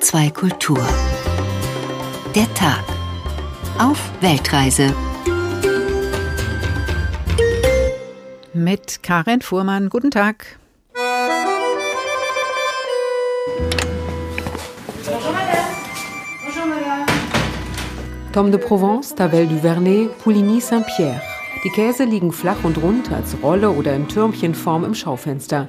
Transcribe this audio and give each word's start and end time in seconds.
HR2 0.00 0.32
Kultur. 0.32 0.78
Der 2.34 2.52
Tag. 2.54 2.82
Auf 3.78 4.10
Weltreise. 4.22 4.94
Mit 8.54 9.02
Karin 9.02 9.42
Fuhrmann. 9.42 9.90
Guten 9.90 10.10
Tag. 10.10 10.58
Tom 18.32 18.50
de 18.50 18.58
Provence, 18.58 19.14
Tavel 19.14 19.48
du 19.48 19.58
Vernet, 19.58 20.18
Pouligny 20.22 20.60
Saint-Pierre. 20.60 21.20
Die 21.62 21.70
Käse 21.70 22.04
liegen 22.04 22.32
flach 22.32 22.64
und 22.64 22.78
rund 22.78 23.12
als 23.12 23.36
Rolle 23.42 23.70
oder 23.70 23.94
in 23.94 24.08
Türmchenform 24.08 24.84
im 24.84 24.94
Schaufenster. 24.94 25.68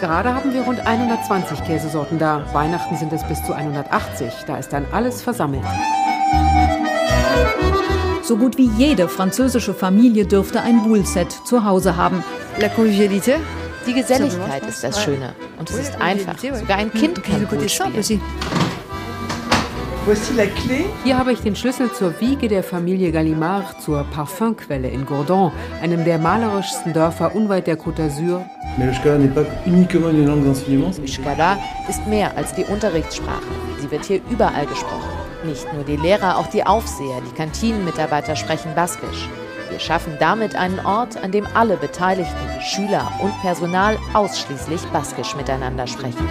Gerade 0.00 0.34
haben 0.34 0.52
wir 0.52 0.62
rund 0.62 0.80
120 0.80 1.64
Käsesorten 1.64 2.18
da. 2.18 2.44
Weihnachten 2.52 2.96
sind 2.96 3.12
es 3.12 3.22
bis 3.24 3.42
zu 3.44 3.52
180. 3.52 4.32
Da 4.46 4.56
ist 4.56 4.72
dann 4.72 4.86
alles 4.92 5.22
versammelt. 5.22 5.64
So 8.22 8.36
gut 8.36 8.58
wie 8.58 8.68
jede 8.76 9.08
französische 9.08 9.74
Familie 9.74 10.26
dürfte 10.26 10.60
ein 10.60 10.82
Boule-Set 10.82 11.32
zu 11.44 11.64
Hause 11.64 11.96
haben. 11.96 12.22
La 12.58 12.68
convivialité. 12.68 13.36
Die 13.86 13.94
Geselligkeit 13.94 14.66
ist 14.66 14.84
das 14.84 15.02
Schöne. 15.02 15.34
Und 15.58 15.70
es 15.70 15.76
ist 15.76 16.00
einfach. 16.00 16.36
Sogar 16.38 16.76
ein 16.76 16.92
Kind 16.92 17.22
kann 17.24 17.46
Boule 17.46 17.68
spielen. 17.68 18.20
Hier 21.04 21.18
habe 21.18 21.32
ich 21.32 21.40
den 21.40 21.54
Schlüssel 21.54 21.92
zur 21.92 22.18
Wiege 22.18 22.48
der 22.48 22.62
Familie 22.62 23.12
Gallimard, 23.12 23.82
zur 23.82 24.04
Parfumquelle 24.04 24.88
in 24.88 25.04
Gourdon, 25.04 25.52
einem 25.82 26.02
der 26.06 26.18
malerischsten 26.18 26.94
Dörfer 26.94 27.34
unweit 27.34 27.66
der 27.66 27.78
Côte 27.78 28.08
d'Azur. 28.08 28.40
Mishkala 30.98 31.58
ist 31.90 32.06
mehr 32.06 32.34
als 32.38 32.54
die 32.54 32.64
Unterrichtssprache. 32.64 33.42
Sie 33.80 33.90
wird 33.90 34.06
hier 34.06 34.22
überall 34.30 34.64
gesprochen. 34.64 35.10
Nicht 35.44 35.70
nur 35.74 35.84
die 35.84 35.96
Lehrer, 35.96 36.38
auch 36.38 36.46
die 36.46 36.64
Aufseher, 36.64 37.20
die 37.30 37.36
Kantinenmitarbeiter 37.36 38.34
sprechen 38.34 38.74
Baskisch. 38.74 39.28
Wir 39.68 39.78
schaffen 39.78 40.14
damit 40.18 40.56
einen 40.56 40.80
Ort, 40.86 41.22
an 41.22 41.32
dem 41.32 41.46
alle 41.52 41.76
Beteiligten, 41.76 42.62
Schüler 42.62 43.12
und 43.20 43.38
Personal 43.42 43.98
ausschließlich 44.14 44.80
Baskisch 44.86 45.36
miteinander 45.36 45.86
sprechen. 45.86 46.26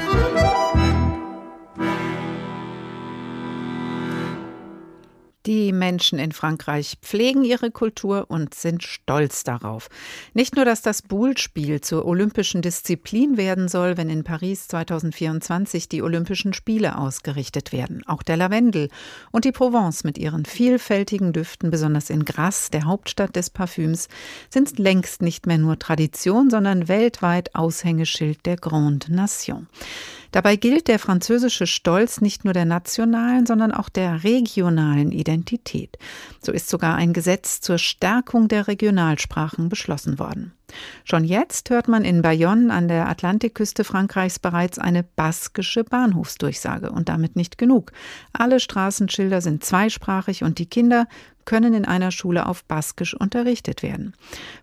Die 5.47 5.71
Menschen 5.71 6.19
in 6.19 6.33
Frankreich 6.33 6.97
pflegen 7.01 7.45
ihre 7.45 7.71
Kultur 7.71 8.25
und 8.27 8.53
sind 8.53 8.83
stolz 8.83 9.45
darauf. 9.45 9.87
Nicht 10.33 10.57
nur, 10.57 10.65
dass 10.65 10.81
das 10.81 11.01
Boule-Spiel 11.01 11.79
zur 11.79 12.05
olympischen 12.05 12.61
Disziplin 12.61 13.37
werden 13.37 13.69
soll, 13.69 13.95
wenn 13.95 14.09
in 14.09 14.25
Paris 14.25 14.67
2024 14.67 15.87
die 15.87 16.01
Olympischen 16.01 16.51
Spiele 16.51 16.97
ausgerichtet 16.97 17.71
werden. 17.71 18.03
Auch 18.07 18.23
der 18.23 18.35
Lavendel 18.35 18.89
und 19.31 19.45
die 19.45 19.53
Provence 19.53 20.03
mit 20.03 20.17
ihren 20.17 20.43
vielfältigen 20.43 21.31
Düften, 21.31 21.71
besonders 21.71 22.09
in 22.09 22.25
Grasse, 22.25 22.69
der 22.69 22.83
Hauptstadt 22.83 23.37
des 23.37 23.49
Parfüms, 23.49 24.09
sind 24.49 24.77
längst 24.77 25.21
nicht 25.21 25.47
mehr 25.47 25.57
nur 25.57 25.79
Tradition, 25.79 26.49
sondern 26.49 26.89
weltweit 26.89 27.55
Aushängeschild 27.55 28.45
der 28.45 28.57
Grande 28.57 29.13
Nation. 29.13 29.67
Dabei 30.31 30.55
gilt 30.55 30.87
der 30.87 30.99
französische 30.99 31.67
Stolz 31.67 32.21
nicht 32.21 32.45
nur 32.45 32.53
der 32.53 32.65
nationalen, 32.65 33.45
sondern 33.45 33.71
auch 33.71 33.89
der 33.89 34.23
regionalen 34.23 35.11
Identität. 35.11 35.97
So 36.41 36.51
ist 36.51 36.69
sogar 36.69 36.95
ein 36.95 37.13
Gesetz 37.13 37.61
zur 37.61 37.77
Stärkung 37.77 38.47
der 38.47 38.67
Regionalsprachen 38.67 39.69
beschlossen 39.69 40.19
worden. 40.19 40.53
Schon 41.05 41.23
jetzt 41.23 41.69
hört 41.69 41.87
man 41.87 42.03
in 42.03 42.21
Bayonne 42.21 42.73
an 42.73 42.87
der 42.87 43.07
Atlantikküste 43.07 43.83
Frankreichs 43.83 44.37
bereits 44.39 44.77
eine 44.77 45.03
baskische 45.03 45.83
Bahnhofsdurchsage 45.83 46.91
und 46.91 47.07
damit 47.07 47.35
nicht 47.35 47.57
genug. 47.57 47.93
Alle 48.33 48.59
Straßenschilder 48.59 49.41
sind 49.41 49.63
zweisprachig 49.63 50.43
und 50.43 50.59
die 50.59 50.65
Kinder 50.65 51.07
können 51.47 51.73
in 51.73 51.85
einer 51.85 52.11
Schule 52.11 52.45
auf 52.45 52.63
Baskisch 52.65 53.15
unterrichtet 53.15 53.81
werden. 53.81 54.13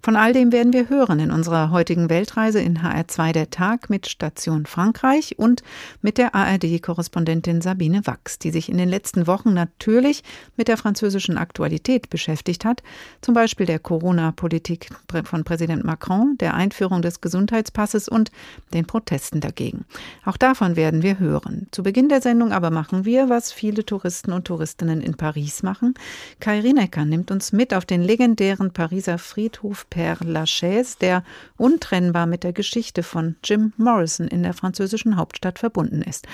Von 0.03 0.15
all 0.15 0.33
dem 0.33 0.53
werden 0.53 0.73
wir 0.73 0.89
hören 0.89 1.19
in 1.19 1.33
unserer 1.33 1.71
heutigen 1.71 2.11
Weltreise 2.11 2.61
in 2.61 2.79
HR2 2.79 3.33
der 3.33 3.51
Tag 3.51 3.91
mit 3.91 4.07
Station 4.07 4.67
Frankreich 4.67 5.39
und 5.39 5.65
mit 6.03 6.19
der 6.19 6.35
ARD-Korrespondentin 6.37 7.63
Sabine 7.63 8.07
Wachs, 8.07 8.39
die 8.39 8.51
sich 8.51 8.69
in 8.69 8.77
den 8.77 8.89
letzten 8.89 9.27
Wochen 9.27 9.55
natürlich 9.55 10.23
mit 10.57 10.69
der 10.69 10.77
französischen 10.77 11.39
Aktualität 11.39 12.11
beschäftigt 12.11 12.65
hat, 12.67 12.83
zum 13.23 13.35
Beispiel 13.35 13.67
der 13.67 13.79
Corona-Politik 13.79 14.91
von 15.25 15.43
Präsident 15.43 15.85
Macron, 15.85 16.37
der 16.39 16.53
Einführung 16.53 17.01
des 17.01 17.23
Gesundheitspasses 17.23 18.09
und 18.09 18.31
den 18.75 18.85
Protesten 18.85 19.41
dagegen. 19.41 19.87
Auch 20.27 20.37
davon 20.37 20.77
werden 20.77 21.03
wir 21.03 21.19
hören. 21.19 21.67
Zu 21.71 21.83
Beginn 21.83 22.11
der 22.11 22.21
Sendung 22.21 22.53
aber 22.53 22.71
machen 22.71 23.07
wir, 23.07 23.31
was 23.31 23.53
viele 23.53 23.87
Touristen 23.87 24.33
und 24.33 24.45
Touristinnen 24.45 25.01
in 25.01 25.15
Paris 25.15 25.63
machen. 25.63 25.95
Kairin 26.41 26.74
Lineker 26.75 27.05
nimmt 27.05 27.31
uns 27.31 27.53
mit 27.53 27.73
auf 27.73 27.85
den 27.85 28.03
legendären 28.03 28.73
Pariser 28.73 29.19
Friedhof 29.19 29.87
Père 29.91 30.25
Lachaise, 30.25 30.97
der 31.01 31.23
untrennbar 31.57 32.27
mit 32.27 32.43
der 32.43 32.53
Geschichte 32.53 33.05
von 33.05 33.37
Jim 33.45 33.73
Morrison 33.77 34.27
in 34.27 34.43
der 34.43 34.55
französischen 34.55 35.17
Hauptstadt 35.17 35.61
verbunden 35.61 36.03
ist. 36.03 36.27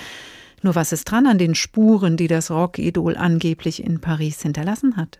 Nur 0.63 0.73
was 0.75 0.93
ist 0.93 1.05
dran 1.05 1.27
an 1.27 1.37
den 1.37 1.53
Spuren, 1.53 2.17
die 2.17 2.27
das 2.27 2.49
Rockidol 2.49 3.17
angeblich 3.17 3.83
in 3.83 4.01
Paris 4.01 4.41
hinterlassen 4.41 4.97
hat? 4.97 5.19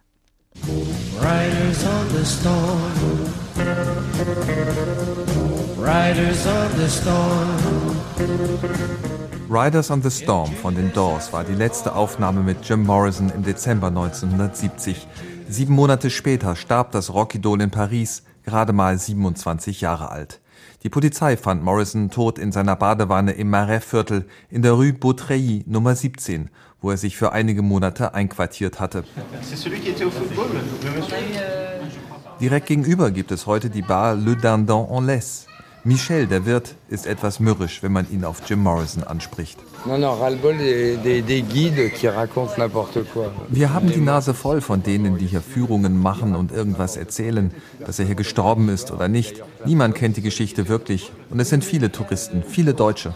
Riders 1.19 1.85
on 1.85 2.09
the 2.17 2.25
storm. 2.25 2.81
Riders 5.77 6.47
on 6.47 6.71
the 6.77 6.89
storm. 6.89 7.91
Riders 9.53 9.91
on 9.91 10.01
the 10.01 10.09
Storm 10.09 10.49
von 10.61 10.75
den 10.75 10.93
Doors 10.93 11.33
war 11.33 11.43
die 11.43 11.53
letzte 11.53 11.93
Aufnahme 11.93 12.39
mit 12.39 12.63
Jim 12.63 12.85
Morrison 12.85 13.29
im 13.35 13.43
Dezember 13.43 13.87
1970. 13.87 15.05
Sieben 15.49 15.73
Monate 15.73 16.09
später 16.09 16.55
starb 16.55 16.93
das 16.93 17.13
Rockidol 17.13 17.59
in 17.59 17.69
Paris, 17.69 18.23
gerade 18.45 18.71
mal 18.71 18.97
27 18.97 19.81
Jahre 19.81 20.09
alt. 20.09 20.39
Die 20.83 20.89
Polizei 20.89 21.35
fand 21.35 21.65
Morrison 21.65 22.09
tot 22.09 22.39
in 22.39 22.53
seiner 22.53 22.77
Badewanne 22.77 23.33
im 23.33 23.49
Marais-Viertel 23.49 24.25
in 24.49 24.61
der 24.61 24.71
Rue 24.71 24.93
Beautreilly 24.93 25.65
Nummer 25.67 25.97
17, 25.97 26.49
wo 26.79 26.91
er 26.91 26.95
sich 26.95 27.17
für 27.17 27.33
einige 27.33 27.61
Monate 27.61 28.13
einquartiert 28.13 28.79
hatte. 28.79 29.03
Direkt 32.39 32.67
gegenüber 32.67 33.11
gibt 33.11 33.33
es 33.33 33.45
heute 33.47 33.69
die 33.69 33.81
Bar 33.81 34.15
Le 34.15 34.37
Dindon 34.37 34.87
en 34.89 35.05
Laisse. 35.07 35.50
Michel, 35.83 36.27
der 36.27 36.45
Wirt, 36.45 36.75
ist 36.89 37.07
etwas 37.07 37.39
mürrisch, 37.39 37.81
wenn 37.81 37.91
man 37.91 38.05
ihn 38.11 38.23
auf 38.23 38.43
Jim 38.47 38.61
Morrison 38.61 39.03
anspricht. 39.03 39.57
Wir 43.49 43.73
haben 43.73 43.91
die 43.91 43.99
Nase 43.99 44.35
voll 44.35 44.61
von 44.61 44.83
denen, 44.83 45.17
die 45.17 45.25
hier 45.25 45.41
Führungen 45.41 45.99
machen 45.99 46.35
und 46.35 46.51
irgendwas 46.51 46.97
erzählen, 46.97 47.51
dass 47.83 47.97
er 47.97 48.05
hier 48.05 48.13
gestorben 48.13 48.69
ist 48.69 48.91
oder 48.91 49.07
nicht. 49.07 49.41
Niemand 49.65 49.95
kennt 49.95 50.17
die 50.17 50.21
Geschichte 50.21 50.67
wirklich. 50.69 51.11
Und 51.31 51.39
es 51.39 51.49
sind 51.49 51.65
viele 51.65 51.91
Touristen, 51.91 52.43
viele 52.47 52.75
Deutsche. 52.75 53.15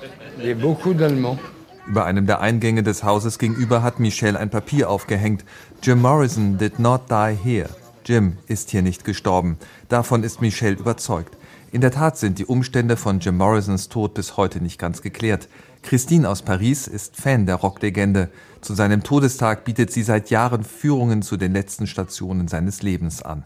Über 1.88 2.06
einem 2.06 2.26
der 2.26 2.42
Eingänge 2.42 2.82
des 2.82 3.04
Hauses 3.04 3.38
gegenüber 3.38 3.84
hat 3.84 4.00
Michel 4.00 4.36
ein 4.36 4.50
Papier 4.50 4.90
aufgehängt. 4.90 5.46
Jim 5.84 6.02
Morrison 6.02 6.58
did 6.58 6.80
not 6.80 7.02
die 7.12 7.36
here. 7.36 7.70
Jim 8.04 8.38
ist 8.48 8.72
hier 8.72 8.82
nicht 8.82 9.06
gestorben. 9.06 9.60
Davon 9.88 10.24
ist 10.24 10.42
Michel 10.42 10.74
überzeugt. 10.74 11.38
In 11.76 11.82
der 11.82 11.92
Tat 11.92 12.18
sind 12.18 12.40
die 12.40 12.46
Umstände 12.46 12.96
von 12.96 13.20
Jim 13.20 13.36
Morrisons 13.36 13.90
Tod 13.90 14.14
bis 14.14 14.38
heute 14.38 14.62
nicht 14.62 14.80
ganz 14.80 15.02
geklärt. 15.02 15.50
Christine 15.82 16.30
aus 16.30 16.42
Paris 16.42 16.88
ist 16.88 17.18
Fan 17.18 17.46
der 17.46 17.56
Rocklegende. 17.56 18.30
Zu 18.62 18.74
seinem 18.76 19.04
Todestag 19.04 19.66
bietet 19.66 19.92
sie 19.92 20.04
seit 20.04 20.30
Jahren 20.30 20.64
Führungen 20.64 21.22
zu 21.22 21.36
den 21.36 21.52
letzten 21.52 21.86
Stationen 21.86 22.48
seines 22.48 22.82
Lebens 22.82 23.24
an. 23.24 23.44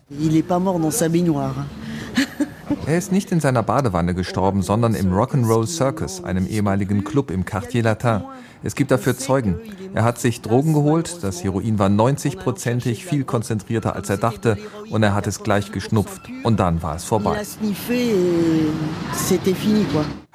Er 2.85 2.97
ist 2.97 3.11
nicht 3.11 3.31
in 3.31 3.39
seiner 3.39 3.63
Badewanne 3.63 4.13
gestorben, 4.13 4.61
sondern 4.61 4.95
im 4.95 5.11
Rock'n'Roll 5.11 5.67
Circus, 5.67 6.23
einem 6.23 6.47
ehemaligen 6.47 7.03
Club 7.03 7.31
im 7.31 7.45
Quartier 7.45 7.83
Latin. 7.83 8.23
Es 8.63 8.75
gibt 8.75 8.91
dafür 8.91 9.17
Zeugen. 9.17 9.59
Er 9.93 10.03
hat 10.03 10.19
sich 10.19 10.41
Drogen 10.41 10.73
geholt, 10.73 11.23
das 11.23 11.43
Heroin 11.43 11.79
war 11.79 11.89
90-prozentig, 11.89 13.05
viel 13.05 13.23
konzentrierter 13.23 13.95
als 13.95 14.09
er 14.09 14.17
dachte 14.17 14.57
und 14.89 15.03
er 15.03 15.13
hat 15.13 15.27
es 15.27 15.43
gleich 15.43 15.71
geschnupft 15.71 16.21
und 16.43 16.59
dann 16.59 16.81
war 16.81 16.95
es 16.95 17.05
vorbei. 17.05 17.41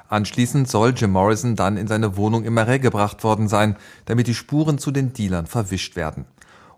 Anschließend 0.07 0.69
soll 0.69 0.93
Jim 0.95 1.11
Morrison 1.11 1.55
dann 1.55 1.77
in 1.77 1.87
seine 1.87 2.15
Wohnung 2.17 2.43
im 2.43 2.53
Marais 2.53 2.81
gebracht 2.81 3.23
worden 3.23 3.47
sein, 3.47 3.75
damit 4.05 4.27
die 4.27 4.35
Spuren 4.35 4.77
zu 4.77 4.91
den 4.91 5.13
Dealern 5.13 5.45
verwischt 5.45 5.95
werden. 5.95 6.25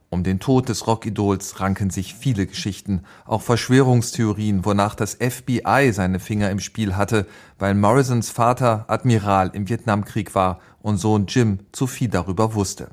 Um 0.10 0.24
den 0.24 0.40
Tod 0.40 0.70
des 0.70 0.88
Rockidols 0.88 1.60
ranken 1.60 1.90
sich 1.90 2.16
viele 2.16 2.48
Geschichten, 2.48 3.04
auch 3.26 3.42
Verschwörungstheorien, 3.42 4.64
wonach 4.64 4.96
das 4.96 5.16
FBI 5.16 5.92
seine 5.92 6.20
Finger 6.20 6.50
im 6.50 6.62
Spiel 6.62 6.96
hatte, 6.96 7.28
weil 7.60 7.76
Morrisons 7.76 8.30
Vater 8.30 8.86
Admiral 8.88 9.52
im 9.54 9.68
Vietnamkrieg 9.68 10.34
war 10.34 10.60
und 10.82 10.96
Sohn 10.98 11.26
Jim 11.28 11.60
zu 11.74 11.88
viel 11.88 12.08
darüber 12.08 12.54
wusste. 12.54 12.90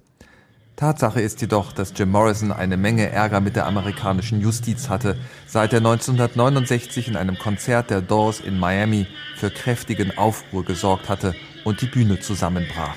Tatsache 0.74 1.20
ist 1.20 1.40
jedoch, 1.40 1.70
dass 1.70 1.92
Jim 1.94 2.10
Morrison 2.10 2.50
eine 2.50 2.76
Menge 2.76 3.08
Ärger 3.08 3.40
mit 3.40 3.54
der 3.54 3.66
amerikanischen 3.66 4.40
Justiz 4.40 4.88
hatte, 4.88 5.16
seit 5.46 5.72
er 5.72 5.78
1969 5.78 7.06
in 7.06 7.14
einem 7.14 7.38
Konzert 7.38 7.90
der 7.90 8.00
Doors 8.00 8.40
in 8.40 8.58
Miami 8.58 9.06
für 9.36 9.50
kräftigen 9.50 10.18
Aufruhr 10.18 10.64
gesorgt 10.64 11.08
hatte 11.08 11.36
und 11.62 11.80
die 11.80 11.86
Bühne 11.86 12.18
zusammenbrach. 12.18 12.96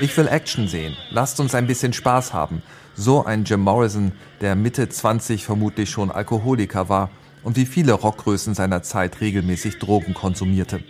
Ich 0.00 0.16
will 0.16 0.28
Action 0.28 0.68
sehen. 0.68 0.96
Lasst 1.10 1.40
uns 1.40 1.54
ein 1.54 1.66
bisschen 1.66 1.92
Spaß 1.92 2.32
haben. 2.34 2.62
So 2.94 3.24
ein 3.24 3.44
Jim 3.44 3.60
Morrison, 3.60 4.12
der 4.40 4.54
Mitte 4.54 4.88
20 4.88 5.44
vermutlich 5.44 5.90
schon 5.90 6.10
Alkoholiker 6.10 6.88
war 6.88 7.10
und 7.42 7.56
wie 7.56 7.66
viele 7.66 7.92
Rockgrößen 7.92 8.54
seiner 8.54 8.82
Zeit 8.82 9.20
regelmäßig 9.20 9.78
Drogen 9.78 10.14
konsumierte. 10.14 10.82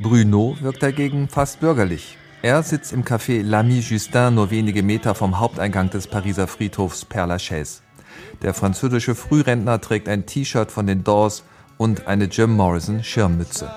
Bruno 0.00 0.56
wirkt 0.60 0.82
dagegen 0.82 1.28
fast 1.28 1.60
bürgerlich. 1.60 2.18
Er 2.42 2.62
sitzt 2.62 2.92
im 2.92 3.04
Café 3.04 3.42
L'Ami 3.42 3.80
Justin 3.80 4.34
nur 4.34 4.50
wenige 4.50 4.82
Meter 4.82 5.14
vom 5.14 5.40
Haupteingang 5.40 5.90
des 5.90 6.06
Pariser 6.06 6.46
Friedhofs 6.46 7.06
Père 7.06 7.26
Lachaise. 7.26 7.85
Der 8.42 8.54
französische 8.54 9.14
Frührentner 9.14 9.80
trägt 9.80 10.08
ein 10.08 10.26
T-Shirt 10.26 10.70
von 10.70 10.86
den 10.86 11.04
Doors 11.04 11.44
und 11.78 12.06
eine 12.06 12.24
Jim 12.24 12.54
Morrison 12.54 13.02
Schirmmütze. 13.02 13.70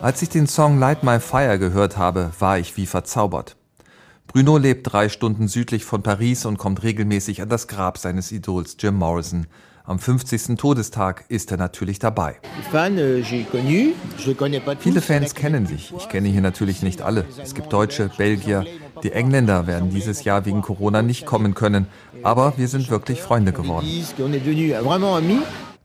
Als 0.00 0.22
ich 0.22 0.28
den 0.28 0.46
Song 0.46 0.78
Light 0.78 1.02
My 1.02 1.20
Fire 1.20 1.58
gehört 1.58 1.96
habe, 1.96 2.30
war 2.38 2.58
ich 2.58 2.76
wie 2.76 2.86
verzaubert. 2.86 3.56
Bruno 4.26 4.58
lebt 4.58 4.92
drei 4.92 5.08
Stunden 5.08 5.48
südlich 5.48 5.84
von 5.84 6.02
Paris 6.02 6.44
und 6.44 6.58
kommt 6.58 6.82
regelmäßig 6.82 7.42
an 7.42 7.48
das 7.48 7.68
Grab 7.68 7.98
seines 7.98 8.32
Idols 8.32 8.76
Jim 8.78 8.96
Morrison. 8.96 9.46
Am 9.86 9.98
50. 9.98 10.56
Todestag 10.56 11.26
ist 11.28 11.50
er 11.50 11.58
natürlich 11.58 11.98
dabei. 11.98 12.36
Euh, 12.74 13.22
Viele 14.78 15.00
Fans 15.02 15.34
kennen 15.34 15.66
sich. 15.66 15.92
Ich 15.98 16.08
kenne 16.08 16.28
hier 16.28 16.40
natürlich 16.40 16.82
nicht 16.82 17.02
alle. 17.02 17.26
Es 17.42 17.54
gibt 17.54 17.70
Deutsche, 17.70 18.10
Belgier. 18.16 18.64
Die 19.02 19.12
Engländer 19.12 19.66
werden 19.66 19.90
dieses 19.90 20.24
Jahr 20.24 20.46
wegen 20.46 20.62
Corona 20.62 21.02
nicht 21.02 21.26
kommen 21.26 21.52
können. 21.54 21.86
Aber 22.22 22.54
wir 22.56 22.68
sind 22.68 22.88
wirklich 22.88 23.20
Freunde 23.20 23.52
geworden. 23.52 23.86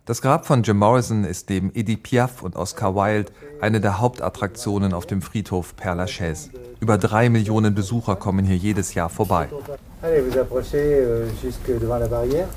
Das 0.05 0.21
Grab 0.21 0.45
von 0.45 0.63
Jim 0.63 0.77
Morrison 0.77 1.25
ist 1.25 1.49
neben 1.49 1.69
Edith 1.75 1.99
Piaf 2.01 2.41
und 2.41 2.55
Oscar 2.55 2.95
Wilde 2.95 3.33
eine 3.59 3.81
der 3.81 3.99
Hauptattraktionen 3.99 4.93
auf 4.93 5.07
dem 5.07 5.21
Friedhof 5.21 5.75
Père 5.77 5.95
Lachaise. 5.95 6.51
Über 6.79 6.97
drei 6.97 7.29
Millionen 7.29 7.75
Besucher 7.75 8.15
kommen 8.15 8.45
hier 8.45 8.55
jedes 8.55 8.93
Jahr 8.93 9.09
vorbei. 9.09 9.49
Allez, 10.01 10.21
vous 10.21 10.37
approchez 10.39 10.77
euh, 10.77 11.27
jusque 11.43 11.77
devant 11.77 11.99
la 11.99 12.07
barrière 12.07 12.47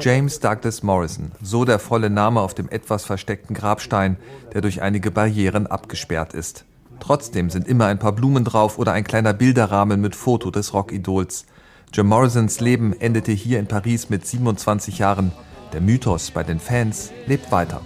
James 0.00 0.38
Douglas 0.38 0.82
Morrison. 0.82 1.32
So 1.42 1.64
der 1.64 1.78
volle 1.78 2.10
Name 2.10 2.40
auf 2.40 2.54
dem 2.54 2.68
etwas 2.68 3.04
versteckten 3.04 3.54
Grabstein, 3.54 4.16
der 4.52 4.60
durch 4.60 4.80
einige 4.82 5.10
Barrieren 5.10 5.66
abgesperrt 5.66 6.34
ist. 6.34 6.64
Trotzdem 7.00 7.50
sind 7.50 7.66
immer 7.66 7.86
ein 7.86 7.98
paar 7.98 8.12
Blumen 8.12 8.44
drauf 8.44 8.78
oder 8.78 8.92
ein 8.92 9.04
kleiner 9.04 9.32
Bilderrahmen 9.32 10.00
mit 10.00 10.14
Foto 10.14 10.50
des 10.50 10.72
Rockidols. 10.72 11.46
Jim 11.92 12.06
Morrisons 12.06 12.60
Leben 12.60 12.92
endete 13.00 13.32
hier 13.32 13.58
in 13.58 13.66
Paris 13.66 14.08
mit 14.10 14.26
27 14.26 14.98
Jahren. 14.98 15.32
Der 15.72 15.80
Mythos 15.80 16.30
bei 16.30 16.44
den 16.44 16.60
Fans 16.60 17.10
lebt 17.26 17.50
weiter. 17.50 17.80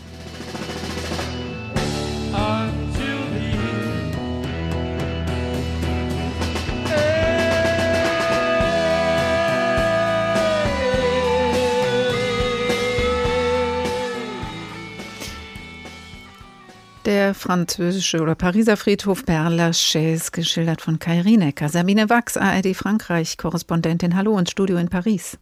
Französische 17.44 18.22
oder 18.22 18.34
Pariser 18.34 18.78
Friedhof 18.78 19.24
Père 19.24 19.50
Lachaise, 19.50 20.30
geschildert 20.32 20.80
von 20.80 20.98
Kai 20.98 21.20
Rienecker. 21.20 21.68
Sabine 21.68 22.08
Wachs, 22.08 22.38
ARD 22.38 22.74
Frankreich, 22.74 23.36
Korrespondentin. 23.36 24.16
Hallo 24.16 24.38
ins 24.38 24.50
Studio 24.50 24.78
in 24.78 24.88
Paris. 24.88 25.36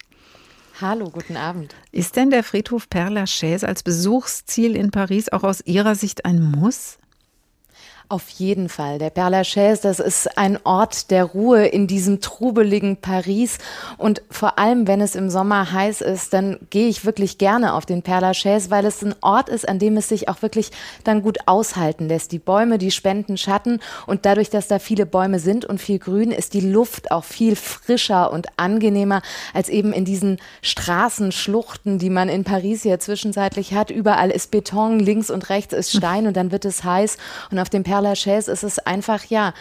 Hallo, 0.80 1.10
guten 1.10 1.36
Abend. 1.36 1.76
Ist 1.92 2.16
denn 2.16 2.30
der 2.30 2.42
Friedhof 2.42 2.88
Père 2.90 3.08
Lachaise 3.08 3.68
als 3.68 3.84
Besuchsziel 3.84 4.74
in 4.74 4.90
Paris 4.90 5.28
auch 5.28 5.44
aus 5.44 5.60
Ihrer 5.64 5.94
Sicht 5.94 6.24
ein 6.24 6.42
Muss? 6.42 6.98
Auf 8.08 8.28
jeden 8.28 8.68
Fall. 8.68 8.98
Der 8.98 9.10
Père 9.10 9.30
Lachaise, 9.30 9.80
das 9.82 9.98
ist 9.98 10.36
ein 10.36 10.58
Ort 10.64 11.10
der 11.10 11.24
Ruhe 11.24 11.66
in 11.66 11.86
diesem 11.86 12.20
trubeligen 12.20 12.98
Paris. 12.98 13.56
Und 13.96 14.22
vor 14.30 14.58
allem, 14.58 14.86
wenn 14.86 15.00
es 15.00 15.14
im 15.14 15.30
Sommer 15.30 15.72
heiß 15.72 16.02
ist, 16.02 16.34
dann 16.34 16.58
gehe 16.68 16.88
ich 16.88 17.06
wirklich 17.06 17.38
gerne 17.38 17.72
auf 17.72 17.86
den 17.86 18.02
Père 18.02 18.20
Lachaise, 18.20 18.70
weil 18.70 18.84
es 18.84 19.02
ein 19.02 19.14
Ort 19.22 19.48
ist, 19.48 19.66
an 19.66 19.78
dem 19.78 19.96
es 19.96 20.08
sich 20.08 20.28
auch 20.28 20.42
wirklich 20.42 20.72
dann 21.04 21.22
gut 21.22 21.38
aushalten 21.46 22.08
lässt. 22.08 22.32
Die 22.32 22.38
Bäume, 22.38 22.76
die 22.76 22.90
spenden 22.90 23.38
Schatten. 23.38 23.80
Und 24.06 24.26
dadurch, 24.26 24.50
dass 24.50 24.68
da 24.68 24.78
viele 24.78 25.06
Bäume 25.06 25.38
sind 25.38 25.64
und 25.64 25.80
viel 25.80 25.98
Grün, 25.98 26.32
ist 26.32 26.52
die 26.52 26.60
Luft 26.60 27.10
auch 27.12 27.24
viel 27.24 27.56
frischer 27.56 28.30
und 28.30 28.46
angenehmer 28.58 29.22
als 29.54 29.68
eben 29.68 29.92
in 29.92 30.04
diesen 30.04 30.38
Straßenschluchten, 30.60 31.98
die 31.98 32.10
man 32.10 32.28
in 32.28 32.44
Paris 32.44 32.84
ja 32.84 32.98
zwischenzeitlich 32.98 33.72
hat. 33.72 33.90
Überall 33.90 34.30
ist 34.30 34.50
Beton, 34.50 34.98
links 34.98 35.30
und 35.30 35.48
rechts 35.48 35.72
ist 35.72 35.96
Stein 35.96 36.26
und 36.26 36.36
dann 36.36 36.52
wird 36.52 36.64
es 36.64 36.84
heiß. 36.84 37.16
Und 37.50 37.58
auf 37.58 37.70
dem 37.70 37.84
Père 37.84 37.91
Lachaise 38.00 38.50
ist 38.50 38.62
es 38.62 38.78
einfach, 38.78 39.24
ja, 39.24 39.52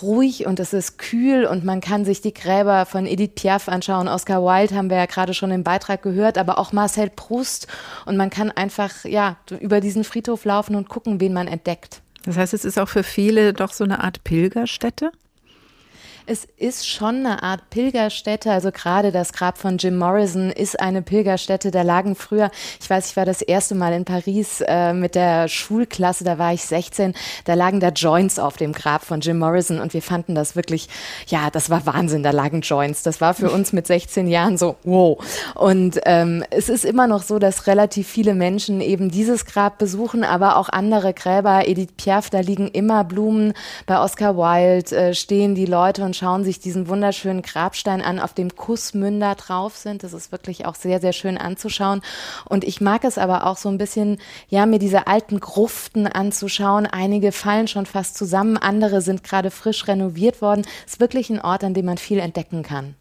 ruhig 0.00 0.46
und 0.46 0.60
es 0.60 0.72
ist 0.72 0.98
kühl 0.98 1.44
und 1.44 1.64
man 1.64 1.80
kann 1.80 2.04
sich 2.04 2.20
die 2.20 2.32
Gräber 2.32 2.86
von 2.86 3.06
Edith 3.06 3.32
Piaf 3.34 3.68
anschauen. 3.68 4.08
Oscar 4.08 4.42
Wilde 4.42 4.74
haben 4.74 4.90
wir 4.90 4.96
ja 4.96 5.06
gerade 5.06 5.34
schon 5.34 5.50
im 5.50 5.64
Beitrag 5.64 6.02
gehört, 6.02 6.38
aber 6.38 6.58
auch 6.58 6.72
Marcel 6.72 7.10
Proust. 7.10 7.66
Und 8.06 8.16
man 8.16 8.30
kann 8.30 8.50
einfach, 8.50 9.04
ja, 9.04 9.36
über 9.60 9.80
diesen 9.80 10.04
Friedhof 10.04 10.44
laufen 10.44 10.74
und 10.76 10.88
gucken, 10.88 11.20
wen 11.20 11.32
man 11.32 11.48
entdeckt. 11.48 12.02
Das 12.24 12.36
heißt, 12.36 12.54
es 12.54 12.64
ist 12.64 12.78
auch 12.78 12.88
für 12.88 13.02
viele 13.02 13.52
doch 13.52 13.72
so 13.72 13.84
eine 13.84 14.02
Art 14.02 14.22
Pilgerstätte? 14.24 15.10
Es 16.24 16.46
ist 16.56 16.88
schon 16.88 17.26
eine 17.26 17.42
Art 17.42 17.70
Pilgerstätte. 17.70 18.52
Also 18.52 18.70
gerade 18.70 19.10
das 19.10 19.32
Grab 19.32 19.58
von 19.58 19.78
Jim 19.78 19.98
Morrison 19.98 20.50
ist 20.50 20.78
eine 20.78 21.02
Pilgerstätte. 21.02 21.70
Da 21.72 21.82
lagen 21.82 22.14
früher, 22.14 22.50
ich 22.80 22.88
weiß, 22.88 23.10
ich 23.10 23.16
war 23.16 23.24
das 23.24 23.42
erste 23.42 23.74
Mal 23.74 23.92
in 23.92 24.04
Paris 24.04 24.62
äh, 24.66 24.92
mit 24.92 25.16
der 25.16 25.48
Schulklasse, 25.48 26.22
da 26.22 26.38
war 26.38 26.52
ich 26.52 26.64
16, 26.64 27.14
da 27.44 27.54
lagen 27.54 27.80
da 27.80 27.88
Joints 27.88 28.38
auf 28.38 28.56
dem 28.56 28.72
Grab 28.72 29.04
von 29.04 29.20
Jim 29.20 29.38
Morrison 29.38 29.80
und 29.80 29.94
wir 29.94 30.02
fanden 30.02 30.34
das 30.34 30.54
wirklich, 30.54 30.88
ja, 31.26 31.50
das 31.50 31.70
war 31.70 31.86
Wahnsinn, 31.86 32.22
da 32.22 32.30
lagen 32.30 32.60
Joints. 32.60 33.02
Das 33.02 33.20
war 33.20 33.34
für 33.34 33.50
uns 33.50 33.72
mit 33.72 33.86
16 33.86 34.28
Jahren 34.28 34.56
so, 34.56 34.76
wow. 34.84 35.18
Und 35.56 36.00
ähm, 36.04 36.44
es 36.50 36.68
ist 36.68 36.84
immer 36.84 37.08
noch 37.08 37.22
so, 37.22 37.40
dass 37.40 37.66
relativ 37.66 38.06
viele 38.06 38.34
Menschen 38.34 38.80
eben 38.80 39.10
dieses 39.10 39.44
Grab 39.44 39.78
besuchen, 39.78 40.22
aber 40.22 40.56
auch 40.56 40.68
andere 40.68 41.14
Gräber. 41.14 41.66
Edith 41.66 41.94
Piaf, 41.96 42.30
da 42.30 42.40
liegen 42.40 42.68
immer 42.68 43.02
Blumen. 43.02 43.54
Bei 43.86 43.98
Oscar 43.98 44.36
Wilde 44.36 44.94
äh, 44.94 45.14
stehen 45.14 45.54
die 45.54 45.66
Leute 45.66 46.04
und 46.04 46.11
und 46.12 46.16
schauen 46.16 46.44
sich 46.44 46.60
diesen 46.60 46.88
wunderschönen 46.88 47.40
Grabstein 47.40 48.02
an, 48.02 48.18
auf 48.18 48.34
dem 48.34 48.54
Kussmünder 48.54 49.34
drauf 49.34 49.78
sind. 49.78 50.02
Das 50.02 50.12
ist 50.12 50.30
wirklich 50.30 50.66
auch 50.66 50.74
sehr, 50.74 51.00
sehr 51.00 51.14
schön 51.14 51.38
anzuschauen. 51.38 52.02
Und 52.44 52.64
ich 52.64 52.82
mag 52.82 53.04
es 53.04 53.16
aber 53.16 53.46
auch 53.46 53.56
so 53.56 53.70
ein 53.70 53.78
bisschen, 53.78 54.18
ja, 54.50 54.66
mir 54.66 54.78
diese 54.78 55.06
alten 55.06 55.40
Gruften 55.40 56.06
anzuschauen. 56.06 56.84
Einige 56.86 57.32
fallen 57.32 57.66
schon 57.66 57.86
fast 57.86 58.18
zusammen, 58.18 58.58
andere 58.58 59.00
sind 59.00 59.24
gerade 59.24 59.50
frisch 59.50 59.88
renoviert 59.88 60.42
worden. 60.42 60.66
Es 60.84 60.92
ist 60.92 61.00
wirklich 61.00 61.30
ein 61.30 61.40
Ort, 61.40 61.64
an 61.64 61.72
dem 61.72 61.86
man 61.86 61.96
viel 61.96 62.18
entdecken 62.18 62.62
kann. 62.62 62.94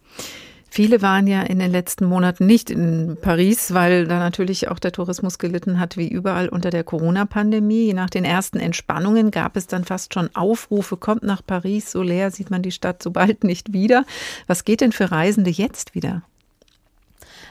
Viele 0.74 1.02
waren 1.02 1.28
ja 1.28 1.42
in 1.42 1.60
den 1.60 1.70
letzten 1.70 2.06
Monaten 2.06 2.46
nicht 2.46 2.70
in 2.70 3.18
Paris, 3.22 3.74
weil 3.74 4.08
da 4.08 4.20
natürlich 4.20 4.70
auch 4.70 4.80
der 4.80 4.94
Tourismus 4.94 5.38
gelitten 5.38 5.82
hat, 5.82 5.98
wie 5.98 6.08
überall 6.08 6.48
unter 6.48 6.70
der 6.70 6.86
Corona-Pandemie. 6.86 7.94
Nach 7.94 8.10
den 8.10 8.24
ersten 8.24 8.58
Entspannungen 8.58 9.32
gab 9.32 9.58
es 9.58 9.68
dann 9.68 9.84
fast 9.84 10.14
schon 10.14 10.34
Aufrufe, 10.34 10.96
kommt 10.96 11.24
nach 11.24 11.46
Paris, 11.46 11.92
so 11.92 12.02
leer 12.02 12.32
sieht 12.32 12.52
man 12.52 12.62
die 12.62 12.72
Stadt 12.72 13.04
so 13.04 13.12
bald 13.12 13.44
nicht 13.44 13.74
wieder. 13.74 14.06
Was 14.48 14.64
geht 14.64 14.80
denn 14.80 14.94
für 14.94 15.12
Reisende 15.12 15.50
jetzt 15.50 15.94
wieder? 15.94 16.24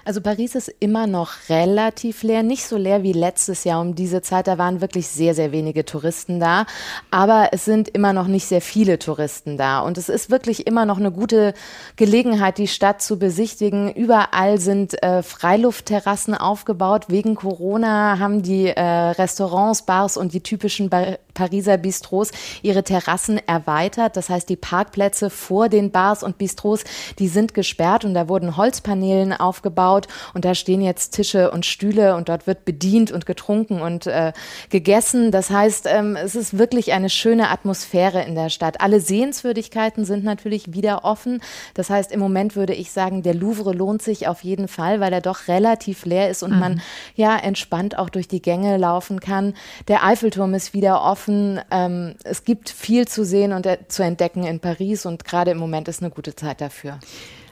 Also 0.05 0.21
Paris 0.21 0.55
ist 0.55 0.73
immer 0.81 1.07
noch 1.07 1.33
relativ 1.49 2.23
leer, 2.23 2.43
nicht 2.43 2.65
so 2.65 2.77
leer 2.77 3.03
wie 3.03 3.13
letztes 3.13 3.65
Jahr 3.65 3.81
um 3.81 3.95
diese 3.95 4.23
Zeit. 4.23 4.47
Da 4.47 4.57
waren 4.57 4.81
wirklich 4.81 5.09
sehr, 5.09 5.35
sehr 5.35 5.53
wenige 5.53 5.85
Touristen 5.85 6.41
da. 6.41 6.67
Aber 7.11 7.51
es 7.53 7.65
sind 7.65 7.89
immer 7.89 8.13
noch 8.13 8.27
nicht 8.27 8.47
sehr 8.47 8.63
viele 8.63 8.99
Touristen 8.99 9.57
da. 9.57 9.81
Und 9.81 9.99
es 9.99 10.09
ist 10.09 10.31
wirklich 10.31 10.67
immer 10.67 10.87
noch 10.87 10.99
eine 10.99 11.13
gute 11.13 11.55
Gelegenheit, 11.97 12.59
die 12.59 12.69
Stadt 12.69 13.03
zu 13.03 13.19
besichtigen. 13.19 13.93
Überall 13.93 14.59
sind 14.59 15.03
äh, 15.03 15.23
Freiluftterrassen 15.23 16.35
aufgebaut. 16.35 17.07
Wegen 17.09 17.35
Corona 17.35 18.19
haben 18.19 18.43
die 18.43 18.69
äh, 18.69 18.81
Restaurants, 18.81 19.83
Bars 19.83 20.17
und 20.17 20.33
die 20.33 20.43
typischen 20.43 20.89
Bar 20.89 21.19
Pariser 21.33 21.79
Bistros 21.79 22.33
ihre 22.61 22.83
Terrassen 22.83 23.41
erweitert. 23.47 24.17
Das 24.17 24.29
heißt, 24.29 24.49
die 24.49 24.57
Parkplätze 24.57 25.31
vor 25.31 25.71
den 25.71 25.91
Bars 25.91 26.23
und 26.23 26.37
Bistros, 26.37 26.85
die 27.19 27.29
sind 27.29 27.55
gesperrt 27.55 28.05
und 28.05 28.13
da 28.13 28.29
wurden 28.29 28.59
Holzpaneelen 28.59 29.33
aufgebaut 29.33 29.90
umgebaut 29.91 30.09
und 30.35 30.45
da 30.45 30.55
stehen 30.55 30.81
jetzt 30.81 31.13
Tische 31.13 31.51
und 31.51 31.67
Stühle 31.67 32.17
und 32.17 32.29
dort 32.29 32.47
wird 32.47 32.65
bedient 32.65 33.13
und 33.13 33.27
getrunken 33.27 33.81
und 33.81 34.07
äh, 34.07 34.33
gegessen. 34.71 35.31
Das 35.31 35.51
heißt, 35.51 35.87
ähm, 35.89 36.17
es 36.17 36.35
ist 36.35 36.59
wirklich 36.59 36.93
eine 36.93 37.11
schöne 37.11 37.49
Atmosphäre 37.49 38.23
in 38.23 38.35
der 38.35 38.51
Stadt. 38.51 38.81
Alle 38.81 39.01
Sehenswürdigkeiten 39.01 40.05
sind 40.05 40.25
natürlich 40.25 40.73
wieder 40.73 41.05
offen. 41.05 41.41
Das 41.75 41.91
heißt, 41.91 42.13
im 42.13 42.21
Moment 42.21 42.57
würde 42.57 42.75
ich 42.75 42.91
sagen, 42.91 43.23
der 43.23 43.35
Louvre 43.35 43.73
lohnt 43.73 44.03
sich 44.03 44.29
auf 44.29 44.43
jeden 44.45 44.69
Fall, 44.69 45.01
weil 45.01 45.13
er 45.13 45.21
doch 45.21 45.49
relativ 45.49 46.05
leer 46.05 46.31
ist 46.31 46.43
und 46.43 46.53
mhm. 46.53 46.59
man 46.59 46.83
ja 47.15 47.37
entspannt 47.37 47.99
auch 47.99 48.11
durch 48.11 48.29
die 48.29 48.43
Gänge 48.43 48.77
laufen 48.77 49.21
kann. 49.21 49.55
Der 49.89 50.05
Eiffelturm 50.05 50.55
ist 50.55 50.75
wieder 50.75 51.03
offen. 51.03 51.61
Ähm, 51.71 52.15
es 52.25 52.45
gibt 52.45 52.71
viel 52.71 53.07
zu 53.09 53.25
sehen 53.25 53.53
und 53.53 53.67
äh, 53.67 53.79
zu 53.89 54.03
entdecken 54.03 54.45
in 54.45 54.61
Paris 54.61 55.07
und 55.07 55.25
gerade 55.25 55.51
im 55.51 55.59
Moment 55.59 55.89
ist 55.89 56.03
eine 56.03 56.11
gute 56.11 56.35
Zeit 56.35 56.61
dafür 56.61 56.99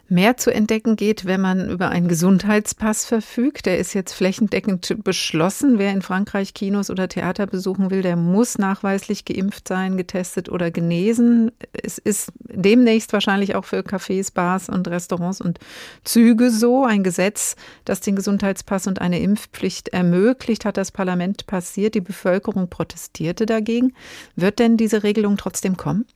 mehr 0.09 0.37
zu 0.37 0.53
entdecken 0.53 0.97
geht, 0.97 1.27
wenn 1.27 1.41
man 1.41 1.69
über 1.69 1.91
einen 1.91 2.09
Gesundheitspass 2.09 3.05
verfügt. 3.05 3.67
Der 3.67 3.79
ist 3.79 3.93
jetzt 3.93 4.15
flächendeckend 4.15 5.05
beschlossen. 5.05 5.79
Wer 5.79 5.93
in 5.93 6.03
Frankreich 6.03 6.55
Kinos 6.55 6.91
oder 6.91 7.09
Theater 7.09 7.47
besuchen 7.47 7.91
will, 7.91 8.03
der 8.03 8.17
muss 8.17 8.59
nachweislich 8.59 9.25
geimpft 9.25 9.69
sein, 9.69 9.97
getestet 9.97 10.49
oder 10.49 10.71
genesen. 10.71 11.53
Es 11.73 11.99
ist 11.99 12.33
demnächst 12.43 13.13
wahrscheinlich 13.13 13.55
auch 13.55 13.67
für 13.67 13.81
Cafés, 13.81 14.33
Bars 14.33 14.69
und 14.69 14.89
Restaurants 14.89 15.41
und 15.41 15.59
Züge 16.05 16.51
so. 16.51 16.85
Ein 16.85 17.03
Gesetz, 17.03 17.57
das 17.85 18.01
den 18.01 18.17
Gesundheitspass 18.17 18.87
und 18.87 19.01
eine 19.01 19.21
Impfpflicht 19.21 19.89
ermöglicht, 19.91 20.65
hat 20.65 20.79
das 20.79 20.91
Parlament 20.91 21.47
passiert. 21.47 21.95
Die 21.95 22.01
Bevölkerung 22.01 22.69
protestierte 22.71 23.45
dagegen. 23.45 23.93
Wird 24.37 24.59
denn 24.59 24.77
diese 24.77 25.03
Regelung 25.03 25.37
trotzdem 25.37 25.77
kommen? 25.77 26.07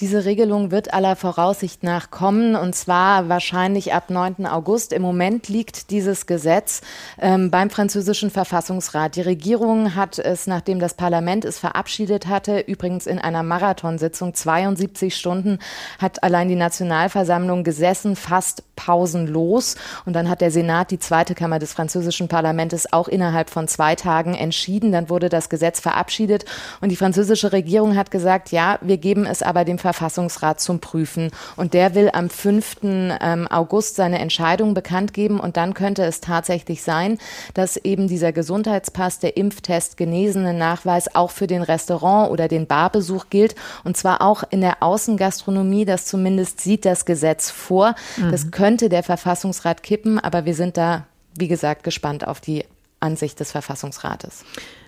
Diese 0.00 0.24
Regelung 0.24 0.70
wird 0.70 0.94
aller 0.94 1.14
Voraussicht 1.14 1.82
nach 1.82 2.10
kommen 2.10 2.56
und 2.56 2.74
zwar 2.74 3.28
wahrscheinlich 3.28 3.92
ab 3.92 4.08
9. 4.08 4.46
August. 4.46 4.94
Im 4.94 5.02
Moment 5.02 5.48
liegt 5.48 5.90
dieses 5.90 6.24
Gesetz 6.24 6.80
ähm, 7.20 7.50
beim 7.50 7.68
französischen 7.68 8.30
Verfassungsrat. 8.30 9.16
Die 9.16 9.20
Regierung 9.20 9.94
hat 9.94 10.18
es, 10.18 10.46
nachdem 10.46 10.80
das 10.80 10.94
Parlament 10.94 11.44
es 11.44 11.58
verabschiedet 11.58 12.28
hatte, 12.28 12.60
übrigens 12.60 13.06
in 13.06 13.18
einer 13.18 13.42
Marathonsitzung, 13.42 14.32
72 14.32 15.14
Stunden, 15.14 15.58
hat 15.98 16.22
allein 16.22 16.48
die 16.48 16.56
Nationalversammlung 16.56 17.62
gesessen, 17.62 18.16
fast 18.16 18.62
pausenlos. 18.76 19.76
Und 20.06 20.14
dann 20.14 20.30
hat 20.30 20.40
der 20.40 20.50
Senat, 20.50 20.90
die 20.90 20.98
zweite 20.98 21.34
Kammer 21.34 21.58
des 21.58 21.74
französischen 21.74 22.28
Parlaments, 22.28 22.90
auch 22.92 23.08
innerhalb 23.08 23.50
von 23.50 23.68
zwei 23.68 23.94
Tagen 23.96 24.34
entschieden. 24.34 24.92
Dann 24.92 25.10
wurde 25.10 25.28
das 25.28 25.50
Gesetz 25.50 25.80
verabschiedet 25.80 26.46
und 26.80 26.88
die 26.88 26.96
französische 26.96 27.52
Regierung 27.52 27.96
hat 27.96 28.10
gesagt, 28.10 28.50
ja, 28.50 28.78
wir 28.80 28.96
geben 28.96 29.26
es 29.26 29.42
aber 29.42 29.66
dem 29.66 29.78
Verfassungsrat 29.92 30.60
zum 30.60 30.78
Prüfen. 30.78 31.30
Und 31.56 31.74
der 31.74 31.96
will 31.96 32.10
am 32.12 32.30
5. 32.30 32.76
Ähm, 32.82 33.48
August 33.48 33.96
seine 33.96 34.20
Entscheidung 34.20 34.72
bekannt 34.72 35.12
geben. 35.12 35.40
Und 35.40 35.56
dann 35.56 35.74
könnte 35.74 36.04
es 36.04 36.20
tatsächlich 36.20 36.82
sein, 36.82 37.18
dass 37.54 37.76
eben 37.76 38.06
dieser 38.06 38.32
Gesundheitspass, 38.32 39.18
der 39.18 39.36
Impftest, 39.36 39.96
genesene 39.96 40.54
Nachweis 40.54 41.12
auch 41.14 41.32
für 41.32 41.48
den 41.48 41.62
Restaurant- 41.62 42.30
oder 42.30 42.46
den 42.46 42.66
Barbesuch 42.66 43.26
gilt. 43.30 43.56
Und 43.82 43.96
zwar 43.96 44.22
auch 44.22 44.44
in 44.50 44.60
der 44.60 44.82
Außengastronomie. 44.82 45.84
Das 45.84 46.06
zumindest 46.06 46.60
sieht 46.60 46.84
das 46.84 47.04
Gesetz 47.04 47.50
vor. 47.50 47.96
Mhm. 48.16 48.30
Das 48.30 48.52
könnte 48.52 48.88
der 48.88 49.02
Verfassungsrat 49.02 49.82
kippen. 49.82 50.20
Aber 50.20 50.44
wir 50.44 50.54
sind 50.54 50.76
da, 50.76 51.06
wie 51.36 51.48
gesagt, 51.48 51.82
gespannt 51.82 52.26
auf 52.26 52.40
die 52.40 52.64
Ansicht 53.00 53.40
des 53.40 53.50
Verfassungsrates. 53.50 54.44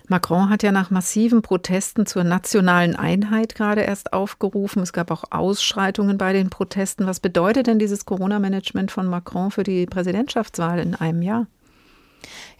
Macron 0.09 0.49
hat 0.49 0.63
ja 0.63 0.71
nach 0.71 0.89
massiven 0.89 1.41
Protesten 1.41 2.05
zur 2.05 2.23
nationalen 2.23 2.95
Einheit 2.95 3.55
gerade 3.55 3.81
erst 3.81 4.11
aufgerufen. 4.11 4.81
Es 4.81 4.91
gab 4.91 5.11
auch 5.11 5.23
Ausschreitungen 5.31 6.17
bei 6.17 6.33
den 6.33 6.49
Protesten. 6.49 7.07
Was 7.07 7.19
bedeutet 7.19 7.67
denn 7.67 7.79
dieses 7.79 8.05
Corona-Management 8.05 8.91
von 8.91 9.07
Macron 9.07 9.49
für 9.49 9.63
die 9.63 9.85
Präsidentschaftswahl 9.85 10.79
in 10.79 10.95
einem 10.95 11.21
Jahr? 11.21 11.47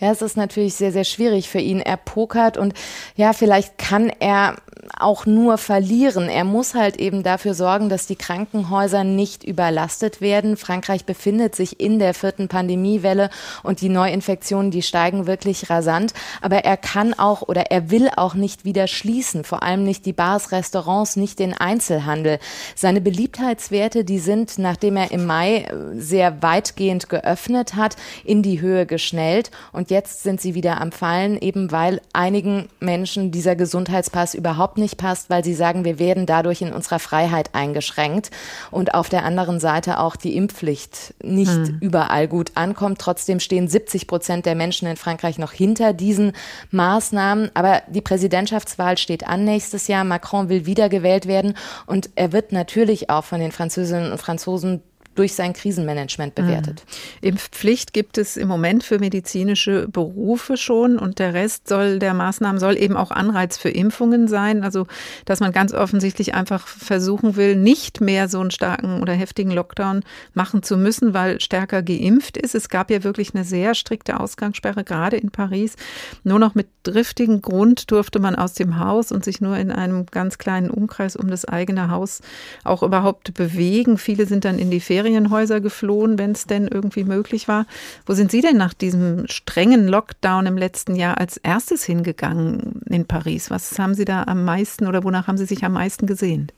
Ja, 0.04 0.12
es 0.12 0.22
ist 0.22 0.36
natürlich 0.36 0.76
sehr, 0.76 0.92
sehr 0.92 1.06
schwierig 1.06 1.48
für 1.48 1.60
ihn. 1.60 1.80
Er 1.80 1.96
pokert 1.96 2.58
und 2.58 2.74
ja, 3.16 3.32
vielleicht 3.32 3.78
kann 3.78 4.12
er 4.20 4.58
auch 5.00 5.26
nur 5.26 5.58
verlieren. 5.58 6.28
Er 6.28 6.44
muss 6.44 6.76
halt 6.76 6.98
eben 6.98 7.24
dafür 7.24 7.54
sorgen, 7.54 7.88
dass 7.88 8.06
die 8.06 8.18
Krankenhäuser 8.18 9.06
nicht 9.06 9.46
überlastet 9.46 10.20
werden. 10.20 10.58
Frankreich 10.58 11.06
befindet 11.06 11.56
sich 11.56 11.80
in 11.80 12.00
der 12.00 12.14
vierten 12.14 12.50
Pandemiewelle 12.50 13.30
und 13.64 13.80
die 13.80 13.88
Neuinfektionen, 13.88 14.72
die 14.72 14.82
steigen 14.82 15.26
wirklich 15.26 15.70
rasant. 15.70 16.14
Aber 16.42 16.66
er 16.66 16.76
kann 16.76 17.14
auch 17.14 17.42
oder 17.44 17.72
er 17.72 17.90
will 17.90 18.10
auch 18.14 18.34
nicht 18.34 18.66
wieder 18.66 18.88
schließen, 18.88 19.46
vor 19.46 19.64
allem 19.64 19.86
nicht 19.86 20.06
die 20.06 20.12
Bars, 20.12 20.52
Restaurants, 20.52 21.16
nicht 21.16 21.40
den 21.40 21.54
Einzelhandel. 21.54 22.40
Seine 22.76 23.00
Beliebtheitswerte, 23.00 24.04
die 24.04 24.20
sind, 24.20 24.58
nachdem 24.58 24.98
er 24.98 25.12
im 25.12 25.26
Mai 25.26 25.66
sehr 25.96 26.42
weitgehend 26.42 27.08
geöffnet 27.08 27.76
hat, 27.76 27.96
in 28.26 28.42
die 28.42 28.60
Höhe 28.60 28.86
geschnellt. 28.86 29.52
Und 29.72 29.90
jetzt 29.94 30.24
sind 30.24 30.42
sie 30.42 30.56
wieder 30.56 30.82
am 30.82 30.92
Fallen, 30.92 31.40
eben 31.40 31.72
weil 31.72 32.02
einigen 32.12 32.68
Menschen 32.80 33.32
dieser 33.32 33.56
Gesundheitspass 33.56 34.34
überhaupt 34.34 34.78
nicht 34.78 34.98
passt, 34.98 35.30
weil 35.30 35.44
sie 35.44 35.54
sagen, 35.54 35.86
wir 35.86 36.00
werden 36.00 36.26
dadurch 36.26 36.62
in 36.62 36.74
unserer 36.74 37.00
Freiheit 37.00 37.52
eingeschränkt. 37.54 38.32
Und 38.72 38.94
auf 38.96 39.08
der 39.08 39.24
anderen 39.24 39.60
Seite 39.60 40.00
auch 40.00 40.16
die 40.16 40.36
Impfpflicht 40.36 41.14
nicht 41.24 41.52
hm. 41.52 41.78
überall 41.80 42.28
gut 42.28 42.52
ankommt. 42.56 43.00
Trotzdem 43.00 43.40
stehen 43.40 43.68
70 43.68 44.08
Prozent 44.08 44.46
der 44.46 44.56
Menschen 44.56 44.88
in 44.88 44.98
Frankreich 44.98 45.38
noch 45.38 45.52
hinter 45.52 45.94
diesen 45.94 46.34
Maßnahmen. 46.72 47.52
Aber 47.54 47.84
die 47.88 48.02
Präsidentschaftswahl 48.02 48.98
steht 48.98 49.28
an 49.28 49.46
nächstes 49.46 49.88
Jahr. 49.88 50.04
Macron 50.04 50.50
will 50.50 50.66
wiedergewählt 50.66 51.28
werden 51.28 51.56
und 51.86 52.10
er 52.16 52.34
wird 52.34 52.52
natürlich 52.52 53.10
auch 53.10 53.24
von 53.24 53.40
den 53.40 53.52
Französinnen 53.52 54.12
und 54.12 54.18
Franzosen 54.18 54.82
durch 55.16 55.34
sein 55.34 55.54
Krisenmanagement 55.54 56.36
bewertet. 56.36 56.84
Mhm. 57.22 57.30
Impfpflicht 57.30 57.94
gibt 57.94 58.18
es 58.18 58.38
im 58.38 58.48
Moment 58.48 58.84
für 58.84 59.00
medizinische 59.00 59.88
Berufe 59.88 60.58
schon 60.58 60.98
und 60.98 61.20
der 61.20 61.34
Rest 61.34 61.68
soll 61.68 62.00
der 62.00 62.14
Maßnahmen 62.14 62.60
soll 62.60 62.78
eben 62.78 62.96
auch 62.96 63.12
Anreiz 63.12 63.58
für 63.58 63.70
Impfungen 63.70 64.28
sein. 64.28 64.64
Also, 64.64 64.88
dass 65.26 65.40
man 65.40 65.52
ganz 65.52 65.74
offensichtlich 65.74 66.34
einfach 66.34 66.68
versuchen 66.68 67.36
will, 67.36 67.56
nicht 67.56 68.02
mehr 68.02 68.28
so 68.28 68.40
einen 68.40 68.52
starken 68.52 69.02
oder 69.02 69.14
heftigen 69.14 69.52
Lockdown 69.52 70.04
machen 70.34 70.64
zu 70.64 70.78
müssen, 70.78 71.14
weil 71.14 71.40
stärker 71.40 71.84
geimpft 71.84 72.38
ist. 72.38 72.56
Es 72.56 72.70
gab 72.70 72.92
ja 72.92 73.04
wirklich 73.04 73.34
eine 73.34 73.44
sehr 73.44 73.76
strikte 73.76 74.20
Ausgangssperre, 74.20 74.84
gerade 74.84 75.18
in 75.18 75.32
Paris. 75.32 75.76
Nur 76.24 76.40
noch 76.40 76.56
mit 76.56 76.68
driftigem 76.84 77.42
Grund 77.42 77.92
durfte 77.92 78.20
man 78.20 78.36
aus 78.36 78.54
dem 78.54 78.80
Haus 78.80 79.12
und 79.12 79.24
sich 79.24 79.42
nur 79.42 79.58
in 79.58 79.72
einem 79.72 80.06
ganz 80.08 80.38
kleinen 80.38 80.70
Umkreis 80.70 81.16
um 81.16 81.30
das 81.30 81.46
eigene 81.46 81.90
Haus 81.90 82.22
auch 82.64 82.84
überhaupt 82.84 83.34
bewegen. 83.34 83.98
Viele 83.98 84.26
sind 84.26 84.46
dann 84.46 84.60
in 84.60 84.72
die 84.72 84.80
Ferien 84.80 85.03
Ferienhäuser 85.04 85.60
geflohen, 85.60 86.18
wenn 86.18 86.32
es 86.32 86.46
denn 86.46 86.68
irgendwie 86.68 87.04
möglich 87.04 87.48
war. 87.48 87.66
Wo 88.06 88.14
sind 88.14 88.32
Sie 88.32 88.42
denn 88.42 88.58
nach 88.58 88.74
diesem 88.74 89.28
strengen 89.28 89.88
Lockdown 89.88 90.46
im 90.46 90.58
letzten 90.58 90.96
Jahr 90.96 91.18
als 91.18 91.38
erstes 91.38 91.84
hingegangen 91.84 92.82
in 92.90 93.06
Paris? 93.06 93.50
Was 93.50 93.78
haben 93.78 93.96
Sie 93.96 94.06
da 94.06 94.24
am 94.24 94.46
meisten 94.46 94.88
oder 94.88 95.04
wonach 95.04 95.28
haben 95.28 95.38
Sie 95.38 95.46
sich 95.46 95.64
am 95.66 95.74
meisten 95.74 96.08
gesehnt? 96.08 96.54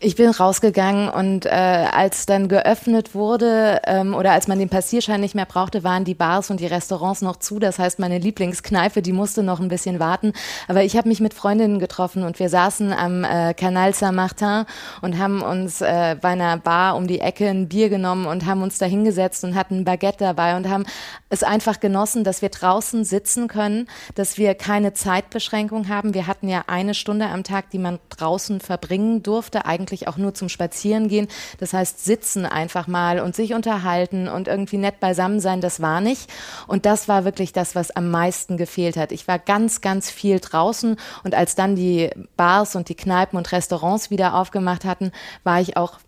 Ich 0.00 0.14
bin 0.14 0.30
rausgegangen 0.30 1.08
und 1.08 1.44
äh, 1.44 1.48
als 1.48 2.24
dann 2.24 2.46
geöffnet 2.46 3.16
wurde 3.16 3.80
ähm, 3.84 4.14
oder 4.14 4.30
als 4.30 4.46
man 4.46 4.60
den 4.60 4.68
Passierschein 4.68 5.20
nicht 5.20 5.34
mehr 5.34 5.44
brauchte, 5.44 5.82
waren 5.82 6.04
die 6.04 6.14
Bars 6.14 6.52
und 6.52 6.60
die 6.60 6.66
Restaurants 6.66 7.20
noch 7.20 7.34
zu. 7.34 7.58
Das 7.58 7.80
heißt, 7.80 7.98
meine 7.98 8.18
Lieblingskneipe, 8.18 9.02
die 9.02 9.12
musste 9.12 9.42
noch 9.42 9.58
ein 9.58 9.66
bisschen 9.66 9.98
warten. 9.98 10.34
Aber 10.68 10.84
ich 10.84 10.96
habe 10.96 11.08
mich 11.08 11.18
mit 11.18 11.34
Freundinnen 11.34 11.80
getroffen 11.80 12.22
und 12.22 12.38
wir 12.38 12.48
saßen 12.48 12.92
am 12.92 13.24
äh, 13.24 13.54
Canal 13.54 13.92
Saint-Martin 13.92 14.66
und 15.02 15.18
haben 15.18 15.42
uns 15.42 15.80
äh, 15.80 16.14
bei 16.20 16.28
einer 16.28 16.58
Bar 16.58 16.94
um 16.94 17.08
die 17.08 17.18
Ecke 17.18 17.48
ein 17.48 17.68
Bier 17.68 17.88
genommen 17.88 18.26
und 18.26 18.46
haben 18.46 18.62
uns 18.62 18.78
da 18.78 18.86
hingesetzt 18.86 19.42
und 19.42 19.56
hatten 19.56 19.78
ein 19.78 19.84
Baguette 19.84 20.22
dabei 20.22 20.56
und 20.56 20.68
haben 20.68 20.86
es 21.28 21.42
einfach 21.42 21.80
genossen, 21.80 22.22
dass 22.22 22.40
wir 22.40 22.50
draußen 22.50 23.04
sitzen 23.04 23.48
können, 23.48 23.88
dass 24.14 24.38
wir 24.38 24.54
keine 24.54 24.92
Zeitbeschränkung 24.92 25.88
haben. 25.88 26.14
Wir 26.14 26.28
hatten 26.28 26.48
ja 26.48 26.62
eine 26.68 26.94
Stunde 26.94 27.26
am 27.26 27.42
Tag, 27.42 27.70
die 27.70 27.78
man 27.78 27.98
draußen 28.10 28.60
verbringen 28.60 29.24
durfte. 29.24 29.66
Eigentlich 29.66 29.87
eigentlich 29.88 30.08
auch 30.08 30.16
nur 30.16 30.34
zum 30.34 30.48
Spazierengehen. 30.48 31.28
Das 31.58 31.72
heißt, 31.72 32.04
sitzen 32.04 32.46
einfach 32.46 32.86
mal 32.86 33.20
und 33.20 33.34
sich 33.34 33.54
unterhalten 33.54 34.28
und 34.28 34.48
irgendwie 34.48 34.76
nett 34.76 35.00
beisammen 35.00 35.40
sein, 35.40 35.60
das 35.60 35.80
war 35.80 36.00
nicht. 36.00 36.30
Und 36.66 36.86
das 36.86 37.08
war 37.08 37.24
wirklich 37.24 37.52
das, 37.52 37.74
was 37.74 37.90
am 37.90 38.10
meisten 38.10 38.56
gefehlt 38.56 38.96
hat. 38.96 39.12
Ich 39.12 39.26
war 39.28 39.38
ganz, 39.38 39.80
ganz 39.80 40.10
viel 40.10 40.40
draußen 40.40 40.96
und 41.24 41.34
als 41.34 41.54
dann 41.54 41.76
die 41.76 42.10
Bars 42.36 42.76
und 42.76 42.88
die 42.88 42.94
Kneipen 42.94 43.36
und 43.36 43.50
Restaurants 43.52 44.10
wieder 44.10 44.34
aufgemacht 44.34 44.84
hatten, 44.84 45.12
war 45.44 45.60
ich 45.60 45.76
auch 45.76 45.98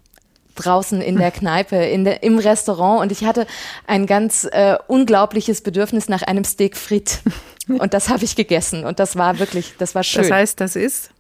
draußen 0.57 1.01
in 1.01 1.17
der 1.17 1.31
Kneipe, 1.31 1.77
in 1.77 2.05
der, 2.05 2.23
im 2.23 2.39
Restaurant 2.39 3.01
und 3.01 3.13
ich 3.13 3.25
hatte 3.25 3.47
ein 3.87 4.07
ganz 4.07 4.45
äh, 4.51 4.77
unglaubliches 4.87 5.63
Bedürfnis 5.63 6.09
nach 6.09 6.23
einem 6.23 6.45
Steak 6.45 6.77
frit. 6.77 7.21
Und 7.69 7.95
das 7.95 8.09
habe 8.09 8.25
ich 8.25 8.35
gegessen 8.35 8.85
und 8.85 8.99
das 8.99 9.15
war 9.15 9.39
wirklich, 9.39 9.75
das 9.79 9.95
war 9.95 10.03
schön. 10.03 10.23
Das 10.23 10.33
heißt, 10.33 10.61
das 10.61 10.75
ist? 10.75 11.13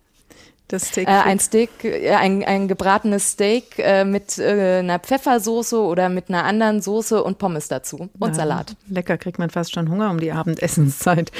Das 0.70 0.86
Steak 0.86 1.08
äh, 1.08 1.10
ein 1.10 1.40
Steak, 1.40 1.84
äh, 1.84 2.12
ein, 2.12 2.44
ein 2.44 2.68
gebratenes 2.68 3.32
Steak 3.32 3.78
äh, 3.78 4.04
mit 4.04 4.38
äh, 4.38 4.78
einer 4.78 5.00
Pfeffersoße 5.00 5.76
oder 5.76 6.08
mit 6.08 6.28
einer 6.28 6.44
anderen 6.44 6.80
Soße 6.80 7.24
und 7.24 7.38
Pommes 7.38 7.66
dazu 7.66 8.08
und 8.20 8.28
ja, 8.28 8.34
Salat. 8.34 8.76
Lecker, 8.88 9.18
kriegt 9.18 9.40
man 9.40 9.50
fast 9.50 9.74
schon 9.74 9.90
Hunger 9.90 10.10
um 10.10 10.20
die 10.20 10.30
Abendessenszeit. 10.30 11.32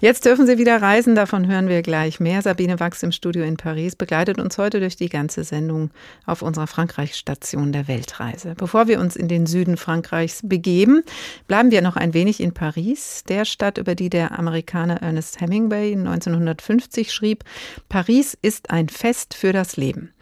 Jetzt 0.00 0.24
dürfen 0.24 0.46
Sie 0.46 0.56
wieder 0.56 0.80
reisen, 0.80 1.14
davon 1.14 1.46
hören 1.46 1.68
wir 1.68 1.82
gleich 1.82 2.18
mehr. 2.18 2.40
Sabine 2.40 2.80
Wachs 2.80 3.02
im 3.02 3.12
Studio 3.12 3.44
in 3.44 3.58
Paris 3.58 3.94
begleitet 3.94 4.40
uns 4.40 4.56
heute 4.56 4.80
durch 4.80 4.96
die 4.96 5.10
ganze 5.10 5.44
Sendung 5.44 5.90
auf 6.24 6.40
unserer 6.40 6.66
Frankreich-Station 6.66 7.72
der 7.72 7.88
Weltreise. 7.88 8.54
Bevor 8.56 8.88
wir 8.88 9.00
uns 9.00 9.16
in 9.16 9.28
den 9.28 9.44
Süden 9.44 9.76
Frankreichs 9.76 10.40
begeben, 10.42 11.02
bleiben 11.46 11.70
wir 11.70 11.82
noch 11.82 11.96
ein 11.96 12.14
wenig 12.14 12.40
in 12.40 12.54
Paris, 12.54 13.22
der 13.28 13.44
Stadt, 13.44 13.76
über 13.76 13.94
die 13.94 14.08
der 14.08 14.38
Amerikaner 14.38 15.02
Ernest 15.02 15.42
Hemingway 15.42 15.92
1950 15.92 17.12
schrieb, 17.12 17.44
Paris 17.90 18.36
ist 18.40 18.70
ein 18.70 18.77
Fest 18.86 19.34
für 19.34 19.52
das 19.52 19.76
Leben. 19.76 20.12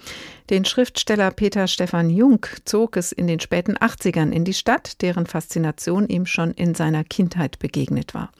Den 0.48 0.64
Schriftsteller 0.64 1.32
Peter 1.32 1.66
Stefan 1.66 2.08
Jung 2.08 2.46
zog 2.64 2.96
es 2.96 3.10
in 3.10 3.26
den 3.26 3.40
späten 3.40 3.76
80ern 3.76 4.30
in 4.30 4.44
die 4.44 4.54
Stadt, 4.54 5.02
deren 5.02 5.26
Faszination 5.26 6.06
ihm 6.08 6.24
schon 6.24 6.52
in 6.52 6.76
seiner 6.76 7.02
Kindheit 7.02 7.58
begegnet 7.58 8.14
war. 8.14 8.30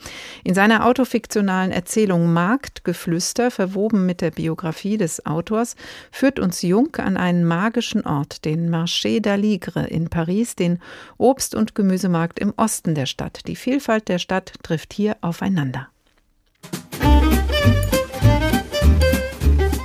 In 0.45 0.55
seiner 0.55 0.87
autofiktionalen 0.87 1.73
Erzählung 1.73 2.33
Marktgeflüster, 2.33 3.51
verwoben 3.51 4.07
mit 4.07 4.21
der 4.21 4.31
Biografie 4.31 4.99
des 4.99 5.27
Autors, 5.27 5.75
führt 6.13 6.39
uns 6.39 6.63
Jung 6.63 6.95
an 6.97 7.17
einen 7.17 7.45
magischen 7.45 8.07
Ort, 8.07 8.45
den 8.45 8.71
Marché 8.71 9.21
d'Aligre 9.21 9.85
in 9.85 10.09
Paris, 10.09 10.55
den 10.55 10.79
Obst- 11.19 11.57
und 11.57 11.75
Gemüsemarkt 11.75 12.39
im 12.39 12.55
Osten 12.57 12.95
der 12.95 13.07
Stadt. 13.07 13.41
Die 13.49 13.57
Vielfalt 13.57 14.09
der 14.09 14.21
Stadt 14.21 14.53
trifft 14.63 14.93
hier 14.93 15.17
aufeinander. 15.23 15.89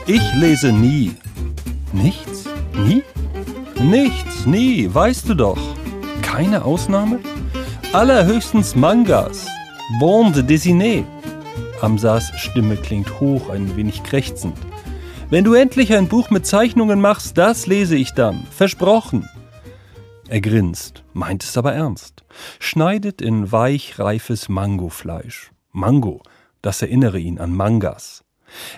Ich 0.07 0.33
lese 0.33 0.71
nie. 0.71 1.15
Nichts? 1.93 2.45
Nie? 2.85 3.03
Nichts, 3.79 4.45
nie, 4.45 4.91
weißt 4.93 5.29
du 5.29 5.35
doch. 5.35 5.59
Keine 6.21 6.65
Ausnahme? 6.65 7.19
Allerhöchstens 7.93 8.75
Mangas. 8.75 9.45
Bande 9.99 10.43
dessinée. 10.43 11.05
Amsas 11.81 12.31
Stimme 12.37 12.77
klingt 12.77 13.19
hoch, 13.19 13.49
ein 13.49 13.75
wenig 13.75 14.03
krächzend. 14.03 14.57
Wenn 15.29 15.43
du 15.43 15.53
endlich 15.53 15.93
ein 15.93 16.07
Buch 16.07 16.29
mit 16.29 16.45
Zeichnungen 16.45 16.99
machst, 16.99 17.37
das 17.37 17.67
lese 17.67 17.95
ich 17.95 18.11
dann. 18.13 18.45
Versprochen. 18.51 19.29
Er 20.27 20.41
grinst, 20.41 21.03
meint 21.13 21.43
es 21.43 21.57
aber 21.57 21.73
ernst. 21.73 22.23
Schneidet 22.59 23.21
in 23.21 23.51
weich 23.51 23.99
reifes 23.99 24.49
Mangofleisch. 24.49 25.51
Mango, 25.71 26.21
das 26.61 26.81
erinnere 26.81 27.19
ihn 27.19 27.39
an 27.39 27.53
Mangas. 27.53 28.23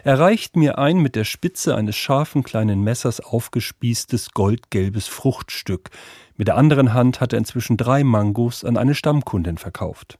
Er 0.03 0.19
reicht 0.19 0.55
mir 0.55 0.77
ein 0.77 0.97
mit 0.97 1.15
der 1.15 1.23
Spitze 1.23 1.75
eines 1.75 1.95
scharfen 1.95 2.43
kleinen 2.43 2.81
Messers 2.81 3.19
aufgespießtes 3.19 4.31
goldgelbes 4.31 5.07
Fruchtstück. 5.07 5.89
Mit 6.35 6.47
der 6.47 6.57
anderen 6.57 6.93
Hand 6.93 7.21
hat 7.21 7.33
er 7.33 7.39
inzwischen 7.39 7.77
drei 7.77 8.03
Mangos 8.03 8.63
an 8.63 8.77
eine 8.77 8.95
Stammkundin 8.95 9.57
verkauft. 9.57 10.19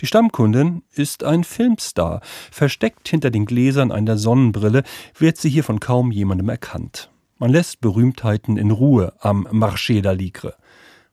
Die 0.00 0.06
Stammkundin 0.06 0.82
ist 0.92 1.22
ein 1.22 1.44
Filmstar. 1.44 2.20
Versteckt 2.50 3.08
hinter 3.08 3.30
den 3.30 3.46
Gläsern 3.46 3.92
einer 3.92 4.18
Sonnenbrille 4.18 4.82
wird 5.16 5.38
sie 5.38 5.50
hier 5.50 5.64
von 5.64 5.78
kaum 5.78 6.10
jemandem 6.10 6.48
erkannt. 6.48 7.10
Man 7.38 7.50
lässt 7.50 7.80
Berühmtheiten 7.80 8.56
in 8.56 8.70
Ruhe 8.70 9.12
am 9.20 9.46
Marché 9.46 10.02
d'Aligre. 10.02 10.54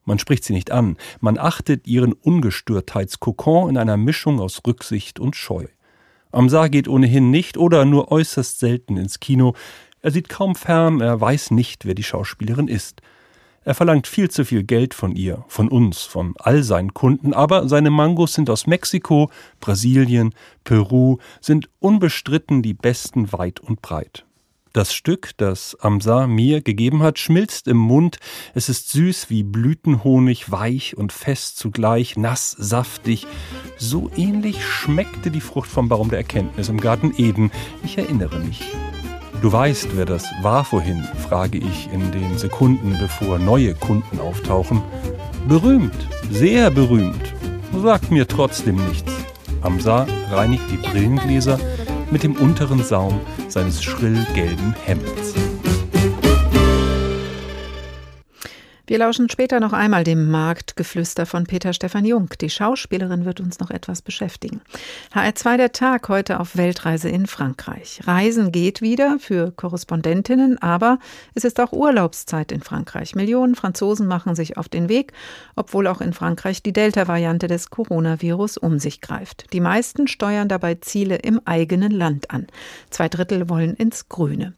Man 0.03 0.17
spricht 0.17 0.43
sie 0.43 0.53
nicht 0.53 0.71
an, 0.71 0.97
man 1.19 1.37
achtet 1.37 1.87
ihren 1.87 2.13
Ungestörtheitskokon 2.13 3.69
in 3.69 3.77
einer 3.77 3.97
Mischung 3.97 4.39
aus 4.39 4.61
Rücksicht 4.65 5.19
und 5.19 5.35
Scheu. 5.35 5.67
Amsar 6.31 6.69
geht 6.69 6.87
ohnehin 6.87 7.29
nicht 7.29 7.57
oder 7.57 7.85
nur 7.85 8.11
äußerst 8.11 8.59
selten 8.59 8.97
ins 8.97 9.19
Kino. 9.19 9.53
Er 10.01 10.11
sieht 10.11 10.29
kaum 10.29 10.55
fern, 10.55 11.01
er 11.01 11.19
weiß 11.19 11.51
nicht, 11.51 11.85
wer 11.85 11.93
die 11.93 12.03
Schauspielerin 12.03 12.67
ist. 12.67 13.01
Er 13.63 13.75
verlangt 13.75 14.07
viel 14.07 14.31
zu 14.31 14.43
viel 14.43 14.63
Geld 14.63 14.95
von 14.95 15.15
ihr, 15.15 15.45
von 15.47 15.67
uns, 15.67 16.01
von 16.01 16.33
all 16.39 16.63
seinen 16.63 16.95
Kunden, 16.95 17.33
aber 17.33 17.69
seine 17.69 17.91
Mangos 17.91 18.33
sind 18.33 18.49
aus 18.49 18.65
Mexiko, 18.65 19.29
Brasilien, 19.59 20.33
Peru, 20.63 21.17
sind 21.41 21.69
unbestritten 21.79 22.63
die 22.63 22.73
besten 22.73 23.31
weit 23.33 23.59
und 23.59 23.83
breit. 23.83 24.25
Das 24.73 24.93
Stück, 24.93 25.31
das 25.35 25.75
Amsa 25.81 26.27
mir 26.27 26.61
gegeben 26.61 27.03
hat, 27.03 27.19
schmilzt 27.19 27.67
im 27.67 27.75
Mund. 27.75 28.19
Es 28.53 28.69
ist 28.69 28.89
süß 28.91 29.29
wie 29.29 29.43
Blütenhonig, 29.43 30.49
weich 30.49 30.95
und 30.95 31.11
fest 31.11 31.57
zugleich, 31.57 32.15
nass, 32.15 32.51
saftig. 32.57 33.27
So 33.77 34.09
ähnlich 34.15 34.65
schmeckte 34.65 35.29
die 35.29 35.41
Frucht 35.41 35.69
vom 35.69 35.89
Baum 35.89 36.09
der 36.09 36.19
Erkenntnis 36.19 36.69
im 36.69 36.79
Garten 36.79 37.13
Eden. 37.17 37.51
Ich 37.83 37.97
erinnere 37.97 38.39
mich. 38.39 38.61
Du 39.41 39.51
weißt, 39.51 39.89
wer 39.97 40.05
das 40.05 40.23
war 40.41 40.63
vorhin, 40.63 41.03
frage 41.27 41.57
ich 41.57 41.89
in 41.91 42.09
den 42.13 42.37
Sekunden, 42.37 42.95
bevor 42.97 43.39
neue 43.39 43.75
Kunden 43.75 44.19
auftauchen. 44.21 44.81
Berühmt, 45.49 46.07
sehr 46.29 46.71
berühmt. 46.71 47.33
Sagt 47.75 48.09
mir 48.09 48.25
trotzdem 48.25 48.77
nichts. 48.87 49.11
Amsa 49.63 50.07
reinigt 50.31 50.63
die 50.71 50.77
Brillengläser 50.77 51.59
mit 52.11 52.23
dem 52.23 52.35
unteren 52.35 52.83
Saum 52.83 53.19
seines 53.47 53.83
schrill 53.83 54.25
gelben 54.35 54.75
Hemds. 54.85 55.50
Wir 58.91 58.97
lauschen 58.97 59.29
später 59.29 59.61
noch 59.61 59.71
einmal 59.71 60.03
dem 60.03 60.29
Marktgeflüster 60.29 61.25
von 61.25 61.45
Peter 61.45 61.71
Stefan 61.71 62.03
Jung. 62.03 62.27
Die 62.41 62.49
Schauspielerin 62.49 63.23
wird 63.23 63.39
uns 63.39 63.57
noch 63.61 63.71
etwas 63.71 64.01
beschäftigen. 64.01 64.59
HR2 65.13 65.55
der 65.55 65.71
Tag 65.71 66.09
heute 66.09 66.41
auf 66.41 66.57
Weltreise 66.57 67.07
in 67.07 67.25
Frankreich. 67.25 68.01
Reisen 68.03 68.51
geht 68.51 68.81
wieder 68.81 69.17
für 69.17 69.53
Korrespondentinnen, 69.53 70.61
aber 70.61 70.99
es 71.35 71.45
ist 71.45 71.61
auch 71.61 71.71
Urlaubszeit 71.71 72.51
in 72.51 72.61
Frankreich. 72.63 73.15
Millionen 73.15 73.55
Franzosen 73.55 74.07
machen 74.07 74.35
sich 74.35 74.57
auf 74.57 74.67
den 74.67 74.89
Weg, 74.89 75.13
obwohl 75.55 75.87
auch 75.87 76.01
in 76.01 76.11
Frankreich 76.11 76.61
die 76.61 76.73
Delta-Variante 76.73 77.47
des 77.47 77.69
Coronavirus 77.69 78.57
um 78.57 78.77
sich 78.77 78.99
greift. 78.99 79.53
Die 79.53 79.61
meisten 79.61 80.09
steuern 80.09 80.49
dabei 80.49 80.75
Ziele 80.75 81.15
im 81.15 81.39
eigenen 81.45 81.93
Land 81.93 82.29
an. 82.29 82.47
Zwei 82.89 83.07
Drittel 83.07 83.47
wollen 83.47 83.73
ins 83.73 84.09
Grüne. 84.09 84.53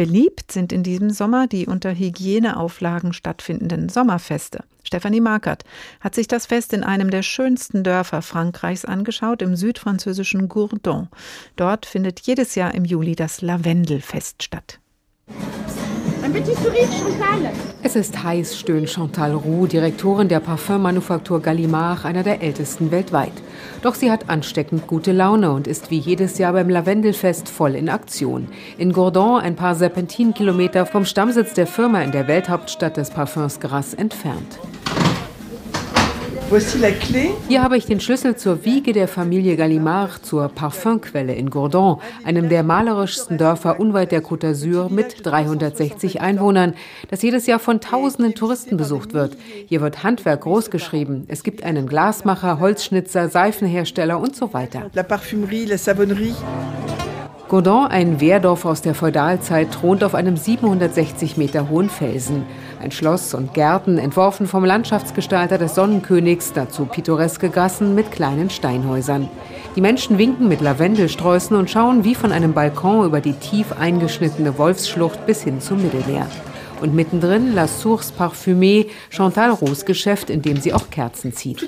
Beliebt 0.00 0.50
sind 0.50 0.72
in 0.72 0.82
diesem 0.82 1.10
Sommer 1.10 1.46
die 1.46 1.66
unter 1.66 1.92
Hygieneauflagen 1.92 3.12
stattfindenden 3.12 3.90
Sommerfeste. 3.90 4.64
Stefanie 4.82 5.20
Markert 5.20 5.64
hat 6.00 6.14
sich 6.14 6.26
das 6.26 6.46
Fest 6.46 6.72
in 6.72 6.84
einem 6.84 7.10
der 7.10 7.20
schönsten 7.20 7.84
Dörfer 7.84 8.22
Frankreichs 8.22 8.86
angeschaut, 8.86 9.42
im 9.42 9.56
südfranzösischen 9.56 10.48
Gourdon. 10.48 11.08
Dort 11.56 11.84
findet 11.84 12.20
jedes 12.20 12.54
Jahr 12.54 12.74
im 12.74 12.86
Juli 12.86 13.14
das 13.14 13.42
Lavendelfest 13.42 14.42
statt. 14.42 14.80
Es 17.82 17.94
ist 17.94 18.22
heiß, 18.22 18.58
stöhnt 18.58 18.88
Chantal 18.88 19.34
Roux, 19.34 19.66
Direktorin 19.66 20.28
der 20.28 20.40
Parfümmanufaktur 20.40 21.42
Gallimard, 21.42 22.06
einer 22.06 22.22
der 22.22 22.40
ältesten 22.40 22.90
weltweit. 22.90 23.34
Doch 23.82 23.94
sie 23.94 24.10
hat 24.10 24.28
ansteckend 24.28 24.86
gute 24.86 25.12
Laune 25.12 25.52
und 25.52 25.66
ist 25.66 25.90
wie 25.90 25.98
jedes 25.98 26.36
Jahr 26.36 26.52
beim 26.52 26.68
Lavendelfest 26.68 27.48
voll 27.48 27.74
in 27.74 27.88
Aktion. 27.88 28.48
In 28.76 28.92
Gourdon, 28.92 29.40
ein 29.40 29.56
paar 29.56 29.74
Serpentinkilometer 29.74 30.84
vom 30.84 31.06
Stammsitz 31.06 31.54
der 31.54 31.66
Firma 31.66 32.02
in 32.02 32.12
der 32.12 32.28
Welthauptstadt 32.28 32.98
des 32.98 33.10
Parfüms 33.10 33.58
Grasse 33.58 33.96
entfernt. 33.96 34.58
Hier 37.46 37.62
habe 37.62 37.76
ich 37.76 37.86
den 37.86 38.00
Schlüssel 38.00 38.34
zur 38.34 38.64
Wiege 38.64 38.92
der 38.92 39.06
Familie 39.06 39.54
Gallimard, 39.54 40.26
zur 40.26 40.48
Parfumquelle 40.48 41.32
in 41.32 41.48
Gourdon, 41.48 42.00
einem 42.24 42.48
der 42.48 42.64
malerischsten 42.64 43.38
Dörfer 43.38 43.78
unweit 43.78 44.10
der 44.10 44.20
Côte 44.20 44.48
d'Azur 44.48 44.90
mit 44.90 45.24
360 45.24 46.20
Einwohnern, 46.20 46.74
das 47.08 47.22
jedes 47.22 47.46
Jahr 47.46 47.60
von 47.60 47.80
tausenden 47.80 48.34
Touristen 48.34 48.76
besucht 48.76 49.14
wird. 49.14 49.36
Hier 49.68 49.80
wird 49.80 50.02
Handwerk 50.02 50.40
großgeschrieben. 50.40 51.22
Es 51.28 51.44
gibt 51.44 51.62
einen 51.62 51.86
Glasmacher, 51.86 52.58
Holzschnitzer, 52.58 53.28
Seifenhersteller 53.28 54.18
und 54.18 54.34
so 54.34 54.52
weiter. 54.52 54.90
La 54.92 55.04
Parfumerie, 55.04 55.66
la 55.66 55.78
Savonnerie. 55.78 56.34
Gourdon, 57.50 57.88
ein 57.88 58.20
Wehrdorf 58.20 58.64
aus 58.64 58.80
der 58.80 58.94
Feudalzeit, 58.94 59.72
thront 59.72 60.04
auf 60.04 60.14
einem 60.14 60.36
760 60.36 61.36
Meter 61.36 61.68
hohen 61.68 61.90
Felsen. 61.90 62.44
Ein 62.80 62.92
Schloss 62.92 63.34
und 63.34 63.54
Gärten, 63.54 63.98
entworfen 63.98 64.46
vom 64.46 64.64
Landschaftsgestalter 64.64 65.58
des 65.58 65.74
Sonnenkönigs, 65.74 66.52
dazu 66.52 66.84
pittoreske 66.84 67.50
Gassen 67.50 67.96
mit 67.96 68.12
kleinen 68.12 68.50
Steinhäusern. 68.50 69.28
Die 69.74 69.80
Menschen 69.80 70.16
winken 70.16 70.46
mit 70.46 70.60
Lavendelsträußen 70.60 71.56
und 71.56 71.68
schauen 71.68 72.04
wie 72.04 72.14
von 72.14 72.30
einem 72.30 72.52
Balkon 72.52 73.04
über 73.04 73.20
die 73.20 73.32
tief 73.32 73.72
eingeschnittene 73.72 74.56
Wolfsschlucht 74.56 75.26
bis 75.26 75.42
hin 75.42 75.60
zum 75.60 75.82
Mittelmeer. 75.82 76.28
Und 76.80 76.94
mittendrin 76.94 77.54
La 77.54 77.68
Source 77.68 78.10
Parfumée, 78.10 78.86
Chantal 79.10 79.50
Rose 79.50 79.84
Geschäft, 79.84 80.30
in 80.30 80.40
dem 80.40 80.56
sie 80.56 80.72
auch 80.72 80.88
Kerzen 80.88 81.34
zieht. 81.34 81.60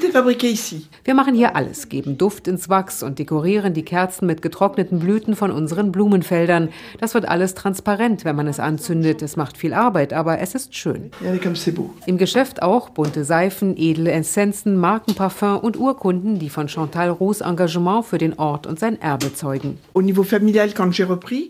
Wir 1.05 1.15
machen 1.15 1.35
hier 1.35 1.55
alles, 1.55 1.91
geben 1.91 2.17
Duft 2.17 2.49
ins 2.49 2.71
Wachs 2.71 3.03
und 3.03 3.19
dekorieren 3.19 3.75
die 3.75 3.85
Kerzen 3.85 4.27
mit 4.27 4.41
getrockneten 4.41 5.01
Blüten 5.01 5.37
von 5.37 5.51
unseren 5.51 5.93
Blumenfeldern. 5.93 6.71
Das 6.99 7.13
wird 7.13 7.29
alles 7.29 7.55
transparent, 7.55 8.25
wenn 8.25 8.37
man 8.37 8.47
es 8.47 8.59
anzündet. 8.59 9.21
Es 9.21 9.37
macht 9.37 9.59
viel 9.59 9.75
Arbeit, 9.75 10.15
aber 10.15 10.39
es 10.39 10.55
ist 10.55 10.75
schön. 10.75 11.11
Im 12.07 12.17
Geschäft 12.17 12.63
auch 12.63 12.89
bunte 12.89 13.25
Seifen, 13.25 13.77
edle 13.77 14.13
Essenzen, 14.13 14.77
Markenparfum 14.77 15.59
und 15.59 15.77
Urkunden, 15.79 16.39
die 16.39 16.49
von 16.49 16.69
Chantal 16.69 17.11
Rose 17.11 17.45
Engagement 17.45 18.07
für 18.07 18.17
den 18.17 18.39
Ort 18.39 18.67
und 18.67 18.79
sein 18.79 18.99
Erbe 19.03 19.35
zeugen. 19.35 19.79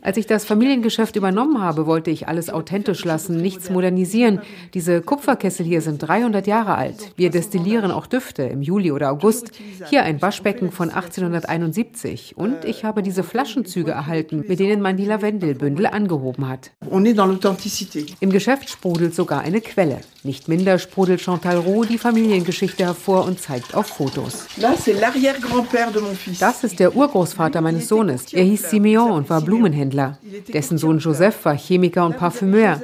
Als 0.03 0.17
ich 0.17 0.27
das 0.27 0.45
Familiengeschäft 0.45 1.15
übernommen 1.15 1.61
habe, 1.61 1.87
wollte 1.87 2.11
ich 2.11 2.27
alles 2.27 2.51
authentisch 2.51 3.05
lassen, 3.05 3.41
nichts 3.53 3.71
modernisieren. 3.71 4.41
Diese 4.75 5.01
Kupferkessel 5.03 5.67
hier 5.67 5.81
sind 5.81 5.99
300 5.99 6.47
Jahre 6.47 6.75
alt. 6.75 7.13
Wir 7.17 7.31
destillieren 7.31 7.91
auch 7.91 8.07
Düfte 8.07 8.45
im 8.45 8.63
Juli 8.63 8.93
oder 8.93 9.11
August. 9.11 9.53
Hier 9.91 10.03
ein 10.05 10.23
Waschbecken 10.23 10.73
von 10.73 10.91
1871. 10.91 12.37
Und 12.37 12.65
ich 12.65 12.85
habe 12.85 13.03
diese 13.03 13.23
Flaschenzüge 13.23 13.91
erhalten, 13.91 14.45
mit 14.49 14.59
denen 14.59 14.81
man 14.81 14.97
die 14.97 15.05
Lavendelbündel 15.05 15.87
angehoben 15.87 16.49
hat. 16.49 16.71
Im 18.21 18.31
Geschäft 18.31 18.71
sprudelt 18.71 19.15
sogar 19.15 19.41
eine 19.43 19.61
Quelle. 19.61 20.01
Nicht 20.25 20.49
minder 20.49 20.79
sprudelt 20.79 21.21
Chantal 21.21 21.59
Roux 21.59 21.85
die 21.85 21.99
Familiengeschichte 21.99 22.85
hervor 22.85 23.25
und 23.25 23.41
zeigt 23.41 23.75
auf 23.75 23.87
Fotos. 23.87 24.47
Das 26.39 26.65
ist 26.65 26.79
der 26.79 26.95
Urgroßvater 26.95 27.61
meines 27.61 27.89
Sohnes. 27.89 28.33
Er 28.33 28.45
hieß 28.45 28.71
Simeon 28.71 29.11
und 29.11 29.29
war 29.29 29.41
Blumenhändler. 29.41 30.19
Dessen 30.53 30.79
Sohn 30.79 30.99
Joseph 30.99 31.45
war 31.45 31.57
Chemiker 31.57 32.07
und 32.07 32.17
Parfümeur. 32.17 32.81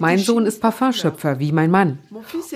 Mein 0.00 0.11
Sohn 0.18 0.46
ist 0.46 0.60
Parfumschöpfer, 0.60 1.38
wie 1.38 1.52
mein 1.52 1.70
Mann. 1.70 1.98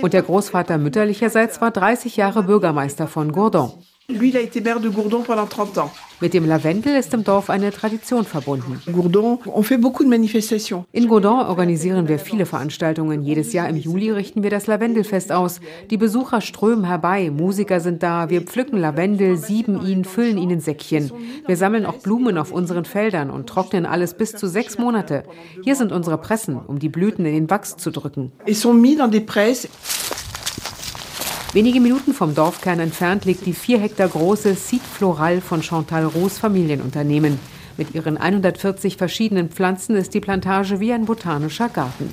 Und 0.02 0.12
der 0.12 0.22
Großvater 0.22 0.78
mütterlicherseits 0.78 1.60
war 1.60 1.70
30 1.70 2.16
Jahre 2.16 2.42
Bürgermeister 2.42 3.06
von 3.06 3.32
Gourdon. 3.32 3.72
Lui, 4.08 4.28
il 4.28 4.36
a 4.36 4.40
été 4.40 4.60
maire 4.60 4.78
de 4.78 4.88
Gourdon 4.88 5.22
pendant 5.22 5.46
30 5.46 5.78
ans. 5.78 5.90
Mit 6.20 6.32
dem 6.32 6.46
Lavendel 6.46 6.94
ist 6.94 7.12
im 7.12 7.24
Dorf 7.24 7.50
eine 7.50 7.72
Tradition 7.72 8.24
verbunden. 8.24 8.80
Gourdon, 8.90 9.40
on 9.52 9.64
fait 9.64 9.78
beaucoup 9.78 10.04
de 10.04 10.08
manifestations. 10.08 10.84
In 10.92 11.08
Gourdon 11.08 11.40
organisieren 11.40 12.06
wir 12.06 12.20
viele 12.20 12.46
Veranstaltungen. 12.46 13.22
Jedes 13.22 13.52
Jahr 13.52 13.68
im 13.68 13.74
Juli 13.74 14.12
richten 14.12 14.44
wir 14.44 14.50
das 14.50 14.68
Lavendelfest 14.68 15.32
aus. 15.32 15.60
Die 15.90 15.96
Besucher 15.96 16.40
strömen 16.40 16.84
herbei, 16.84 17.30
Musiker 17.30 17.80
sind 17.80 18.04
da, 18.04 18.30
wir 18.30 18.42
pflücken 18.42 18.78
Lavendel, 18.78 19.36
sieben 19.36 19.84
ihn, 19.84 20.04
füllen 20.04 20.38
ihn 20.38 20.50
in 20.50 20.60
Säckchen. 20.60 21.10
Wir 21.46 21.56
sammeln 21.56 21.84
auch 21.84 21.96
Blumen 21.96 22.38
auf 22.38 22.52
unseren 22.52 22.84
Feldern 22.84 23.28
und 23.28 23.48
trocknen 23.48 23.86
alles 23.86 24.14
bis 24.14 24.32
zu 24.32 24.46
sechs 24.46 24.78
Monate. 24.78 25.24
Hier 25.64 25.74
sind 25.74 25.90
unsere 25.90 26.18
Pressen, 26.18 26.56
um 26.64 26.78
die 26.78 26.88
Blüten 26.88 27.26
in 27.26 27.34
den 27.34 27.50
Wachs 27.50 27.76
zu 27.76 27.90
drücken. 27.90 28.30
Ils 28.46 28.60
sont 28.60 28.80
mis 28.80 28.96
dans 28.96 29.10
des 29.10 29.26
presses. 29.26 29.68
Wenige 31.52 31.80
Minuten 31.80 32.12
vom 32.12 32.34
Dorfkern 32.34 32.80
entfernt 32.80 33.24
liegt 33.24 33.46
die 33.46 33.54
vier 33.54 33.78
Hektar 33.78 34.08
große 34.08 34.56
Cite 34.56 34.84
Floral 34.84 35.40
von 35.40 35.62
Chantal 35.62 36.04
Roos 36.04 36.38
Familienunternehmen. 36.38 37.38
Mit 37.78 37.94
ihren 37.94 38.16
140 38.16 38.96
verschiedenen 38.96 39.50
Pflanzen 39.50 39.96
ist 39.96 40.14
die 40.14 40.20
Plantage 40.20 40.80
wie 40.80 40.94
ein 40.94 41.04
botanischer 41.04 41.68
Garten. 41.68 42.08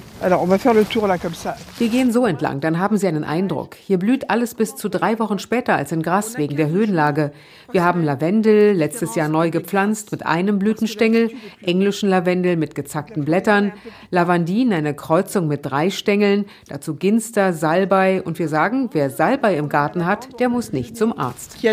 Wir 1.78 1.88
gehen 1.88 2.12
so 2.12 2.26
entlang, 2.26 2.60
dann 2.60 2.80
haben 2.80 2.98
Sie 2.98 3.08
einen 3.08 3.24
Eindruck. 3.24 3.76
Hier 3.76 3.98
blüht 3.98 4.30
alles 4.30 4.56
bis 4.56 4.76
zu 4.76 4.90
drei 4.90 5.20
Wochen 5.20 5.40
später 5.40 5.76
als 5.76 5.94
in 5.94 6.02
Gras 6.02 6.38
wegen 6.38 6.58
der 6.58 6.68
Höhenlage. 6.68 7.32
Wir 7.72 7.86
haben 7.86 8.04
Lavendel, 8.04 8.74
letztes 8.74 9.16
Jahr 9.16 9.30
neu 9.30 9.52
gepflanzt 9.52 10.12
mit 10.12 10.26
einem 10.26 10.60
Blütenstängel, 10.60 11.32
englischen 11.62 12.10
Lavendel 12.10 12.58
mit 12.58 12.76
gezackten 12.76 13.24
Blättern, 13.24 13.72
Lavandin, 14.12 14.74
eine 14.74 14.94
Kreuzung 14.94 15.48
mit 15.48 15.66
drei 15.66 15.90
Stängeln, 15.90 16.44
dazu 16.68 16.96
Ginster, 16.96 17.54
Salbei 17.54 18.22
und 18.22 18.38
wir 18.38 18.50
sagen, 18.50 18.90
wer 18.92 19.10
Salbei 19.10 19.56
im 19.56 19.70
Garten 19.70 20.06
hat, 20.06 20.42
der 20.42 20.50
muss 20.50 20.74
nicht 20.74 20.98
zum 20.98 21.18
Arzt. 21.18 21.64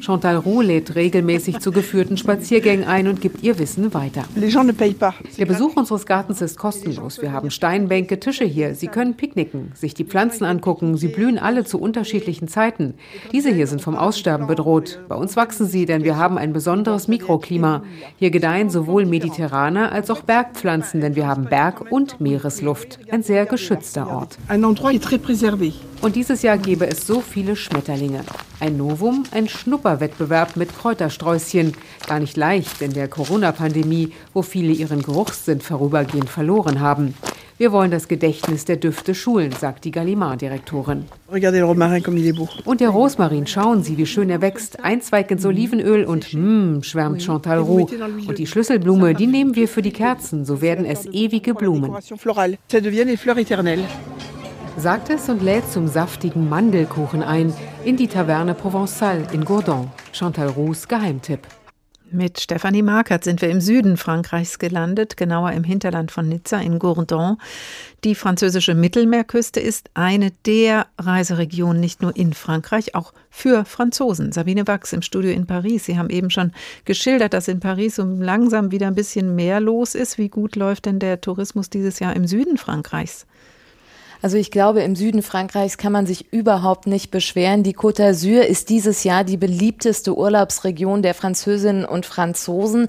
Chantal 0.00 0.36
Roux 0.36 0.62
lädt 0.62 0.94
regelmäßig 0.94 1.41
regelmäßig 1.42 1.58
zu 1.60 1.72
geführten 1.72 2.16
Spaziergängen 2.16 2.84
ein 2.86 3.08
und 3.08 3.20
gibt 3.20 3.42
ihr 3.42 3.58
Wissen 3.58 3.94
weiter. 3.94 4.24
Der 5.38 5.46
Besuch 5.46 5.76
unseres 5.76 6.06
Gartens 6.06 6.40
ist 6.40 6.58
kostenlos. 6.58 7.20
Wir 7.20 7.32
haben 7.32 7.50
Steinbänke, 7.50 8.20
Tische 8.20 8.44
hier. 8.44 8.74
Sie 8.74 8.86
können 8.86 9.14
picknicken, 9.16 9.72
sich 9.74 9.94
die 9.94 10.04
Pflanzen 10.04 10.44
angucken. 10.44 10.96
Sie 10.96 11.08
blühen 11.08 11.38
alle 11.38 11.64
zu 11.64 11.80
unterschiedlichen 11.80 12.48
Zeiten. 12.48 12.94
Diese 13.32 13.50
hier 13.50 13.66
sind 13.66 13.82
vom 13.82 13.96
Aussterben 13.96 14.46
bedroht. 14.46 15.00
Bei 15.08 15.16
uns 15.16 15.36
wachsen 15.36 15.66
sie, 15.66 15.86
denn 15.86 16.04
wir 16.04 16.16
haben 16.16 16.38
ein 16.38 16.52
besonderes 16.52 17.08
Mikroklima. 17.08 17.82
Hier 18.16 18.30
gedeihen 18.30 18.70
sowohl 18.70 19.06
mediterrane 19.06 19.90
als 19.90 20.10
auch 20.10 20.22
Bergpflanzen, 20.22 21.00
denn 21.00 21.16
wir 21.16 21.26
haben 21.26 21.46
Berg- 21.46 21.90
und 21.90 22.20
Meeresluft. 22.20 22.98
Ein 23.10 23.22
sehr 23.22 23.46
geschützter 23.46 24.08
Ort. 24.08 24.38
Und 26.02 26.16
dieses 26.16 26.42
Jahr 26.42 26.58
gäbe 26.58 26.88
es 26.88 27.06
so 27.06 27.20
viele 27.20 27.54
Schmetterlinge. 27.54 28.24
Ein 28.58 28.76
Novum, 28.76 29.22
ein 29.30 29.48
Schnupperwettbewerb 29.48 30.56
mit 30.56 30.72
Kräutersträußchen. 31.32 31.72
Gar 32.06 32.20
nicht 32.20 32.36
leicht 32.36 32.82
in 32.82 32.92
der 32.92 33.08
Corona-Pandemie, 33.08 34.12
wo 34.34 34.42
viele 34.42 34.72
ihren 34.72 35.02
Geruchssinn 35.02 35.60
vorübergehend 35.60 36.28
verloren 36.28 36.80
haben. 36.80 37.14
Wir 37.58 37.70
wollen 37.70 37.92
das 37.92 38.08
Gedächtnis 38.08 38.64
der 38.64 38.76
Düfte 38.76 39.14
schulen, 39.14 39.52
sagt 39.52 39.84
die 39.84 39.92
Gallimard-Direktorin. 39.92 41.04
Und 42.64 42.80
der 42.80 42.88
Rosmarin, 42.88 43.46
schauen 43.46 43.84
Sie, 43.84 43.96
wie 43.98 44.06
schön 44.06 44.30
er 44.30 44.40
wächst. 44.40 44.82
Ein 44.82 45.00
Zweig 45.00 45.30
ins 45.30 45.44
Olivenöl 45.44 46.04
und 46.04 46.34
mmm, 46.34 46.82
schwärmt 46.82 47.22
Chantal 47.22 47.60
Roux. 47.60 47.88
Und 48.26 48.38
die 48.38 48.46
Schlüsselblume, 48.46 49.14
die 49.14 49.28
nehmen 49.28 49.54
wir 49.54 49.68
für 49.68 49.82
die 49.82 49.92
Kerzen, 49.92 50.44
so 50.44 50.60
werden 50.60 50.84
es 50.84 51.06
ewige 51.06 51.54
Blumen 51.54 51.94
sagt 54.76 55.10
es 55.10 55.28
und 55.28 55.42
lädt 55.42 55.70
zum 55.70 55.86
saftigen 55.86 56.48
Mandelkuchen 56.48 57.22
ein 57.22 57.52
in 57.84 57.96
die 57.96 58.08
Taverne 58.08 58.54
Provençal 58.54 59.32
in 59.32 59.44
Gourdon. 59.44 59.90
Chantal 60.12 60.48
Roux 60.48 60.86
Geheimtipp. 60.88 61.40
Mit 62.14 62.40
Stefanie 62.40 62.82
Markert 62.82 63.24
sind 63.24 63.40
wir 63.40 63.48
im 63.48 63.62
Süden 63.62 63.96
Frankreichs 63.96 64.58
gelandet, 64.58 65.16
genauer 65.16 65.52
im 65.52 65.64
Hinterland 65.64 66.10
von 66.10 66.28
Nizza 66.28 66.60
in 66.60 66.78
Gourdon. 66.78 67.38
Die 68.04 68.14
französische 68.14 68.74
Mittelmeerküste 68.74 69.60
ist 69.60 69.88
eine 69.94 70.30
der 70.44 70.88
Reiseregionen 70.98 71.80
nicht 71.80 72.02
nur 72.02 72.14
in 72.14 72.34
Frankreich, 72.34 72.94
auch 72.94 73.14
für 73.30 73.64
Franzosen. 73.64 74.30
Sabine 74.32 74.66
Wachs 74.66 74.92
im 74.92 75.00
Studio 75.00 75.30
in 75.30 75.46
Paris. 75.46 75.86
Sie 75.86 75.96
haben 75.96 76.10
eben 76.10 76.28
schon 76.28 76.52
geschildert, 76.84 77.32
dass 77.32 77.48
in 77.48 77.60
Paris 77.60 77.96
so 77.96 78.04
langsam 78.04 78.72
wieder 78.72 78.88
ein 78.88 78.94
bisschen 78.94 79.34
mehr 79.34 79.60
los 79.60 79.94
ist. 79.94 80.18
Wie 80.18 80.28
gut 80.28 80.54
läuft 80.54 80.84
denn 80.84 80.98
der 80.98 81.22
Tourismus 81.22 81.70
dieses 81.70 81.98
Jahr 81.98 82.14
im 82.14 82.26
Süden 82.26 82.58
Frankreichs? 82.58 83.26
Also 84.22 84.36
ich 84.36 84.52
glaube, 84.52 84.82
im 84.82 84.94
Süden 84.94 85.20
Frankreichs 85.20 85.76
kann 85.76 85.92
man 85.92 86.06
sich 86.06 86.32
überhaupt 86.32 86.86
nicht 86.86 87.10
beschweren. 87.10 87.64
Die 87.64 87.74
Côte 87.74 88.02
d'Azur 88.02 88.42
ist 88.42 88.70
dieses 88.70 89.02
Jahr 89.02 89.24
die 89.24 89.36
beliebteste 89.36 90.16
Urlaubsregion 90.16 91.02
der 91.02 91.14
Französinnen 91.14 91.84
und 91.84 92.06
Franzosen. 92.06 92.86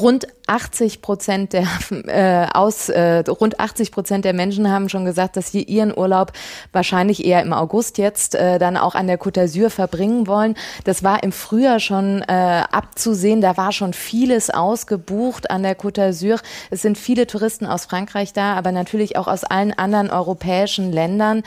Rund 0.00 0.26
80 0.46 1.00
Prozent 1.00 1.52
der 1.52 1.66
äh, 2.06 2.46
aus 2.52 2.88
äh, 2.88 3.24
rund 3.28 3.60
80 3.60 3.92
Prozent 3.92 4.24
der 4.24 4.34
Menschen 4.34 4.70
haben 4.70 4.88
schon 4.88 5.04
gesagt, 5.04 5.36
dass 5.36 5.52
sie 5.52 5.62
ihren 5.62 5.96
Urlaub 5.96 6.32
wahrscheinlich 6.72 7.24
eher 7.24 7.42
im 7.42 7.52
August 7.52 7.96
jetzt 7.98 8.34
äh, 8.34 8.58
dann 8.58 8.76
auch 8.76 8.94
an 8.94 9.06
der 9.06 9.18
Côte 9.18 9.40
d'Azur 9.40 9.70
verbringen 9.70 10.26
wollen. 10.26 10.54
Das 10.84 11.02
war 11.02 11.22
im 11.22 11.32
Frühjahr 11.32 11.80
schon 11.80 12.22
äh, 12.22 12.62
abzusehen. 12.70 13.40
Da 13.40 13.56
war 13.56 13.72
schon 13.72 13.94
vieles 13.94 14.50
ausgebucht 14.50 15.50
an 15.50 15.62
der 15.62 15.78
Côte 15.78 16.00
d'Azur. 16.00 16.40
Es 16.70 16.82
sind 16.82 16.98
viele 16.98 17.26
Touristen 17.26 17.66
aus 17.66 17.86
Frankreich 17.86 18.32
da, 18.32 18.54
aber 18.54 18.72
natürlich 18.72 19.16
auch 19.16 19.28
aus 19.28 19.44
allen 19.44 19.72
anderen 19.72 20.10
europäischen 20.10 20.92
Ländern. 20.92 21.42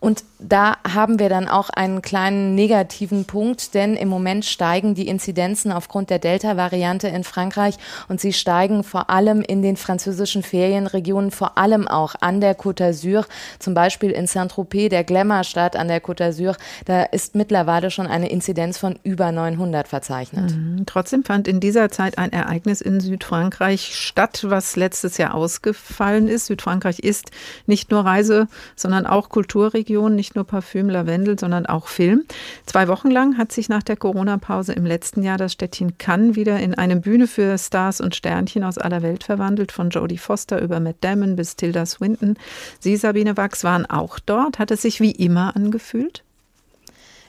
Und 0.00 0.24
da 0.38 0.78
haben 0.88 1.18
wir 1.18 1.28
dann 1.28 1.48
auch 1.48 1.68
einen 1.68 2.00
kleinen 2.00 2.54
negativen 2.54 3.26
Punkt, 3.26 3.74
denn 3.74 3.96
im 3.96 4.08
Moment 4.08 4.46
steigen 4.46 4.94
die 4.94 5.06
Inzidenzen 5.06 5.70
aufgrund 5.70 6.08
der 6.08 6.18
Delta-Variante 6.18 7.08
in 7.08 7.24
Frankreich 7.24 7.76
und 8.08 8.20
sie 8.20 8.32
steigen 8.32 8.82
vor 8.82 9.10
allem 9.10 9.42
in 9.42 9.60
den 9.60 9.76
französischen 9.76 10.42
Ferienregionen, 10.42 11.30
vor 11.30 11.58
allem 11.58 11.86
auch 11.86 12.14
an 12.20 12.40
der 12.40 12.58
Côte 12.58 12.82
d'Azur, 12.82 13.26
zum 13.58 13.74
Beispiel 13.74 14.10
in 14.10 14.26
Saint-Tropez, 14.26 14.88
der 14.88 15.04
Glamour-Stadt 15.04 15.76
an 15.76 15.88
der 15.88 16.02
Côte 16.02 16.24
d'Azur. 16.24 16.56
Da 16.86 17.02
ist 17.02 17.34
mittlerweile 17.34 17.90
schon 17.90 18.06
eine 18.06 18.30
Inzidenz 18.30 18.78
von 18.78 18.98
über 19.02 19.32
900 19.32 19.86
verzeichnet. 19.86 20.52
Mhm. 20.52 20.84
Trotzdem 20.86 21.22
fand 21.22 21.46
in 21.48 21.60
dieser 21.60 21.90
Zeit 21.90 22.16
ein 22.16 22.32
Ereignis 22.32 22.80
in 22.80 23.00
Südfrankreich 23.00 23.94
statt, 23.94 24.46
was 24.48 24.76
letztes 24.76 25.18
Jahr 25.18 25.34
ausgefallen 25.34 26.28
ist. 26.28 26.46
Südfrankreich 26.46 27.00
ist 27.00 27.30
nicht 27.66 27.90
nur 27.90 28.06
Reise, 28.06 28.48
sondern 28.74 29.06
auch 29.06 29.28
Kulturregion. 29.28 29.89
Region, 29.90 30.14
nicht 30.14 30.36
nur 30.36 30.44
Parfüm, 30.44 30.88
Lavendel, 30.88 31.36
sondern 31.36 31.66
auch 31.66 31.88
Film. 31.88 32.22
Zwei 32.64 32.86
Wochen 32.86 33.10
lang 33.10 33.36
hat 33.36 33.50
sich 33.50 33.68
nach 33.68 33.82
der 33.82 33.96
Corona-Pause 33.96 34.72
im 34.72 34.86
letzten 34.86 35.24
Jahr 35.24 35.36
das 35.36 35.52
Städtchen 35.52 35.98
Cannes 35.98 36.36
wieder 36.36 36.60
in 36.60 36.76
eine 36.76 36.94
Bühne 36.94 37.26
für 37.26 37.58
Stars 37.58 38.00
und 38.00 38.14
Sternchen 38.14 38.62
aus 38.62 38.78
aller 38.78 39.02
Welt 39.02 39.24
verwandelt, 39.24 39.72
von 39.72 39.90
Jodie 39.90 40.18
Foster 40.18 40.62
über 40.62 40.78
Matt 40.78 40.98
Damon 41.00 41.34
bis 41.34 41.56
Tilda 41.56 41.86
Swinton. 41.86 42.36
Sie, 42.78 42.96
Sabine 42.96 43.36
Wachs, 43.36 43.64
waren 43.64 43.84
auch 43.84 44.20
dort. 44.20 44.60
Hat 44.60 44.70
es 44.70 44.82
sich 44.82 45.00
wie 45.00 45.10
immer 45.10 45.56
angefühlt? 45.56 46.22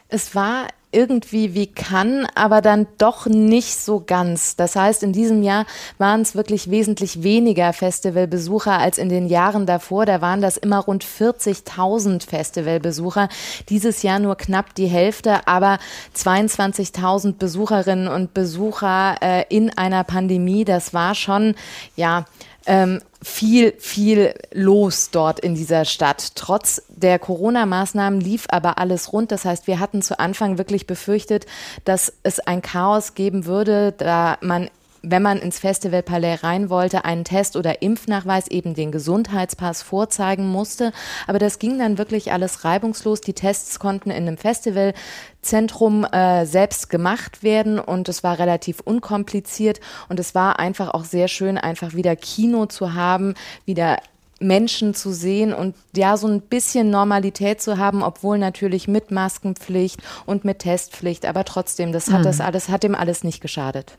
Es 0.08 0.36
war 0.36 0.68
irgendwie 0.92 1.54
wie 1.54 1.68
kann, 1.68 2.28
aber 2.36 2.62
dann 2.62 2.88
doch 2.98 3.26
nicht 3.26 3.78
so 3.78 4.04
ganz. 4.06 4.56
Das 4.56 4.76
heißt, 4.76 5.04
in 5.04 5.14
diesem 5.14 5.44
Jahr 5.44 5.66
waren 5.98 6.22
es 6.22 6.36
wirklich 6.36 6.70
wesentlich 6.70 7.24
weniger 7.24 7.74
Festivalbesucher 7.74 8.78
als 8.78 8.98
in 8.98 9.10
den 9.10 9.28
Jahren 9.28 9.66
davor. 9.66 10.06
Da 10.06 10.22
waren 10.22 10.42
das 10.42 10.58
immer 10.58 10.80
rund 10.80 11.06
40.000 11.06 12.28
Festivalbesucher. 12.28 13.30
Dieses 13.70 14.04
Jahr 14.04 14.20
nur 14.20 14.36
knapp 14.36 14.76
die 14.76 14.88
Hälfte, 14.88 15.48
aber 15.48 15.80
22.000 16.16 17.38
Besucherinnen 17.38 18.08
und 18.08 18.34
Besucher 18.34 19.16
äh, 19.22 19.46
in 19.50 19.76
einer 19.78 20.04
Pandemie, 20.04 20.66
das 20.66 20.94
war 20.94 21.16
schon, 21.16 21.56
ja, 21.96 22.26
ähm, 22.66 23.02
viel, 23.22 23.74
viel 23.78 24.34
los 24.52 25.12
dort 25.12 25.40
in 25.40 25.56
dieser 25.56 25.86
Stadt. 25.86 26.36
Trotz 26.36 26.84
der 26.90 27.20
Corona-Maßnahmen 27.20 28.20
lief 28.20 28.46
aber 28.50 28.78
alles 28.78 29.14
rund. 29.14 29.32
Das 29.32 29.46
heißt, 29.46 29.68
wir 29.68 29.80
hatten 29.80 30.02
zu 30.02 30.20
Anfang 30.20 30.58
wirklich 30.58 30.88
befürchtet, 30.88 31.46
dass 31.86 32.14
es 32.24 32.40
ein 32.40 32.62
Chaos 32.62 33.14
geben 33.14 33.46
würde, 33.46 33.94
da 33.98 34.38
man 34.42 34.70
wenn 35.04 35.22
man 35.22 35.40
ins 35.40 35.60
Festivalpalais 35.60 36.44
rein 36.44 36.70
wollte, 36.70 37.06
einen 37.06 37.24
Test 37.24 37.56
oder 37.56 37.82
Impfnachweis, 37.82 38.48
eben 38.48 38.74
den 38.74 38.92
Gesundheitspass 38.92 39.82
vorzeigen 39.82 40.48
musste. 40.48 40.92
Aber 41.28 41.40
das 41.40 41.60
ging 41.60 41.80
dann 41.80 41.98
wirklich 41.98 42.32
alles 42.32 42.64
reibungslos. 42.64 43.22
Die 43.22 43.34
Tests 43.34 43.80
konnten 43.80 44.12
in 44.12 44.28
einem 44.28 44.38
Festivalzentrum 44.38 46.06
äh, 46.06 46.46
selbst 46.46 46.90
gemacht 46.90 47.44
werden 47.44 47.80
und 47.80 48.10
es 48.10 48.24
war 48.24 48.38
relativ 48.38 48.80
unkompliziert 48.82 49.80
und 50.10 50.20
es 50.20 50.36
war 50.36 50.60
einfach 50.60 50.94
auch 50.94 51.06
sehr 51.06 51.28
schön, 51.28 51.58
einfach 51.58 51.94
wieder 51.94 52.16
Kino 52.16 52.68
zu 52.68 52.94
haben, 52.94 53.34
wieder 53.66 53.98
Menschen 54.42 54.94
zu 54.94 55.12
sehen 55.12 55.54
und 55.54 55.76
ja, 55.96 56.18
so 56.18 56.28
ein 56.28 56.42
bisschen 56.42 56.90
Normalität 56.90 57.62
zu 57.62 57.78
haben, 57.78 58.04
obwohl 58.04 58.38
natürlich 58.38 58.88
mit 58.88 59.12
Maskenpflicht 59.12 60.02
und 60.26 60.46
mit 60.46 60.60
Testpflicht, 60.60 61.26
aber 61.26 61.46
trotzdem, 61.46 61.92
das 61.92 62.12
hat 62.12 62.22
mhm. 62.22 62.26
das 62.26 62.42
alles, 62.42 62.70
hat 62.70 62.84
dem 62.84 62.96
alles 62.96 63.24
nicht 63.24 63.42
geschadet. 63.42 63.98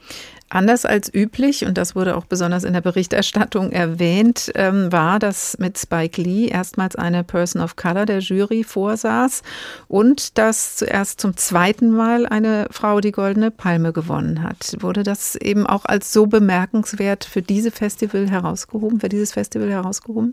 Anders 0.52 0.84
als 0.84 1.12
üblich, 1.12 1.64
und 1.64 1.78
das 1.78 1.96
wurde 1.96 2.14
auch 2.14 2.26
besonders 2.26 2.64
in 2.64 2.74
der 2.74 2.82
Berichterstattung 2.82 3.72
erwähnt, 3.72 4.52
ähm, 4.54 4.92
war, 4.92 5.18
dass 5.18 5.56
mit 5.58 5.78
Spike 5.78 6.20
Lee 6.20 6.48
erstmals 6.48 6.94
eine 6.94 7.24
Person 7.24 7.62
of 7.62 7.76
Color 7.76 8.04
der 8.04 8.18
Jury 8.18 8.62
vorsaß 8.62 9.42
und 9.88 10.36
dass 10.36 10.76
zuerst 10.76 11.22
zum 11.22 11.38
zweiten 11.38 11.90
Mal 11.90 12.26
eine 12.26 12.66
Frau 12.70 13.00
die 13.00 13.12
Goldene 13.12 13.50
Palme 13.50 13.94
gewonnen 13.94 14.42
hat. 14.42 14.76
Wurde 14.80 15.04
das 15.04 15.36
eben 15.36 15.66
auch 15.66 15.86
als 15.86 16.12
so 16.12 16.26
bemerkenswert 16.26 17.24
für 17.24 17.40
diese 17.40 17.70
Festival 17.70 18.28
herausgehoben, 18.28 19.00
für 19.00 19.08
dieses 19.08 19.32
Festival 19.32 19.70
herausgehoben? 19.70 20.31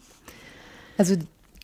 Also 0.99 1.15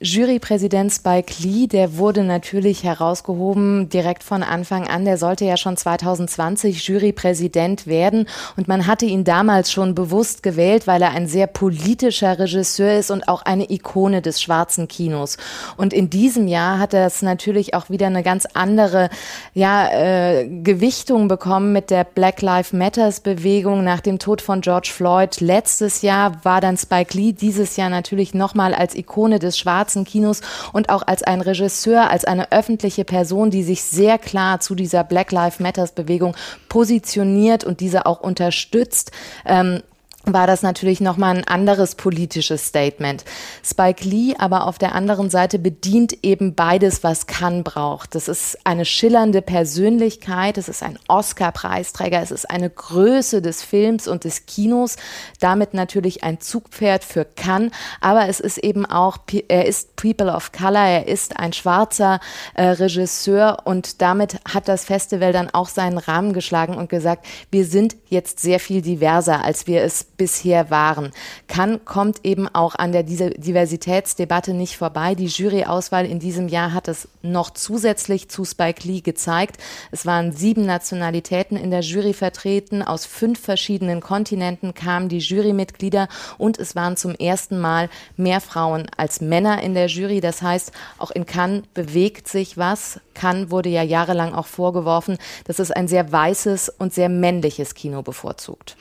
Jurypräsident 0.02 0.92
Spike 0.92 1.32
Lee, 1.42 1.66
der 1.66 1.96
wurde 1.96 2.22
natürlich 2.22 2.84
herausgehoben 2.84 3.88
direkt 3.88 4.22
von 4.22 4.42
Anfang 4.42 4.86
an. 4.86 5.06
Der 5.06 5.16
sollte 5.16 5.46
ja 5.46 5.56
schon 5.56 5.78
2020 5.78 6.86
Jurypräsident 6.86 7.86
werden 7.86 8.28
und 8.58 8.68
man 8.68 8.86
hatte 8.86 9.06
ihn 9.06 9.24
damals 9.24 9.72
schon 9.72 9.94
bewusst 9.94 10.42
gewählt, 10.42 10.86
weil 10.86 11.00
er 11.00 11.12
ein 11.12 11.26
sehr 11.26 11.46
politischer 11.46 12.38
Regisseur 12.38 12.98
ist 12.98 13.10
und 13.10 13.26
auch 13.26 13.40
eine 13.40 13.70
Ikone 13.70 14.20
des 14.20 14.42
schwarzen 14.42 14.86
Kinos. 14.86 15.38
Und 15.78 15.94
in 15.94 16.10
diesem 16.10 16.46
Jahr 16.46 16.78
hat 16.78 16.92
er 16.92 17.06
es 17.06 17.22
natürlich 17.22 17.72
auch 17.72 17.88
wieder 17.88 18.06
eine 18.06 18.22
ganz 18.22 18.44
andere 18.52 19.08
ja, 19.54 19.88
äh, 19.88 20.46
Gewichtung 20.46 21.26
bekommen 21.26 21.72
mit 21.72 21.88
der 21.90 22.04
Black 22.04 22.42
Lives 22.42 22.74
Matters 22.74 23.20
Bewegung 23.20 23.82
nach 23.82 24.00
dem 24.00 24.18
Tod 24.18 24.42
von 24.42 24.60
George 24.60 24.90
Floyd. 24.92 25.40
Letztes 25.40 26.02
Jahr 26.02 26.44
war 26.44 26.60
dann 26.60 26.76
Spike 26.76 27.16
Lee 27.16 27.32
dieses 27.32 27.76
Jahr 27.76 27.88
natürlich 27.88 28.34
nochmal 28.34 28.74
als 28.74 28.94
Ikone 28.94 29.38
des 29.38 29.56
schwarzen 29.56 29.85
schwarzen 29.86 30.04
Kinos 30.04 30.40
und 30.72 30.88
auch 30.90 31.06
als 31.06 31.22
ein 31.22 31.40
Regisseur, 31.40 32.10
als 32.10 32.24
eine 32.24 32.50
öffentliche 32.50 33.04
Person, 33.04 33.50
die 33.50 33.62
sich 33.62 33.82
sehr 33.84 34.18
klar 34.18 34.60
zu 34.60 34.74
dieser 34.74 35.04
Black 35.04 35.30
Lives 35.30 35.60
Matters 35.60 35.92
Bewegung 35.92 36.34
positioniert 36.68 37.64
und 37.64 37.80
diese 37.80 38.06
auch 38.06 38.20
unterstützt. 38.20 39.12
Ähm, 39.44 39.82
war 40.26 40.48
das 40.48 40.62
natürlich 40.62 41.00
nochmal 41.00 41.36
ein 41.36 41.44
anderes 41.46 41.94
politisches 41.94 42.66
Statement. 42.66 43.24
Spike 43.64 44.06
Lee 44.06 44.34
aber 44.38 44.66
auf 44.66 44.76
der 44.76 44.94
anderen 44.94 45.30
Seite 45.30 45.58
bedient 45.58 46.24
eben 46.24 46.54
beides, 46.54 47.04
was 47.04 47.28
kann 47.28 47.62
braucht. 47.62 48.16
Das 48.16 48.26
ist 48.26 48.58
eine 48.64 48.84
schillernde 48.84 49.40
Persönlichkeit, 49.40 50.58
es 50.58 50.68
ist 50.68 50.82
ein 50.82 50.98
Oscar-Preisträger, 51.06 52.20
es 52.20 52.32
ist 52.32 52.50
eine 52.50 52.68
Größe 52.68 53.40
des 53.40 53.62
Films 53.62 54.08
und 54.08 54.24
des 54.24 54.46
Kinos, 54.46 54.96
damit 55.38 55.74
natürlich 55.74 56.24
ein 56.24 56.40
Zugpferd 56.40 57.04
für 57.04 57.24
Cannes, 57.24 57.70
aber 58.00 58.28
es 58.28 58.40
ist 58.40 58.58
eben 58.58 58.84
auch, 58.84 59.18
er 59.48 59.66
ist 59.66 59.94
People 59.94 60.32
of 60.32 60.50
Color, 60.50 60.86
er 60.86 61.06
ist 61.06 61.38
ein 61.38 61.52
schwarzer 61.52 62.18
äh, 62.54 62.64
Regisseur 62.64 63.58
und 63.64 64.02
damit 64.02 64.38
hat 64.44 64.66
das 64.66 64.84
Festival 64.84 65.32
dann 65.32 65.50
auch 65.50 65.68
seinen 65.68 65.98
Rahmen 65.98 66.32
geschlagen 66.32 66.74
und 66.74 66.88
gesagt, 66.88 67.24
wir 67.52 67.64
sind 67.64 67.96
jetzt 68.08 68.40
sehr 68.40 68.58
viel 68.58 68.82
diverser, 68.82 69.44
als 69.44 69.68
wir 69.68 69.82
es 69.82 70.04
bisher 70.16 70.70
waren. 70.70 71.12
Kann 71.48 71.84
kommt 71.84 72.24
eben 72.24 72.48
auch 72.48 72.74
an 72.74 72.92
der 72.92 73.02
Diversitätsdebatte 73.02 74.54
nicht 74.54 74.76
vorbei. 74.76 75.14
Die 75.14 75.26
Juryauswahl 75.26 76.06
in 76.06 76.18
diesem 76.18 76.48
Jahr 76.48 76.72
hat 76.72 76.88
es 76.88 77.08
noch 77.22 77.50
zusätzlich 77.50 78.28
zu 78.28 78.44
Spike 78.44 78.86
Lee 78.86 79.00
gezeigt. 79.00 79.56
Es 79.90 80.06
waren 80.06 80.32
sieben 80.32 80.66
Nationalitäten 80.66 81.56
in 81.56 81.70
der 81.70 81.80
Jury 81.80 82.12
vertreten. 82.12 82.82
Aus 82.82 83.06
fünf 83.06 83.40
verschiedenen 83.40 84.00
Kontinenten 84.00 84.74
kamen 84.74 85.08
die 85.08 85.18
Jurymitglieder 85.18 86.08
und 86.38 86.58
es 86.58 86.74
waren 86.76 86.96
zum 86.96 87.14
ersten 87.14 87.58
Mal 87.58 87.88
mehr 88.16 88.40
Frauen 88.40 88.86
als 88.96 89.20
Männer 89.20 89.62
in 89.62 89.74
der 89.74 89.86
Jury. 89.86 90.20
Das 90.20 90.42
heißt, 90.42 90.72
auch 90.98 91.10
in 91.10 91.26
Cannes 91.26 91.62
bewegt 91.74 92.28
sich 92.28 92.56
was. 92.56 93.00
Cannes 93.14 93.50
wurde 93.50 93.68
ja 93.70 93.82
jahrelang 93.82 94.34
auch 94.34 94.46
vorgeworfen, 94.46 95.18
dass 95.44 95.58
es 95.58 95.70
ein 95.70 95.88
sehr 95.88 96.12
weißes 96.12 96.68
und 96.68 96.92
sehr 96.92 97.08
männliches 97.08 97.74
Kino 97.74 98.02
bevorzugt. 98.02 98.76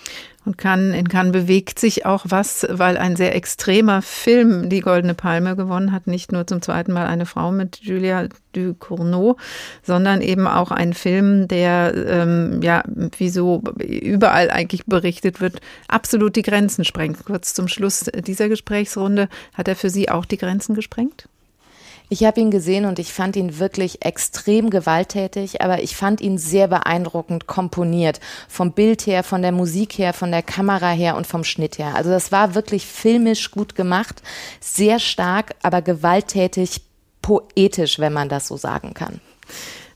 Und 0.45 0.58
kann, 0.58 0.93
in 0.93 1.10
Cannes 1.10 1.31
bewegt 1.31 1.79
sich 1.79 2.05
auch 2.05 2.25
was, 2.29 2.67
weil 2.69 2.97
ein 2.97 3.15
sehr 3.15 3.36
extremer 3.36 4.01
Film 4.03 4.69
die 4.69 4.81
Goldene 4.81 5.15
Palme 5.15 5.55
gewonnen 5.55 5.91
hat. 5.91 6.05
Nicht 6.05 6.31
nur 6.31 6.45
zum 6.45 6.62
zweiten 6.62 6.93
Mal 6.93 7.08
eine 7.08 7.25
Frau 7.25 7.51
mit 7.51 7.77
Julia 7.77 8.27
Ducournau, 8.53 9.38
sondern 9.81 10.21
eben 10.21 10.47
auch 10.47 10.71
ein 10.71 10.93
Film, 10.93 11.47
der, 11.47 11.93
ähm, 12.08 12.62
ja, 12.62 12.84
wie 13.17 13.29
so 13.29 13.63
überall 13.79 14.51
eigentlich 14.51 14.86
berichtet 14.86 15.41
wird, 15.41 15.60
absolut 15.88 16.36
die 16.36 16.43
Grenzen 16.43 16.86
sprengt. 16.86 17.25
Kurz 17.25 17.53
zum 17.53 17.67
Schluss 17.67 18.10
dieser 18.15 18.47
Gesprächsrunde, 18.47 19.27
hat 19.53 19.67
er 19.67 19.75
für 19.75 19.89
Sie 19.89 20.10
auch 20.10 20.25
die 20.25 20.38
Grenzen 20.38 20.75
gesprengt? 20.75 21.27
Ich 22.09 22.23
habe 22.23 22.39
ihn 22.39 22.51
gesehen 22.51 22.85
und 22.85 22.99
ich 22.99 23.11
fand 23.11 23.35
ihn 23.35 23.57
wirklich 23.57 24.05
extrem 24.05 24.69
gewalttätig, 24.69 25.61
aber 25.61 25.81
ich 25.81 25.95
fand 25.95 26.21
ihn 26.21 26.37
sehr 26.37 26.67
beeindruckend 26.67 27.47
komponiert. 27.47 28.19
Vom 28.47 28.73
Bild 28.73 29.07
her, 29.07 29.23
von 29.23 29.41
der 29.41 29.51
Musik 29.51 29.97
her, 29.97 30.13
von 30.13 30.31
der 30.31 30.43
Kamera 30.43 30.91
her 30.91 31.17
und 31.17 31.25
vom 31.25 31.43
Schnitt 31.43 31.79
her. 31.79 31.95
Also 31.95 32.11
das 32.11 32.31
war 32.31 32.53
wirklich 32.53 32.85
filmisch 32.85 33.51
gut 33.51 33.75
gemacht, 33.75 34.21
sehr 34.59 34.99
stark, 34.99 35.55
aber 35.63 35.81
gewalttätig, 35.81 36.81
poetisch, 37.21 37.97
wenn 37.97 38.13
man 38.13 38.29
das 38.29 38.47
so 38.47 38.57
sagen 38.57 38.93
kann. 38.93 39.19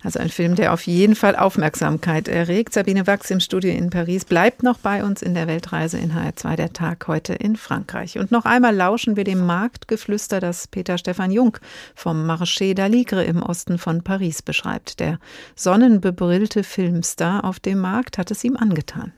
Also 0.01 0.19
ein 0.19 0.29
Film, 0.29 0.55
der 0.55 0.73
auf 0.73 0.87
jeden 0.87 1.13
Fall 1.13 1.35
Aufmerksamkeit 1.35 2.29
erregt. 2.29 2.73
Sabine 2.73 3.05
Wachs 3.05 3.29
im 3.31 3.41
Studio 3.41 3.71
in 3.71 3.89
Paris 3.89 4.23
bleibt 4.23 4.63
noch 4.63 4.77
bei 4.77 5.03
uns 5.03 5.21
in 5.21 5.33
der 5.33 5.47
Weltreise 5.47 5.97
in 5.97 6.13
HR2 6.13 6.55
der 6.55 6.71
Tag 6.71 7.05
heute 7.07 7.33
in 7.33 7.57
Frankreich. 7.57 8.17
Und 8.17 8.31
noch 8.31 8.45
einmal 8.45 8.73
lauschen 8.73 9.17
wir 9.17 9.25
dem 9.25 9.45
Marktgeflüster, 9.45 10.39
das 10.39 10.67
Peter 10.67 10.97
Stefan 10.97 11.31
Jung 11.31 11.57
vom 11.95 12.29
Marché 12.29 12.73
d'Aligre 12.73 13.23
im 13.23 13.43
Osten 13.43 13.77
von 13.77 14.01
Paris 14.01 14.41
beschreibt. 14.41 15.01
Der 15.01 15.19
sonnenbebrillte 15.55 16.63
Filmstar 16.63 17.43
auf 17.43 17.59
dem 17.59 17.79
Markt 17.79 18.17
hat 18.17 18.31
es 18.31 18.43
ihm 18.45 18.55
angetan. 18.55 19.11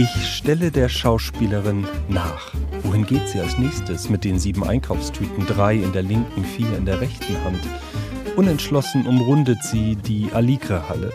Ich 0.00 0.28
stelle 0.28 0.70
der 0.70 0.88
Schauspielerin 0.88 1.84
nach. 2.08 2.54
Wohin 2.84 3.04
geht 3.04 3.26
sie 3.26 3.40
als 3.40 3.58
nächstes 3.58 4.08
mit 4.08 4.22
den 4.22 4.38
sieben 4.38 4.62
Einkaufstüten, 4.62 5.44
drei 5.44 5.74
in 5.74 5.92
der 5.92 6.04
linken, 6.04 6.44
vier 6.44 6.76
in 6.76 6.84
der 6.84 7.00
rechten 7.00 7.36
Hand? 7.42 7.58
Unentschlossen 8.36 9.08
umrundet 9.08 9.60
sie 9.64 9.96
die 9.96 10.30
Aligre-Halle. 10.32 11.12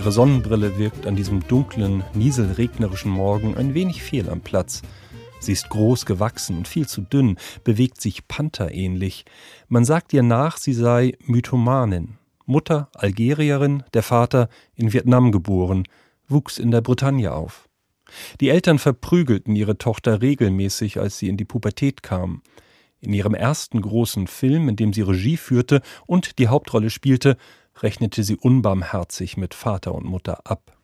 Ihre 0.00 0.10
Sonnenbrille 0.10 0.78
wirkt 0.78 1.06
an 1.06 1.14
diesem 1.14 1.46
dunklen, 1.46 2.02
nieselregnerischen 2.12 3.12
Morgen 3.12 3.56
ein 3.56 3.74
wenig 3.74 4.02
fehl 4.02 4.28
am 4.28 4.40
Platz. 4.40 4.82
Sie 5.38 5.52
ist 5.52 5.68
groß 5.68 6.04
gewachsen 6.04 6.56
und 6.56 6.66
viel 6.66 6.88
zu 6.88 7.02
dünn, 7.02 7.36
bewegt 7.62 8.00
sich 8.00 8.26
pantherähnlich. 8.26 9.26
Man 9.68 9.84
sagt 9.84 10.12
ihr 10.12 10.24
nach, 10.24 10.56
sie 10.56 10.74
sei 10.74 11.12
Mythomanin. 11.24 12.18
Mutter 12.46 12.88
Algerierin, 12.94 13.84
der 13.94 14.02
Vater 14.02 14.48
in 14.74 14.92
Vietnam 14.92 15.30
geboren, 15.30 15.84
wuchs 16.26 16.58
in 16.58 16.72
der 16.72 16.80
Bretagne 16.80 17.32
auf. 17.32 17.67
Die 18.40 18.48
Eltern 18.48 18.78
verprügelten 18.78 19.54
ihre 19.56 19.78
Tochter 19.78 20.22
regelmäßig, 20.22 20.98
als 20.98 21.18
sie 21.18 21.28
in 21.28 21.36
die 21.36 21.44
Pubertät 21.44 22.02
kam. 22.02 22.42
In 23.00 23.12
ihrem 23.12 23.34
ersten 23.34 23.80
großen 23.80 24.26
Film, 24.26 24.68
in 24.68 24.76
dem 24.76 24.92
sie 24.92 25.02
Regie 25.02 25.36
führte 25.36 25.82
und 26.06 26.38
die 26.38 26.48
Hauptrolle 26.48 26.90
spielte, 26.90 27.36
rechnete 27.82 28.24
sie 28.24 28.36
unbarmherzig 28.36 29.36
mit 29.36 29.54
Vater 29.54 29.94
und 29.94 30.04
Mutter 30.04 30.46
ab. 30.46 30.76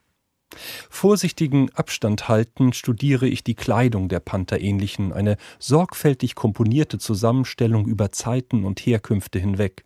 Vorsichtigen 0.88 1.70
Abstand 1.70 2.28
haltend 2.28 2.76
studiere 2.76 3.26
ich 3.26 3.42
die 3.42 3.56
Kleidung 3.56 4.08
der 4.08 4.20
Panther-ähnlichen, 4.20 5.12
eine 5.12 5.37
sorgfältig 5.58 6.37
komponierte 6.37 6.98
Zusammenstellung 6.98 7.87
über 7.87 8.12
Zeiten 8.12 8.64
und 8.64 8.78
Herkünfte 8.80 9.40
hinweg. 9.40 9.84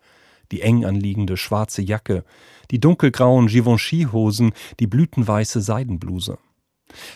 Die 0.53 0.62
eng 0.62 0.85
anliegende 0.85 1.37
schwarze 1.37 1.83
Jacke, 1.83 2.24
die 2.70 2.81
dunkelgrauen 2.81 3.48
Givenchy-Hosen, 3.48 4.53
die 4.81 4.87
blütenweiße 4.87 5.61
Seidenbluse. 5.61 6.38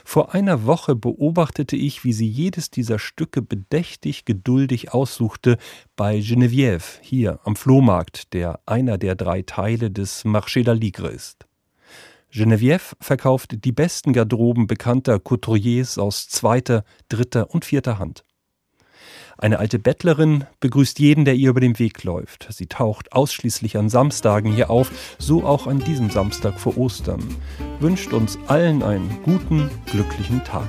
Vor 0.05 0.35
einer 0.35 0.67
Woche 0.67 0.95
beobachtete 0.95 1.77
ich, 1.77 2.05
wie 2.05 2.13
sie 2.13 2.29
jedes 2.29 2.71
dieser 2.71 2.99
Stücke 2.99 3.43
bedächtig 3.43 4.25
geduldig 4.25 4.93
aussuchte 4.93 5.59
bei 5.97 6.19
Geneviève, 6.19 7.01
hier 7.01 7.41
am 7.45 7.57
Flohmarkt, 7.57 8.33
der 8.33 8.61
einer 8.67 8.99
der 8.99 9.15
drei 9.15 9.43
Teile 9.43 9.91
des 9.91 10.25
Marché 10.25 10.65
d'Aligre 10.65 11.09
ist. 11.09 11.47
Geneviève 12.33 12.95
verkauft 12.99 13.65
die 13.65 13.73
besten 13.73 14.15
Garderoben 14.15 14.67
bekannter 14.67 15.21
Couturiers 15.21 15.99
aus 15.99 16.29
zweiter, 16.29 16.85
dritter 17.09 17.51
und 17.51 17.65
vierter 17.67 17.99
Hand. 17.99 18.25
Eine 19.39 19.59
alte 19.59 19.79
Bettlerin 19.79 20.45
begrüßt 20.61 20.99
jeden, 20.99 21.25
der 21.25 21.35
ihr 21.35 21.51
über 21.51 21.61
den 21.61 21.79
Weg 21.79 22.05
läuft. 22.05 22.47
Sie 22.51 22.67
taucht 22.67 23.13
ausschließlich 23.13 23.77
an 23.77 23.89
Samstagen 23.89 24.53
hier 24.53 24.71
auf, 24.71 24.91
so 25.19 25.45
auch 25.45 25.67
an 25.67 25.81
diesem 25.81 26.11
Samstag 26.11 26.61
vor 26.61 26.79
Ostern. 26.79 27.23
Wünscht 27.81 28.13
uns 28.13 28.39
allen 28.47 28.83
einen 28.83 29.19
guten, 29.25 29.71
glücklichen 29.87 30.45
Tag. 30.45 30.69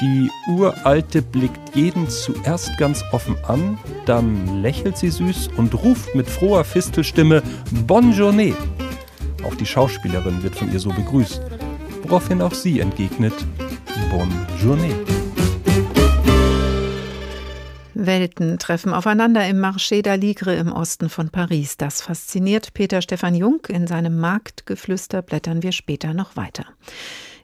Die 0.00 0.30
Uralte 0.46 1.22
blickt 1.22 1.74
jeden 1.74 2.08
zuerst 2.08 2.76
ganz 2.78 3.02
offen 3.10 3.36
an, 3.46 3.78
dann 4.06 4.62
lächelt 4.62 4.96
sie 4.96 5.10
süß 5.10 5.48
und 5.56 5.74
ruft 5.74 6.14
mit 6.14 6.28
froher 6.28 6.62
Fistelstimme 6.64 7.42
Bonne 7.86 8.14
journée. 8.14 8.54
Auch 9.44 9.56
die 9.56 9.66
Schauspielerin 9.66 10.42
wird 10.42 10.54
von 10.54 10.72
ihr 10.72 10.78
so 10.78 10.90
begrüßt, 10.90 11.40
woraufhin 12.02 12.42
auch 12.42 12.54
sie 12.54 12.78
entgegnet 12.78 13.34
Bonne 14.10 14.46
journée. 14.62 14.94
Welten 18.00 18.60
treffen 18.60 18.94
aufeinander 18.94 19.44
im 19.48 19.58
Marché 19.58 20.02
d'Aligre 20.02 20.54
im 20.54 20.70
Osten 20.70 21.08
von 21.08 21.30
Paris. 21.30 21.76
Das 21.76 22.00
fasziniert 22.00 22.72
Peter 22.72 23.02
Stefan 23.02 23.34
Jung. 23.34 23.60
In 23.66 23.88
seinem 23.88 24.20
Marktgeflüster 24.20 25.20
blättern 25.20 25.64
wir 25.64 25.72
später 25.72 26.14
noch 26.14 26.36
weiter. 26.36 26.64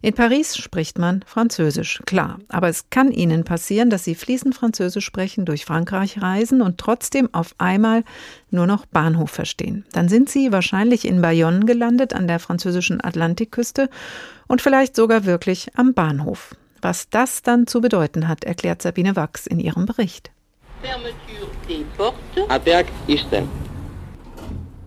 In 0.01 0.15
Paris 0.15 0.57
spricht 0.57 0.97
man 0.97 1.25
Französisch, 1.27 2.03
klar. 2.07 2.39
Aber 2.49 2.69
es 2.69 2.89
kann 2.89 3.11
Ihnen 3.11 3.43
passieren, 3.43 3.91
dass 3.91 4.05
Sie 4.05 4.15
fließend 4.15 4.55
Französisch 4.55 5.05
sprechen, 5.05 5.45
durch 5.45 5.65
Frankreich 5.65 6.23
reisen 6.23 6.63
und 6.63 6.79
trotzdem 6.79 7.29
auf 7.33 7.57
einmal 7.59 8.05
nur 8.53 8.69
noch 8.69 8.87
Bahnhof 8.87 9.33
verstehen. 9.33 9.85
Dann 9.91 10.09
sind 10.09 10.29
Sie 10.29 10.53
wahrscheinlich 10.53 11.05
in 11.05 11.21
Bayonne 11.21 11.65
gelandet, 11.65 12.15
an 12.15 12.29
der 12.29 12.39
französischen 12.39 13.03
Atlantikküste 13.03 13.91
und 14.47 14.63
vielleicht 14.63 14.95
sogar 14.95 15.25
wirklich 15.25 15.77
am 15.77 15.95
Bahnhof. 15.95 16.55
Was 16.81 17.09
das 17.09 17.43
dann 17.43 17.67
zu 17.67 17.81
bedeuten 17.81 18.29
hat, 18.29 18.45
erklärt 18.45 18.83
Sabine 18.83 19.17
Wachs 19.17 19.49
in 19.49 19.59
ihrem 19.59 19.87
Bericht. 19.87 20.34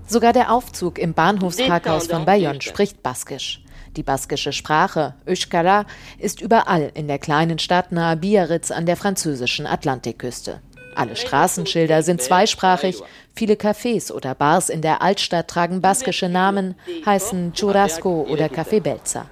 Sogar 0.06 0.34
der 0.34 0.52
Aufzug 0.52 1.00
im 1.00 1.14
Bahnhofsparkhaus 1.14 2.08
von 2.08 2.26
Bayonne 2.26 2.62
spricht 2.62 3.04
Baskisch. 3.04 3.62
Die 3.96 4.04
baskische 4.04 4.54
Sprache, 4.54 5.16
Euskara, 5.28 5.86
ist 6.20 6.40
überall 6.42 6.92
in 6.94 7.08
der 7.08 7.20
kleinen 7.20 7.60
Stadt 7.60 7.92
nahe 7.92 8.16
Biarritz 8.16 8.72
an 8.72 8.86
der 8.86 8.96
französischen 8.96 9.66
Atlantikküste. 9.66 10.62
Alle 10.96 11.16
Straßenschilder 11.16 12.02
sind 12.04 12.22
zweisprachig, 12.22 13.02
viele 13.36 13.54
Cafés 13.56 14.12
oder 14.12 14.34
Bars 14.34 14.70
in 14.70 14.82
der 14.82 15.02
Altstadt 15.02 15.48
tragen 15.48 15.82
baskische 15.82 16.30
Namen, 16.30 16.76
heißen 17.06 17.54
Churrasco 17.54 18.26
oder 18.30 18.48
Café 18.48 18.82
Belza. 18.82 19.30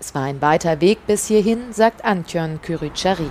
Es 0.00 0.14
war 0.14 0.22
ein 0.22 0.40
weiter 0.40 0.80
Weg 0.80 1.04
bis 1.08 1.26
hierhin, 1.26 1.72
sagt 1.72 2.04
Antjon 2.04 2.60
Kyrichari. 2.62 3.28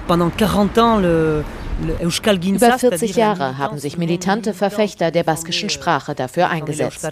Über 2.49 2.79
40 2.79 3.15
Jahre 3.15 3.57
haben 3.57 3.77
sich 3.77 3.97
militante 3.97 4.53
Verfechter 4.53 5.11
der 5.11 5.23
baskischen 5.23 5.69
Sprache 5.69 6.13
dafür 6.13 6.49
eingesetzt. 6.49 7.03
Der 7.03 7.11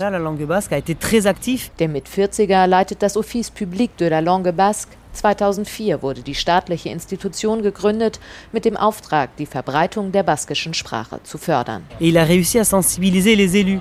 Mit-40er 1.88 2.68
leitet 2.68 3.02
das 3.02 3.16
Office 3.16 3.50
Public 3.50 3.96
de 3.98 4.10
la 4.10 4.20
Langue 4.20 4.52
Basque 4.52 4.98
2004 5.16 6.02
wurde 6.02 6.22
die 6.22 6.36
staatliche 6.36 6.90
Institution 6.90 7.64
gegründet 7.64 8.20
mit 8.52 8.66
dem 8.66 8.78
Auftrag, 8.78 9.36
die 9.38 9.46
Verbreitung 9.46 10.12
der 10.12 10.24
baskischen 10.24 10.74
Sprache 10.74 11.22
zu 11.24 11.38
fördern. 11.38 11.86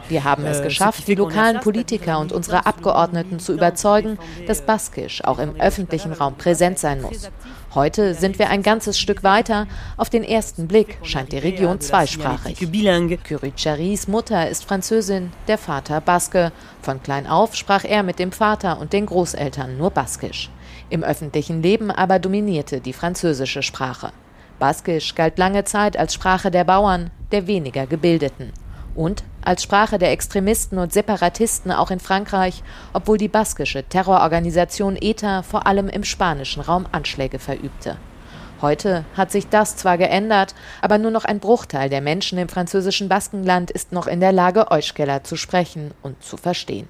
Wir 0.08 0.24
haben 0.24 0.46
es 0.46 0.60
euh, 0.60 0.62
geschafft, 0.62 1.08
die 1.08 1.14
lokalen 1.14 1.60
Politiker 1.60 2.18
und 2.18 2.32
unsere 2.32 2.66
Abgeordneten 2.66 3.38
zu 3.38 3.52
überzeugen, 3.52 4.18
dass 4.46 4.62
Baskisch 4.62 5.24
auch 5.24 5.38
im 5.38 5.60
öffentlichen 5.60 6.12
Raum 6.12 6.34
präsent 6.36 6.78
sein 6.78 7.02
muss. 7.02 7.30
Heute 7.74 8.14
sind 8.14 8.38
wir 8.38 8.50
ein 8.50 8.62
ganzes 8.62 9.00
Stück 9.00 9.24
weiter. 9.24 9.66
Auf 9.96 10.08
den 10.08 10.22
ersten 10.22 10.68
Blick 10.68 10.98
scheint 11.02 11.32
die 11.32 11.38
Region 11.38 11.80
zweisprachig. 11.80 12.56
Kyricharis 13.24 14.06
Mutter 14.06 14.48
ist 14.48 14.64
Französin, 14.64 15.32
der 15.48 15.58
Vater 15.58 16.00
Baske. 16.00 16.52
Von 16.82 17.02
klein 17.02 17.26
auf 17.26 17.56
sprach 17.56 17.84
er 17.84 18.04
mit 18.04 18.20
dem 18.20 18.30
Vater 18.30 18.78
und 18.78 18.92
den 18.92 19.06
Großeltern 19.06 19.76
nur 19.76 19.90
Baskisch. 19.90 20.50
Im 20.90 21.02
öffentlichen 21.02 21.62
Leben 21.62 21.90
aber 21.90 22.18
dominierte 22.18 22.80
die 22.80 22.92
französische 22.92 23.62
Sprache. 23.62 24.12
Baskisch 24.58 25.14
galt 25.14 25.38
lange 25.38 25.64
Zeit 25.64 25.96
als 25.96 26.14
Sprache 26.14 26.50
der 26.50 26.64
Bauern, 26.64 27.10
der 27.32 27.46
weniger 27.46 27.86
Gebildeten. 27.86 28.52
Und 28.94 29.24
als 29.42 29.62
Sprache 29.62 29.98
der 29.98 30.12
Extremisten 30.12 30.78
und 30.78 30.92
Separatisten 30.92 31.72
auch 31.72 31.90
in 31.90 32.00
Frankreich, 32.00 32.62
obwohl 32.92 33.18
die 33.18 33.28
baskische 33.28 33.82
Terrororganisation 33.82 34.96
ETA 35.00 35.42
vor 35.42 35.66
allem 35.66 35.88
im 35.88 36.04
spanischen 36.04 36.62
Raum 36.62 36.86
Anschläge 36.92 37.38
verübte. 37.38 37.96
Heute 38.62 39.04
hat 39.16 39.32
sich 39.32 39.48
das 39.48 39.76
zwar 39.76 39.98
geändert, 39.98 40.54
aber 40.80 40.98
nur 40.98 41.10
noch 41.10 41.24
ein 41.24 41.40
Bruchteil 41.40 41.90
der 41.90 42.00
Menschen 42.00 42.38
im 42.38 42.48
französischen 42.48 43.08
Baskenland 43.08 43.70
ist 43.70 43.92
noch 43.92 44.06
in 44.06 44.20
der 44.20 44.32
Lage, 44.32 44.70
Euskela 44.70 45.24
zu 45.24 45.36
sprechen 45.36 45.92
und 46.02 46.22
zu 46.22 46.36
verstehen. 46.36 46.88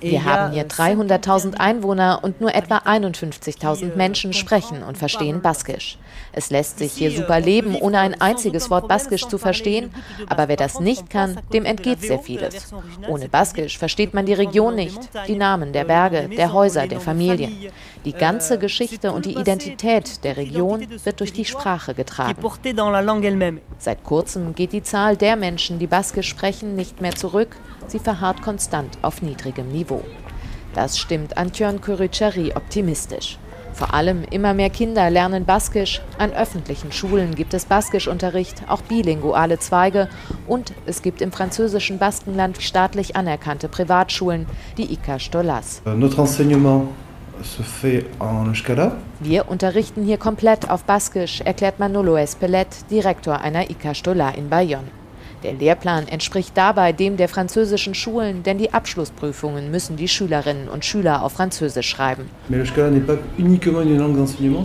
Wir 0.00 0.24
haben 0.24 0.52
hier 0.52 0.68
300.000 0.68 1.54
Einwohner 1.54 2.20
und 2.22 2.40
nur 2.40 2.54
etwa 2.54 2.78
51.000 2.78 3.96
Menschen 3.96 4.34
sprechen 4.34 4.82
und 4.82 4.98
verstehen 4.98 5.40
Baskisch. 5.40 5.98
Es 6.32 6.50
lässt 6.50 6.78
sich 6.78 6.92
hier 6.92 7.10
super 7.10 7.40
leben, 7.40 7.74
ohne 7.76 8.00
ein 8.00 8.20
einziges 8.20 8.68
Wort 8.68 8.88
Baskisch 8.88 9.26
zu 9.26 9.38
verstehen, 9.38 9.90
aber 10.28 10.48
wer 10.48 10.56
das 10.56 10.80
nicht 10.80 11.08
kann, 11.08 11.38
dem 11.52 11.64
entgeht 11.64 12.02
sehr 12.02 12.18
vieles. 12.18 12.74
Ohne 13.08 13.28
Baskisch 13.28 13.78
versteht 13.78 14.12
man 14.12 14.26
die 14.26 14.34
Region 14.34 14.74
nicht, 14.74 14.98
die 15.26 15.36
Namen 15.36 15.72
der 15.72 15.84
Berge, 15.84 16.28
der 16.28 16.52
Häuser, 16.52 16.86
der 16.86 17.00
Familien. 17.00 17.70
Die 18.04 18.12
ganze 18.12 18.58
Geschichte 18.58 19.12
und 19.12 19.24
die 19.24 19.34
Identität 19.34 20.22
der 20.24 20.36
Region 20.36 20.86
wird 21.04 21.20
durch 21.20 21.32
die 21.32 21.44
Sprache 21.44 21.94
getragen. 21.94 22.36
Seit 23.78 24.04
kurzem 24.04 24.54
geht 24.54 24.72
die 24.72 24.82
Zahl 24.82 25.16
der 25.16 25.36
Menschen, 25.36 25.78
die 25.78 25.86
Baskisch 25.86 26.28
sprechen, 26.28 26.76
nicht 26.76 27.00
mehr 27.00 27.14
zurück, 27.14 27.45
sie 27.86 27.98
verharrt 27.98 28.42
konstant 28.42 28.98
auf 29.02 29.22
niedrigem 29.22 29.68
Niveau. 29.68 30.02
Das 30.74 30.98
stimmt 30.98 31.38
Antjon 31.38 31.80
Kuruchari 31.80 32.52
optimistisch. 32.54 33.38
Vor 33.72 33.92
allem 33.92 34.24
immer 34.30 34.54
mehr 34.54 34.70
Kinder 34.70 35.10
lernen 35.10 35.44
Baskisch. 35.44 36.00
An 36.18 36.32
öffentlichen 36.32 36.92
Schulen 36.92 37.34
gibt 37.34 37.52
es 37.52 37.66
Baskischunterricht, 37.66 38.62
auch 38.68 38.80
bilinguale 38.80 39.58
Zweige. 39.58 40.08
Und 40.46 40.72
es 40.86 41.02
gibt 41.02 41.20
im 41.20 41.30
französischen 41.30 41.98
Baskenland 41.98 42.62
staatlich 42.62 43.16
anerkannte 43.16 43.68
Privatschulen, 43.68 44.46
die 44.78 44.92
ICA 44.92 45.18
Stolas. 45.18 45.82
Notre 45.84 46.22
enseignement 46.22 46.88
wir 49.20 49.48
unterrichten 49.48 50.04
hier 50.04 50.16
komplett 50.16 50.70
auf 50.70 50.84
Baskisch, 50.84 51.40
erklärt 51.42 51.78
Manolo 51.78 52.16
Espelet, 52.16 52.90
Direktor 52.90 53.40
einer 53.40 53.70
ICA 53.70 53.94
Stola 53.94 54.30
in 54.30 54.48
Bayonne. 54.48 54.88
Der 55.42 55.52
Lehrplan 55.52 56.08
entspricht 56.08 56.56
dabei 56.56 56.92
dem 56.92 57.16
der 57.16 57.28
französischen 57.28 57.94
Schulen, 57.94 58.42
denn 58.42 58.58
die 58.58 58.72
Abschlussprüfungen 58.72 59.70
müssen 59.70 59.96
die 59.96 60.08
Schülerinnen 60.08 60.68
und 60.68 60.84
Schüler 60.84 61.22
auf 61.22 61.32
Französisch 61.32 61.88
schreiben. 61.88 62.28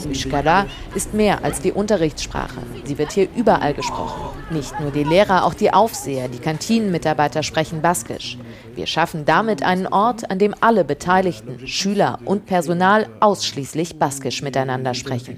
Euskara 0.09 0.65
ist 0.95 1.13
mehr 1.13 1.43
als 1.43 1.61
die 1.61 1.71
Unterrichtssprache. 1.71 2.61
Sie 2.85 2.97
wird 2.97 3.11
hier 3.11 3.27
überall 3.35 3.73
gesprochen. 3.73 4.21
Nicht 4.49 4.79
nur 4.79 4.91
die 4.91 5.03
Lehrer, 5.03 5.45
auch 5.45 5.53
die 5.53 5.73
Aufseher, 5.73 6.27
die 6.27 6.39
Kantinenmitarbeiter 6.39 7.43
sprechen 7.43 7.81
Baskisch. 7.81 8.37
Wir 8.75 8.87
schaffen 8.87 9.25
damit 9.25 9.63
einen 9.63 9.87
Ort, 9.87 10.29
an 10.31 10.39
dem 10.39 10.55
alle 10.61 10.83
Beteiligten, 10.83 11.67
Schüler 11.67 12.19
und 12.25 12.45
Personal 12.45 13.07
ausschließlich 13.19 13.99
Baskisch 13.99 14.41
miteinander 14.41 14.93
sprechen. 14.93 15.37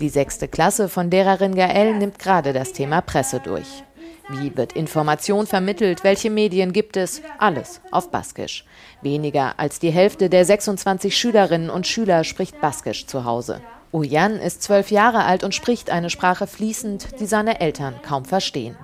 Die 0.00 0.08
sechste 0.08 0.48
Klasse 0.48 0.88
von 0.88 1.10
Lehrerin 1.10 1.54
Gael 1.54 1.94
nimmt 1.94 2.18
gerade 2.18 2.52
das 2.52 2.72
Thema 2.72 3.00
Presse 3.00 3.40
durch. 3.40 3.84
Wie 4.28 4.56
wird 4.56 4.72
Information 4.72 5.46
vermittelt? 5.46 6.04
Welche 6.04 6.30
Medien 6.30 6.72
gibt 6.72 6.96
es? 6.96 7.22
Alles 7.38 7.80
auf 7.90 8.10
Baskisch. 8.10 8.64
Weniger 9.02 9.58
als 9.58 9.78
die 9.78 9.90
Hälfte 9.90 10.30
der 10.30 10.44
26 10.44 11.16
Schülerinnen 11.16 11.70
und 11.70 11.86
Schüler 11.86 12.24
spricht 12.24 12.60
Baskisch 12.60 13.06
zu 13.06 13.24
Hause. 13.24 13.60
Uyan 13.92 14.36
ist 14.36 14.62
zwölf 14.62 14.90
Jahre 14.90 15.24
alt 15.24 15.44
und 15.44 15.54
spricht 15.54 15.90
eine 15.90 16.08
Sprache 16.08 16.46
fließend, 16.46 17.20
die 17.20 17.26
seine 17.26 17.60
Eltern 17.60 17.94
kaum 18.02 18.24
verstehen. 18.24 18.74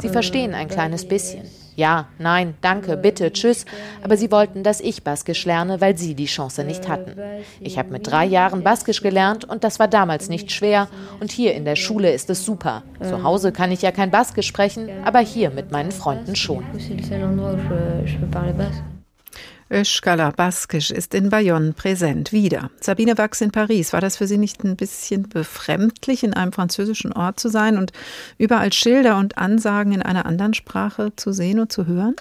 Sie 0.00 0.08
verstehen 0.08 0.54
ein 0.54 0.68
kleines 0.68 1.06
bisschen. 1.06 1.44
Ja, 1.76 2.06
nein, 2.18 2.54
danke, 2.62 2.96
bitte, 2.96 3.32
tschüss. 3.32 3.66
Aber 4.02 4.16
sie 4.16 4.30
wollten, 4.30 4.62
dass 4.62 4.80
ich 4.80 5.04
Baskisch 5.04 5.44
lerne, 5.44 5.80
weil 5.80 5.96
sie 5.96 6.14
die 6.14 6.24
Chance 6.24 6.64
nicht 6.64 6.88
hatten. 6.88 7.14
Ich 7.60 7.78
habe 7.78 7.90
mit 7.90 8.10
drei 8.10 8.24
Jahren 8.24 8.62
Baskisch 8.62 9.02
gelernt 9.02 9.44
und 9.44 9.62
das 9.62 9.78
war 9.78 9.86
damals 9.86 10.28
nicht 10.28 10.50
schwer. 10.50 10.88
Und 11.20 11.30
hier 11.30 11.54
in 11.54 11.64
der 11.64 11.76
Schule 11.76 12.12
ist 12.12 12.30
es 12.30 12.44
super. 12.44 12.82
Zu 13.02 13.22
Hause 13.22 13.52
kann 13.52 13.70
ich 13.70 13.82
ja 13.82 13.92
kein 13.92 14.10
Baskisch 14.10 14.46
sprechen, 14.46 14.88
aber 15.04 15.20
hier 15.20 15.50
mit 15.50 15.70
meinen 15.70 15.92
Freunden 15.92 16.34
schon. 16.34 16.64
Öschkala 19.68 20.30
Baskisch 20.30 20.92
ist 20.92 21.12
in 21.12 21.28
Bayonne 21.28 21.72
präsent. 21.72 22.32
Wieder. 22.32 22.70
Sabine 22.80 23.18
Wachs 23.18 23.40
in 23.40 23.50
Paris. 23.50 23.92
War 23.92 24.00
das 24.00 24.16
für 24.16 24.28
Sie 24.28 24.38
nicht 24.38 24.62
ein 24.62 24.76
bisschen 24.76 25.28
befremdlich, 25.28 26.22
in 26.22 26.34
einem 26.34 26.52
französischen 26.52 27.12
Ort 27.12 27.40
zu 27.40 27.48
sein 27.48 27.76
und 27.76 27.92
überall 28.38 28.72
Schilder 28.72 29.18
und 29.18 29.38
Ansagen 29.38 29.92
in 29.92 30.02
einer 30.02 30.24
anderen 30.24 30.54
Sprache 30.54 31.12
zu 31.16 31.32
sehen 31.32 31.58
und 31.58 31.72
zu 31.72 31.86
hören? 31.86 32.14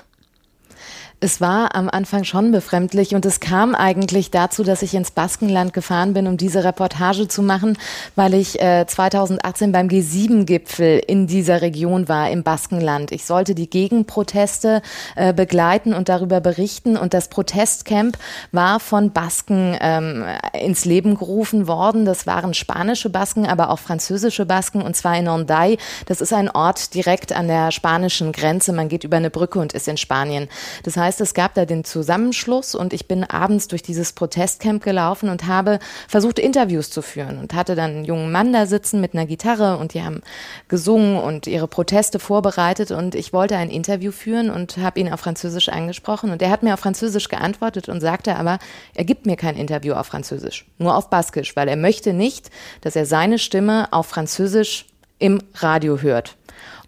Es 1.22 1.40
war 1.40 1.76
am 1.76 1.90
Anfang 1.90 2.26
schon 2.26 2.52
befremdlich 2.52 3.16
und 3.16 3.26
es 3.26 3.40
kam 3.40 3.74
eigentlich 3.74 4.32
dazu, 4.32 4.64
dass 4.64 4.82
ich 4.82 4.94
ins 4.94 5.12
Baskenland 5.12 5.72
gefahren 5.72 6.14
bin, 6.14 6.28
um 6.28 6.36
diese 6.36 6.66
Reportage 6.66 7.30
zu 7.30 7.42
machen, 7.42 7.78
weil 8.16 8.34
ich 8.34 8.62
äh, 8.62 8.86
2018 8.86 9.72
beim 9.72 9.88
G7-Gipfel 9.88 11.02
in 11.08 11.26
dieser 11.26 11.62
Region 11.62 12.10
war, 12.10 12.30
im 12.30 12.44
Baskenland. 12.44 13.14
Ich 13.14 13.24
sollte 13.24 13.56
die 13.56 13.70
Gegenproteste 13.70 14.82
äh, 15.16 15.34
begleiten 15.34 15.94
und 15.94 16.10
darüber 16.10 16.42
berichten 16.42 16.98
und 16.98 17.14
das 17.14 17.30
Protestcamp 17.30 18.18
war 18.52 18.82
von 18.82 19.12
Basken 19.12 19.78
ähm, 19.80 20.26
ins 20.52 20.84
Leben 20.84 21.16
gerufen 21.16 21.66
worden. 21.66 22.04
Das 22.04 22.28
waren 22.28 22.54
spanische 22.54 23.10
Basken, 23.10 23.46
aber 23.46 23.70
auch 23.70 23.80
französische 23.80 24.46
Basken 24.46 24.82
und 24.82 24.98
zwar 24.98 25.18
in 25.18 25.30
Onday. 25.30 25.78
Das 26.08 26.20
ist 26.20 26.34
ein 26.34 26.50
Ort 26.50 26.94
direkt 26.94 27.32
an 27.32 27.48
der 27.48 27.72
spanischen 27.72 28.34
Grenze. 28.34 28.74
Man 28.74 28.90
geht 28.90 29.06
über 29.06 29.16
eine 29.16 29.30
Brücke 29.30 29.60
und 29.60 29.72
ist 29.72 29.88
in 29.88 29.96
Spanien. 29.96 30.50
Das 30.84 30.98
heißt, 30.98 31.05
heißt, 31.06 31.22
es 31.22 31.34
gab 31.34 31.54
da 31.54 31.66
den 31.66 31.84
Zusammenschluss 31.84 32.76
und 32.76 32.94
ich 32.94 33.08
bin 33.08 33.24
abends 33.24 33.68
durch 33.68 33.84
dieses 33.84 34.14
Protestcamp 34.14 34.84
gelaufen 34.84 35.30
und 35.30 35.46
habe 35.46 35.80
versucht, 36.08 36.40
Interviews 36.40 36.90
zu 36.90 37.02
führen 37.02 37.38
und 37.38 37.54
hatte 37.54 37.76
dann 37.76 37.92
einen 37.92 38.06
jungen 38.06 38.32
Mann 38.32 38.52
da 38.52 38.66
sitzen 38.66 39.02
mit 39.02 39.14
einer 39.14 39.26
Gitarre 39.26 39.78
und 39.78 39.94
die 39.94 40.04
haben 40.04 40.22
gesungen 40.68 41.18
und 41.18 41.48
ihre 41.48 41.68
Proteste 41.68 42.20
vorbereitet 42.20 42.92
und 42.92 43.16
ich 43.16 43.34
wollte 43.34 43.56
ein 43.56 43.70
Interview 43.70 44.12
führen 44.12 44.50
und 44.50 44.78
habe 44.78 45.00
ihn 45.00 45.12
auf 45.12 45.20
Französisch 45.20 45.70
angesprochen 45.70 46.32
und 46.32 46.42
er 46.42 46.50
hat 46.50 46.64
mir 46.64 46.74
auf 46.74 46.80
Französisch 46.80 47.30
geantwortet 47.30 47.88
und 47.88 48.02
sagte 48.02 48.36
aber, 48.36 48.60
er 48.96 49.06
gibt 49.06 49.26
mir 49.26 49.36
kein 49.36 49.56
Interview 49.56 49.94
auf 49.94 50.08
Französisch, 50.08 50.66
nur 50.80 50.96
auf 50.96 51.10
Baskisch, 51.10 51.56
weil 51.56 51.68
er 51.68 51.78
möchte 51.78 52.14
nicht, 52.14 52.50
dass 52.82 52.96
er 52.96 53.06
seine 53.06 53.38
Stimme 53.38 53.94
auf 53.94 54.08
Französisch 54.08 54.86
im 55.20 55.42
Radio 55.56 56.02
hört. 56.02 56.36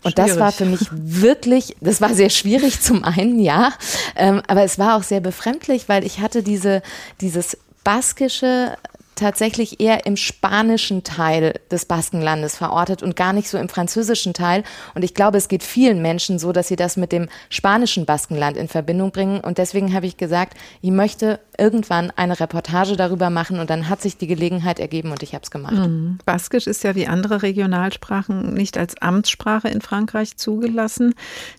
Und 0.08 0.14
schwierig. 0.14 0.32
das 0.32 0.40
war 0.40 0.52
für 0.52 0.66
mich 0.66 0.88
wirklich, 0.92 1.76
das 1.82 2.02
war 2.02 2.14
sehr 2.14 2.30
schwierig 2.30 2.82
zum 2.82 3.04
einen, 3.04 3.40
ja, 3.40 3.74
ähm, 4.16 4.42
aber 4.48 4.64
es 4.64 4.80
war 4.80 4.98
auch 4.98 5.04
sehr 5.04 5.20
befremdlich, 5.20 5.88
weil 5.88 6.06
ich 6.06 6.20
hatte 6.20 6.44
diese, 6.44 6.82
dieses 7.22 7.58
baskische 7.84 8.76
tatsächlich 9.18 9.80
eher 9.80 10.06
im 10.06 10.16
spanischen 10.16 11.04
Teil 11.04 11.60
des 11.72 11.86
Baskenlandes 11.86 12.56
verortet 12.56 13.04
und 13.04 13.16
gar 13.16 13.34
nicht 13.34 13.50
so 13.50 13.58
im 13.58 13.68
französischen 13.68 14.34
Teil. 14.34 14.64
Und 14.96 15.04
ich 15.04 15.14
glaube, 15.14 15.38
es 15.38 15.48
geht 15.48 15.64
vielen 15.64 16.02
Menschen 16.02 16.40
so, 16.40 16.52
dass 16.52 16.68
sie 16.68 16.76
das 16.76 16.98
mit 16.98 17.12
dem 17.12 17.28
spanischen 17.50 18.06
Baskenland 18.06 18.56
in 18.56 18.68
Verbindung 18.68 19.12
bringen. 19.12 19.42
Und 19.42 19.58
deswegen 19.58 19.94
habe 19.94 20.06
ich 20.06 20.18
gesagt, 20.18 20.56
ich 20.82 20.92
möchte 20.92 21.40
irgendwann 21.58 22.12
eine 22.16 22.40
Reportage 22.40 22.96
darüber 22.96 23.30
machen 23.30 23.60
und 23.60 23.70
dann 23.70 23.90
hat 23.90 24.02
sich 24.02 24.18
die 24.18 24.28
Gelegenheit 24.28 24.80
ergeben 24.80 25.12
und 25.12 25.24
ich 25.24 25.34
habe 25.34 25.44
es 25.44 25.52
gemacht. 25.52 25.76
Mhm. 25.76 26.20
Baskisch 26.26 26.68
ist 26.68 26.84
ja 26.84 26.96
wie 26.96 27.08
andere 27.08 27.42
Regionalsprachen 27.42 28.54
nicht 28.54 28.78
als 28.78 29.02
Amtssprache 29.02 29.68
in 29.68 29.82
Frankreich 29.82 30.38
zugelassen. 30.38 31.14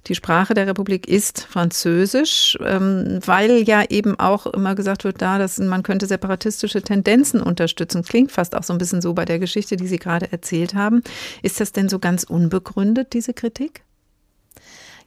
Die 0.07 0.15
Sprache 0.15 0.55
der 0.55 0.67
Republik 0.67 1.09
ist 1.09 1.47
Französisch, 1.49 2.57
ähm, 2.65 3.21
weil 3.25 3.63
ja 3.63 3.83
eben 3.89 4.19
auch 4.19 4.47
immer 4.47 4.75
gesagt 4.75 5.05
wird, 5.05 5.21
da, 5.21 5.39
dass 5.39 5.59
man 5.59 5.83
könnte 5.83 6.07
separatistische 6.07 6.83
Tendenzen 6.83 7.41
unterstützen. 7.41 8.03
Klingt 8.03 8.33
fast 8.33 8.55
auch 8.55 8.63
so 8.63 8.73
ein 8.73 8.79
bisschen 8.79 9.03
so 9.03 9.15
bei 9.15 9.25
der 9.25 9.39
Geschichte, 9.39 9.77
die 9.77 9.87
Sie 9.87 9.99
gerade 9.99 10.31
erzählt 10.31 10.75
haben. 10.75 11.03
Ist 11.43 11.61
das 11.61 11.73
denn 11.73 11.89
so 11.89 11.99
ganz 11.99 12.25
unbegründet, 12.25 13.13
diese 13.13 13.35
Kritik? 13.35 13.83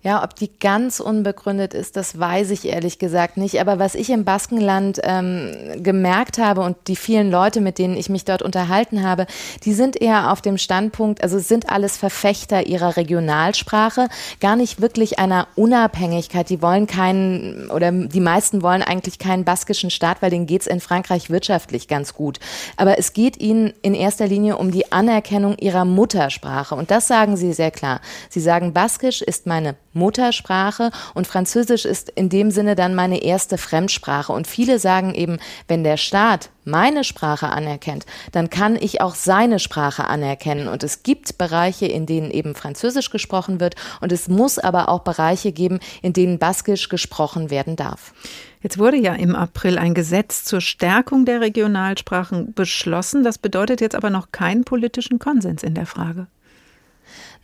Ja, 0.03 0.23
ob 0.23 0.35
die 0.35 0.49
ganz 0.59 0.99
unbegründet 0.99 1.75
ist, 1.75 1.95
das 1.95 2.17
weiß 2.17 2.49
ich 2.49 2.65
ehrlich 2.65 2.97
gesagt 2.97 3.37
nicht. 3.37 3.61
Aber 3.61 3.77
was 3.77 3.93
ich 3.93 4.09
im 4.09 4.25
Baskenland 4.25 4.99
ähm, 5.03 5.51
gemerkt 5.77 6.39
habe 6.39 6.61
und 6.61 6.75
die 6.87 6.95
vielen 6.95 7.29
Leute, 7.29 7.61
mit 7.61 7.77
denen 7.77 7.95
ich 7.95 8.09
mich 8.09 8.25
dort 8.25 8.41
unterhalten 8.41 9.03
habe, 9.03 9.27
die 9.63 9.73
sind 9.73 10.01
eher 10.01 10.31
auf 10.31 10.41
dem 10.41 10.57
Standpunkt, 10.57 11.21
also 11.21 11.37
sind 11.37 11.69
alles 11.69 11.97
Verfechter 11.97 12.65
ihrer 12.65 12.97
Regionalsprache, 12.97 14.07
gar 14.39 14.55
nicht 14.55 14.81
wirklich 14.81 15.19
einer 15.19 15.47
Unabhängigkeit. 15.55 16.49
Die 16.49 16.63
wollen 16.63 16.87
keinen, 16.87 17.69
oder 17.69 17.91
die 17.91 18.19
meisten 18.21 18.63
wollen 18.63 18.81
eigentlich 18.81 19.19
keinen 19.19 19.45
baskischen 19.45 19.91
Staat, 19.91 20.23
weil 20.23 20.31
denen 20.31 20.47
geht's 20.47 20.65
in 20.65 20.79
Frankreich 20.79 21.29
wirtschaftlich 21.29 21.87
ganz 21.87 22.15
gut. 22.15 22.39
Aber 22.75 22.97
es 22.97 23.13
geht 23.13 23.39
ihnen 23.39 23.71
in 23.83 23.93
erster 23.93 24.25
Linie 24.25 24.57
um 24.57 24.71
die 24.71 24.91
Anerkennung 24.91 25.59
ihrer 25.59 25.85
Muttersprache. 25.85 26.73
Und 26.73 26.89
das 26.89 27.07
sagen 27.07 27.37
sie 27.37 27.53
sehr 27.53 27.69
klar. 27.69 28.01
Sie 28.29 28.39
sagen, 28.39 28.73
Baskisch 28.73 29.21
ist 29.21 29.45
meine 29.45 29.75
Muttersprache 29.93 30.91
und 31.13 31.27
Französisch 31.27 31.85
ist 31.85 32.09
in 32.09 32.29
dem 32.29 32.51
Sinne 32.51 32.75
dann 32.75 32.95
meine 32.95 33.23
erste 33.23 33.57
Fremdsprache. 33.57 34.31
Und 34.33 34.47
viele 34.47 34.79
sagen 34.79 35.13
eben, 35.13 35.39
wenn 35.67 35.83
der 35.83 35.97
Staat 35.97 36.49
meine 36.63 37.03
Sprache 37.03 37.49
anerkennt, 37.49 38.05
dann 38.31 38.49
kann 38.49 38.75
ich 38.75 39.01
auch 39.01 39.15
seine 39.15 39.59
Sprache 39.59 40.05
anerkennen. 40.07 40.67
Und 40.67 40.83
es 40.83 41.03
gibt 41.03 41.37
Bereiche, 41.37 41.87
in 41.87 42.05
denen 42.05 42.31
eben 42.31 42.55
Französisch 42.55 43.09
gesprochen 43.09 43.59
wird. 43.59 43.75
Und 43.99 44.11
es 44.11 44.27
muss 44.27 44.59
aber 44.59 44.89
auch 44.89 44.99
Bereiche 44.99 45.51
geben, 45.51 45.79
in 46.01 46.13
denen 46.13 46.39
Baskisch 46.39 46.89
gesprochen 46.89 47.49
werden 47.49 47.75
darf. 47.75 48.13
Jetzt 48.61 48.77
wurde 48.77 48.97
ja 48.97 49.13
im 49.13 49.35
April 49.35 49.79
ein 49.79 49.95
Gesetz 49.95 50.43
zur 50.43 50.61
Stärkung 50.61 51.25
der 51.25 51.41
Regionalsprachen 51.41 52.53
beschlossen. 52.53 53.23
Das 53.23 53.39
bedeutet 53.39 53.81
jetzt 53.81 53.95
aber 53.95 54.11
noch 54.11 54.31
keinen 54.31 54.63
politischen 54.63 55.17
Konsens 55.17 55.63
in 55.63 55.73
der 55.73 55.87
Frage. 55.87 56.27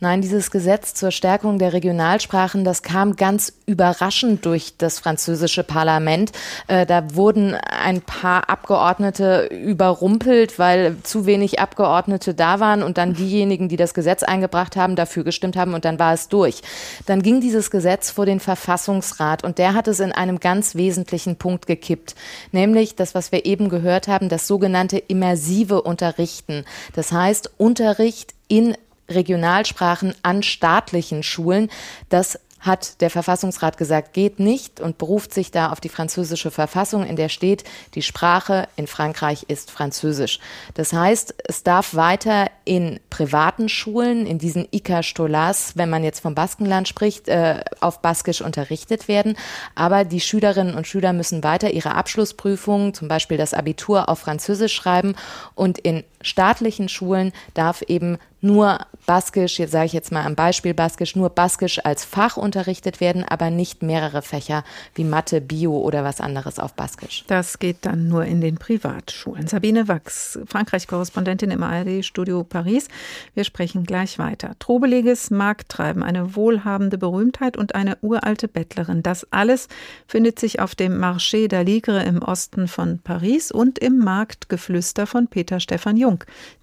Nein, 0.00 0.20
dieses 0.20 0.52
Gesetz 0.52 0.94
zur 0.94 1.10
Stärkung 1.10 1.58
der 1.58 1.72
Regionalsprachen, 1.72 2.62
das 2.62 2.84
kam 2.84 3.16
ganz 3.16 3.52
überraschend 3.66 4.46
durch 4.46 4.74
das 4.78 5.00
französische 5.00 5.64
Parlament. 5.64 6.30
Äh, 6.68 6.86
da 6.86 7.16
wurden 7.16 7.54
ein 7.54 8.00
paar 8.00 8.48
Abgeordnete 8.48 9.46
überrumpelt, 9.46 10.56
weil 10.56 10.98
zu 11.02 11.26
wenig 11.26 11.58
Abgeordnete 11.58 12.32
da 12.34 12.60
waren 12.60 12.84
und 12.84 12.96
dann 12.96 13.14
diejenigen, 13.14 13.68
die 13.68 13.76
das 13.76 13.92
Gesetz 13.92 14.22
eingebracht 14.22 14.76
haben, 14.76 14.94
dafür 14.94 15.24
gestimmt 15.24 15.56
haben 15.56 15.74
und 15.74 15.84
dann 15.84 15.98
war 15.98 16.14
es 16.14 16.28
durch. 16.28 16.62
Dann 17.06 17.20
ging 17.20 17.40
dieses 17.40 17.72
Gesetz 17.72 18.12
vor 18.12 18.24
den 18.24 18.38
Verfassungsrat 18.38 19.42
und 19.42 19.58
der 19.58 19.74
hat 19.74 19.88
es 19.88 19.98
in 19.98 20.12
einem 20.12 20.38
ganz 20.38 20.76
wesentlichen 20.76 21.36
Punkt 21.38 21.66
gekippt, 21.66 22.14
nämlich 22.52 22.94
das, 22.94 23.16
was 23.16 23.32
wir 23.32 23.46
eben 23.46 23.68
gehört 23.68 24.06
haben, 24.06 24.28
das 24.28 24.46
sogenannte 24.46 24.98
immersive 24.98 25.82
Unterrichten. 25.82 26.64
Das 26.94 27.10
heißt, 27.10 27.50
Unterricht 27.58 28.34
in 28.46 28.76
Regionalsprachen 29.08 30.14
an 30.22 30.42
staatlichen 30.42 31.22
Schulen. 31.22 31.70
Das 32.08 32.38
hat 32.60 33.00
der 33.00 33.10
Verfassungsrat 33.10 33.76
gesagt, 33.76 34.12
geht 34.12 34.40
nicht 34.40 34.80
und 34.80 34.98
beruft 34.98 35.32
sich 35.32 35.50
da 35.50 35.70
auf 35.70 35.80
die 35.80 35.88
französische 35.88 36.50
Verfassung, 36.50 37.04
in 37.04 37.16
der 37.16 37.28
steht, 37.28 37.64
die 37.94 38.02
Sprache 38.02 38.68
in 38.76 38.86
Frankreich 38.86 39.44
ist 39.48 39.70
Französisch. 39.70 40.40
Das 40.74 40.92
heißt, 40.92 41.34
es 41.44 41.62
darf 41.62 41.94
weiter 41.94 42.50
in 42.64 42.98
privaten 43.10 43.68
Schulen, 43.68 44.26
in 44.26 44.38
diesen 44.38 44.66
Ika 44.70 45.02
Stolas, 45.02 45.76
wenn 45.76 45.88
man 45.88 46.02
jetzt 46.02 46.20
vom 46.20 46.34
Baskenland 46.34 46.88
spricht, 46.88 47.28
äh, 47.28 47.60
auf 47.80 48.02
Baskisch 48.02 48.40
unterrichtet 48.40 49.06
werden. 49.06 49.36
Aber 49.74 50.04
die 50.04 50.20
Schülerinnen 50.20 50.74
und 50.74 50.86
Schüler 50.86 51.12
müssen 51.12 51.44
weiter 51.44 51.70
ihre 51.70 51.94
Abschlussprüfungen, 51.94 52.92
zum 52.92 53.08
Beispiel 53.08 53.36
das 53.36 53.54
Abitur, 53.54 54.08
auf 54.08 54.18
Französisch 54.18 54.74
schreiben 54.74 55.14
und 55.54 55.78
in 55.78 56.02
staatlichen 56.22 56.88
Schulen 56.88 57.32
darf 57.54 57.82
eben 57.82 58.18
nur 58.40 58.78
Baskisch, 59.06 59.58
jetzt 59.58 59.72
sage 59.72 59.86
ich 59.86 59.92
jetzt 59.92 60.12
mal 60.12 60.24
am 60.24 60.34
Beispiel 60.34 60.74
Baskisch, 60.74 61.16
nur 61.16 61.30
Baskisch 61.30 61.84
als 61.84 62.04
Fach 62.04 62.36
unterrichtet 62.36 63.00
werden, 63.00 63.24
aber 63.24 63.50
nicht 63.50 63.82
mehrere 63.82 64.22
Fächer 64.22 64.64
wie 64.94 65.04
Mathe, 65.04 65.40
Bio 65.40 65.78
oder 65.78 66.04
was 66.04 66.20
anderes 66.20 66.58
auf 66.58 66.74
Baskisch. 66.74 67.24
Das 67.26 67.58
geht 67.58 67.78
dann 67.82 68.08
nur 68.08 68.24
in 68.24 68.40
den 68.40 68.56
Privatschulen. 68.56 69.46
Sabine 69.46 69.88
Wachs, 69.88 70.38
Frankreich-Korrespondentin 70.46 71.50
im 71.50 71.62
ARD-Studio 71.62 72.44
Paris. 72.44 72.88
Wir 73.34 73.44
sprechen 73.44 73.84
gleich 73.84 74.18
weiter. 74.18 74.54
Trobeliges 74.58 75.30
Markttreiben, 75.30 76.02
eine 76.02 76.36
wohlhabende 76.36 76.98
Berühmtheit 76.98 77.56
und 77.56 77.74
eine 77.74 77.96
uralte 78.02 78.46
Bettlerin. 78.46 79.02
Das 79.02 79.26
alles 79.32 79.68
findet 80.06 80.38
sich 80.38 80.60
auf 80.60 80.74
dem 80.74 81.02
Marché 81.02 81.48
d'Aligre 81.48 82.02
im 82.04 82.22
Osten 82.22 82.68
von 82.68 82.98
Paris 82.98 83.50
und 83.50 83.78
im 83.78 83.98
Marktgeflüster 83.98 85.06
von 85.06 85.28
Peter 85.28 85.60
Stefan 85.60 85.96
Jung, 85.96 86.07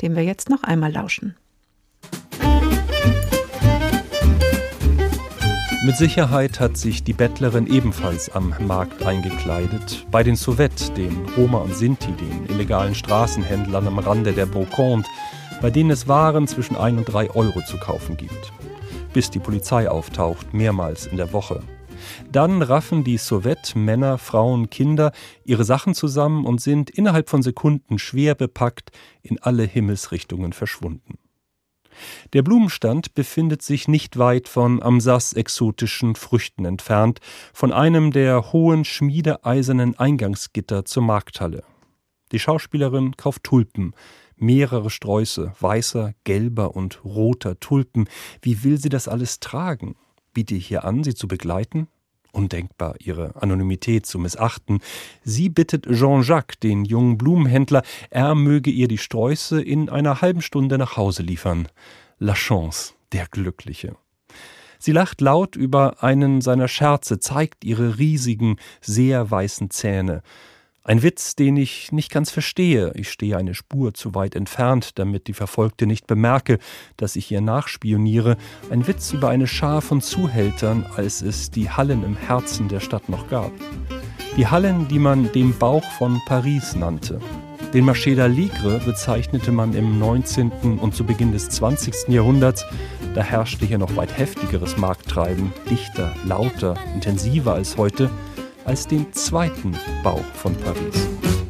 dem 0.02 0.16
wir 0.16 0.24
jetzt 0.24 0.50
noch 0.50 0.64
einmal 0.64 0.92
lauschen. 0.92 1.36
Mit 5.86 5.98
Sicherheit 5.98 6.60
hat 6.60 6.78
sich 6.78 7.04
die 7.04 7.14
Bettlerin 7.14 7.68
ebenfalls 7.68 8.30
am 8.30 8.56
Markt 8.66 9.06
eingekleidet, 9.06 10.08
bei 10.10 10.24
den 10.24 10.36
Sowjet, 10.36 10.98
den 10.98 11.16
Roma 11.38 11.60
und 11.60 11.76
Sinti, 11.76 12.12
den 12.12 12.48
illegalen 12.50 12.96
Straßenhändlern 12.96 13.88
am 13.88 14.00
Rande 14.00 14.34
der 14.34 14.48
Brocante, 14.48 15.08
bei 15.62 15.70
denen 15.70 15.92
es 15.92 16.08
Waren 16.08 16.48
zwischen 16.48 16.76
1 16.76 16.98
und 16.98 17.06
3 17.06 17.30
Euro 17.32 17.62
zu 17.66 17.78
kaufen 17.78 18.18
gibt. 18.18 18.52
bis 19.16 19.30
die 19.30 19.40
Polizei 19.40 19.90
auftaucht, 19.90 20.54
mehrmals 20.54 21.08
in 21.08 21.16
der 21.16 21.32
Woche. 21.32 21.64
Dann 22.32 22.62
raffen 22.62 23.04
die 23.04 23.18
Sowjet 23.18 23.76
Männer, 23.76 24.18
Frauen, 24.18 24.70
Kinder 24.70 25.12
ihre 25.46 25.64
Sachen 25.64 25.94
zusammen 25.94 26.46
und 26.46 26.60
sind 26.60 26.90
innerhalb 26.90 27.30
von 27.30 27.42
Sekunden 27.42 27.98
schwer 27.98 28.36
bepackt 28.36 28.92
in 29.22 29.42
alle 29.42 29.64
Himmelsrichtungen 29.64 30.54
verschwunden. 30.54 31.18
Der 32.34 32.42
Blumenstand 32.42 33.14
befindet 33.16 33.62
sich 33.62 33.88
nicht 33.88 34.18
weit 34.18 34.50
von 34.50 34.82
Amsas 34.82 35.34
exotischen 35.34 36.16
Früchten 36.16 36.66
entfernt, 36.66 37.20
von 37.54 37.72
einem 37.72 38.12
der 38.12 38.52
hohen 38.52 38.86
schmiedeeisernen 38.86 39.98
Eingangsgitter 39.98 40.86
zur 40.86 41.04
Markthalle. 41.04 41.64
Die 42.32 42.40
Schauspielerin 42.40 43.16
kauft 43.16 43.44
Tulpen, 43.44 43.94
mehrere 44.36 44.90
Sträuße, 44.90 45.54
weißer, 45.60 46.14
gelber 46.24 46.76
und 46.76 47.04
roter 47.06 47.60
Tulpen. 47.60 48.10
Wie 48.42 48.64
will 48.64 48.78
sie 48.78 48.90
das 48.90 49.08
alles 49.08 49.40
tragen? 49.40 49.96
Biete 50.34 50.56
ich 50.56 50.70
ihr 50.70 50.84
an, 50.84 51.04
sie 51.04 51.16
zu 51.16 51.28
begleiten? 51.28 51.88
Undenkbar, 52.36 52.96
ihre 53.00 53.42
Anonymität 53.42 54.06
zu 54.06 54.20
missachten. 54.20 54.82
Sie 55.24 55.50
bittet 55.50 55.88
Jean-Jacques, 55.90 56.60
den 56.60 56.84
jungen 56.84 57.18
Blumenhändler, 57.18 57.82
er 58.10 58.36
möge 58.36 58.70
ihr 58.70 58.90
die 58.90 58.98
Sträuße 58.98 59.62
in 59.62 59.90
einer 59.90 60.22
halben 60.22 60.42
Stunde 60.42 60.78
nach 60.78 60.98
Hause 60.98 61.24
liefern. 61.24 61.70
La 62.20 62.34
Chance, 62.34 62.94
der 63.14 63.28
Glückliche. 63.28 63.96
Sie 64.80 64.92
lacht 64.92 65.22
laut 65.22 65.56
über 65.56 66.04
einen 66.04 66.42
seiner 66.42 66.68
Scherze, 66.68 67.20
zeigt 67.20 67.64
ihre 67.64 67.98
riesigen, 67.98 68.58
sehr 68.82 69.32
weißen 69.32 69.70
Zähne. 69.70 70.22
Ein 70.88 71.02
Witz, 71.02 71.36
den 71.36 71.58
ich 71.58 71.92
nicht 71.92 72.12
ganz 72.12 72.30
verstehe. 72.30 72.92
Ich 72.94 73.10
stehe 73.10 73.38
eine 73.38 73.56
Spur 73.56 73.96
zu 73.96 74.14
weit 74.14 74.36
entfernt, 74.36 75.00
damit 75.00 75.26
die 75.26 75.34
Verfolgte 75.34 75.88
nicht 75.88 76.06
bemerke, 76.06 76.60
dass 76.96 77.16
ich 77.16 77.32
ihr 77.32 77.42
nachspioniere. 77.42 78.38
Ein 78.70 78.86
Witz 78.86 79.12
über 79.12 79.30
eine 79.30 79.48
Schar 79.48 79.82
von 79.82 80.00
Zuhältern, 80.00 80.86
als 80.96 81.24
es 81.24 81.50
die 81.50 81.72
Hallen 81.72 82.04
im 82.04 82.16
Herzen 82.16 82.68
der 82.68 82.82
Stadt 82.82 83.10
noch 83.10 83.28
gab. 83.30 83.52
Die 84.38 84.46
Hallen, 84.46 84.88
die 84.88 85.00
man 85.00 85.32
dem 85.32 85.58
Bauch 85.58 85.84
von 85.98 86.22
Paris 86.28 86.76
nannte. 86.76 87.20
Den 87.74 87.90
Marché 87.90 88.16
d'Aligre 88.16 88.78
bezeichnete 88.86 89.52
man 89.52 89.74
im 89.74 89.98
19. 89.98 90.78
und 90.80 90.94
zu 90.94 91.04
Beginn 91.04 91.32
des 91.32 91.50
20. 91.50 92.10
Jahrhunderts. 92.10 92.64
Da 93.16 93.24
herrschte 93.24 93.66
hier 93.66 93.80
noch 93.80 93.96
weit 93.96 94.16
heftigeres 94.16 94.78
Markttreiben, 94.78 95.52
dichter, 95.68 96.14
lauter, 96.26 96.76
intensiver 96.94 97.56
als 97.56 97.76
heute 97.76 98.12
als 98.66 98.88
den 98.88 99.12
zweiten 99.14 99.76
Bau 100.04 100.20
von 100.34 100.56
Paris. 100.56 101.45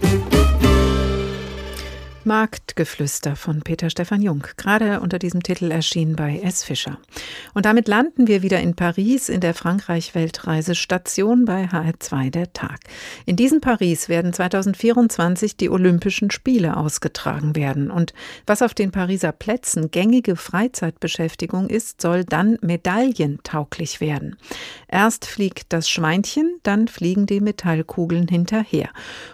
Marktgeflüster 2.25 3.35
von 3.35 3.61
Peter 3.61 3.91
Stefan 3.91 4.23
Jung, 4.23 4.43
gerade 4.57 4.99
unter 4.99 5.19
diesem 5.19 5.43
Titel 5.43 5.71
erschienen 5.71 6.15
bei 6.15 6.39
S. 6.39 6.63
Fischer. 6.63 6.97
Und 7.53 7.67
damit 7.67 7.87
landen 7.87 8.27
wir 8.27 8.41
wieder 8.41 8.59
in 8.59 8.75
Paris 8.75 9.29
in 9.29 9.41
der 9.41 9.53
Frankreich-Weltreise 9.53 10.73
Station 10.73 11.45
bei 11.45 11.65
HR2 11.65 12.31
der 12.31 12.51
Tag. 12.51 12.79
In 13.27 13.35
diesem 13.35 13.61
Paris 13.61 14.09
werden 14.09 14.33
2024 14.33 15.55
die 15.55 15.69
Olympischen 15.69 16.31
Spiele 16.31 16.77
ausgetragen 16.77 17.55
werden. 17.55 17.91
Und 17.91 18.13
was 18.47 18.63
auf 18.63 18.73
den 18.73 18.89
Pariser 18.91 19.31
Plätzen 19.31 19.91
gängige 19.91 20.35
Freizeitbeschäftigung 20.35 21.69
ist, 21.69 22.01
soll 22.01 22.23
dann 22.23 22.57
medaillentauglich 22.61 24.01
werden. 24.01 24.35
Erst 24.87 25.27
fliegt 25.27 25.71
das 25.73 25.87
Schweinchen, 25.87 26.59
dann 26.63 26.87
fliegen 26.87 27.27
die 27.27 27.39
Metallkugeln 27.39 28.27
hinterher. 28.27 28.89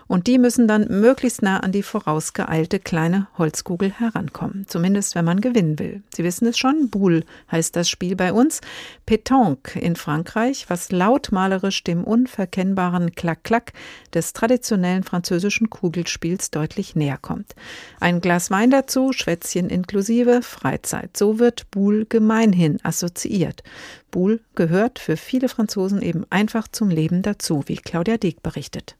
Und 0.08 0.28
die 0.28 0.38
müssen 0.38 0.68
dann 0.68 0.88
möglichst 0.90 1.42
nah 1.42 1.62
an 1.62 1.72
die 1.72 1.84
vorausgeeilte 1.84 2.81
kleine 2.82 3.28
Holzkugel 3.38 3.92
herankommen. 3.92 4.66
Zumindest, 4.68 5.16
wenn 5.16 5.26
man 5.26 5.40
gewinnen 5.40 5.80
will. 5.80 6.04
Sie 6.14 6.24
wissen 6.24 6.48
es 6.48 6.58
schon, 6.58 6.90
Boule 6.90 7.24
heißt 7.52 7.76
das 7.76 7.90
Spiel 7.90 8.16
bei 8.16 8.34
uns. 8.34 8.62
Pétanque 9.06 9.80
in 9.80 9.96
Frankreich, 9.96 10.66
was 10.70 10.92
lautmalerisch 10.92 11.84
dem 11.84 12.04
unverkennbaren 12.04 13.16
Klack-Klack 13.16 13.74
des 14.14 14.34
traditionellen 14.34 15.04
französischen 15.04 15.70
Kugelspiels 15.70 16.52
deutlich 16.52 16.96
näher 16.96 17.18
kommt. 17.18 17.56
Ein 18.00 18.22
Glas 18.22 18.52
Wein 18.52 18.72
dazu, 18.72 19.14
Schwätzchen 19.14 19.70
inklusive, 19.70 20.42
Freizeit. 20.42 21.16
So 21.16 21.40
wird 21.40 21.72
Boule 21.72 22.06
gemeinhin 22.06 22.80
assoziiert. 22.84 23.64
Boule 24.12 24.40
gehört 24.56 25.00
für 25.00 25.16
viele 25.16 25.48
Franzosen 25.48 26.02
eben 26.02 26.26
einfach 26.30 26.68
zum 26.68 26.90
Leben 26.90 27.22
dazu, 27.22 27.64
wie 27.68 27.78
Claudia 27.78 28.18
Deeg 28.18 28.44
berichtet. 28.44 28.98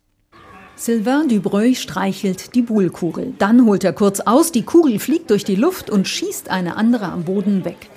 Sylvain 0.82 1.28
Dubreuil 1.30 1.76
streichelt 1.76 2.56
die 2.56 2.64
Buhlkugel. 2.64 3.36
Dann 3.38 3.68
holt 3.68 3.84
er 3.84 3.94
kurz 3.94 4.20
aus, 4.20 4.52
die 4.52 4.64
Kugel 4.64 4.98
fliegt 4.98 5.30
durch 5.30 5.44
die 5.44 5.56
Luft 5.56 5.92
und 5.92 6.08
schießt 6.08 6.50
eine 6.50 6.76
andere 6.76 7.06
am 7.06 7.24
Boden 7.24 7.66
weg. 7.66 7.92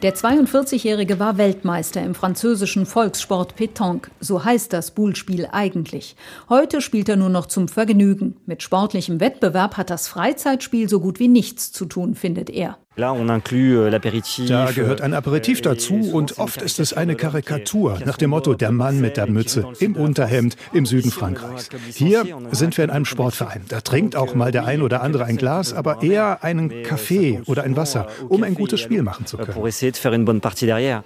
Der 0.00 0.14
42-Jährige 0.14 1.18
war 1.18 1.36
Weltmeister 1.36 2.02
im 2.02 2.14
französischen 2.14 2.86
Volkssport 2.86 3.54
Pétanque, 3.54 4.08
so 4.18 4.42
heißt 4.42 4.72
das 4.72 4.92
Buhlspiel 4.92 5.46
eigentlich. 5.52 6.16
Heute 6.48 6.80
spielt 6.80 7.10
er 7.10 7.16
nur 7.16 7.28
noch 7.28 7.44
zum 7.44 7.68
Vergnügen. 7.68 8.36
Mit 8.46 8.62
sportlichem 8.62 9.20
Wettbewerb 9.20 9.76
hat 9.76 9.90
das 9.90 10.08
Freizeitspiel 10.08 10.88
so 10.88 11.00
gut 11.00 11.18
wie 11.18 11.28
nichts 11.28 11.70
zu 11.70 11.84
tun, 11.84 12.14
findet 12.14 12.48
er. 12.48 12.78
Euh, 12.98 13.90
da 13.90 14.70
gehört 14.70 15.00
ein 15.00 15.14
Aperitif 15.14 15.60
euh, 15.60 15.62
dazu 15.62 15.94
und 15.94 16.38
oft 16.38 16.60
ist 16.60 16.78
es 16.78 16.92
eine 16.92 17.14
Karikatur 17.14 17.98
nach 18.04 18.18
dem 18.18 18.30
Motto 18.30 18.52
der 18.52 18.70
Mann 18.70 19.00
mit 19.00 19.16
der 19.16 19.26
Mütze 19.30 19.66
im 19.78 19.96
Unterhemd 19.96 20.56
im 20.74 20.84
Süden 20.84 21.10
Frankreichs. 21.10 21.70
Hier 21.94 22.24
sind 22.50 22.76
wir 22.76 22.84
in 22.84 22.90
einem 22.90 23.06
Sportverein. 23.06 23.62
Da 23.68 23.80
trinkt 23.80 24.14
auch 24.14 24.34
mal 24.34 24.52
der 24.52 24.66
ein 24.66 24.82
oder 24.82 25.02
andere 25.02 25.24
ein 25.24 25.38
Glas, 25.38 25.72
aber 25.72 26.02
eher 26.02 26.44
einen 26.44 26.82
Kaffee 26.82 27.40
oder 27.46 27.62
ein 27.62 27.76
Wasser, 27.76 28.08
um 28.28 28.42
ein 28.42 28.54
gutes 28.54 28.80
Spiel 28.80 29.02
machen 29.02 29.24
zu 29.24 29.38
können. 29.38 29.72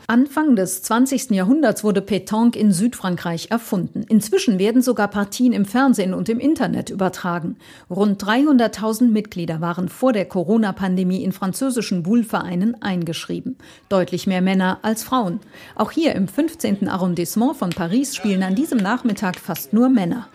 Anfang 0.09 0.57
des 0.57 0.83
20. 0.83 1.31
Jahrhunderts 1.31 1.85
wurde 1.85 2.01
Pétanque 2.01 2.57
in 2.57 2.73
Südfrankreich 2.73 3.51
erfunden. 3.51 4.05
Inzwischen 4.09 4.59
werden 4.59 4.83
sogar 4.83 5.07
Partien 5.07 5.53
im 5.53 5.65
Fernsehen 5.65 6.15
und 6.15 6.29
im 6.29 6.41
Internet 6.41 6.91
übertragen. 6.91 7.57
Rund 7.89 8.21
300.000 8.23 9.09
Mitglieder 9.11 9.61
waren 9.61 9.89
vor 9.89 10.13
der 10.13 10.25
Corona-Pandemie 10.25 11.23
in 11.23 11.31
französischen 11.31 11.76
französischen 11.77 12.03
Boule-Vereinen 12.03 12.81
eingeschrieben. 12.81 13.57
Deutlich 13.91 14.27
mehr 14.27 14.41
Männer 14.41 14.79
als 14.81 15.05
Frauen. 15.05 15.41
Auch 15.75 15.91
hier 15.91 16.15
im 16.15 16.27
15. 16.27 16.89
Arrondissement 16.89 17.55
von 17.55 17.69
Paris 17.69 18.17
spielen 18.17 18.43
an 18.43 18.55
diesem 18.55 18.79
Nachmittag 18.79 19.39
fast 19.39 19.75
nur 19.75 19.91
Männer. 19.91 20.29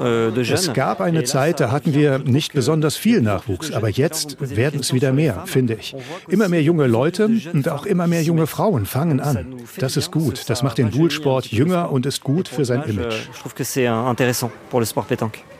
Euh, 0.00 0.32
es 0.36 0.72
gab 0.72 1.00
eine 1.00 1.22
Zeit, 1.22 1.60
da 1.60 1.70
hatten 1.70 1.94
wir 1.94 2.18
nicht 2.18 2.54
besonders 2.54 2.96
viel 2.96 3.20
Nachwuchs, 3.22 3.72
aber 3.72 3.88
jetzt 3.88 4.36
werden 4.40 4.80
es 4.80 4.92
wieder 4.92 5.12
mehr, 5.12 5.44
finde 5.46 5.74
ich. 5.74 5.94
Immer 6.26 6.48
mehr 6.48 6.62
junge 6.62 6.88
Leute 6.88 7.30
und 7.52 7.68
auch 7.68 7.86
immer 7.86 8.08
mehr 8.08 8.22
junge 8.22 8.48
Frauen 8.48 8.84
fangen 8.84 9.20
an. 9.20 9.54
Das 9.78 9.96
ist 9.96 10.10
gut. 10.10 10.50
Das 10.50 10.64
macht 10.64 10.78
den 10.78 10.90
Boule-Sport 10.90 11.46
jünger 11.46 11.92
und 11.92 12.04
ist 12.04 12.24
gut 12.24 12.48
für 12.48 12.64
sein 12.64 12.82
Image. 12.82 13.14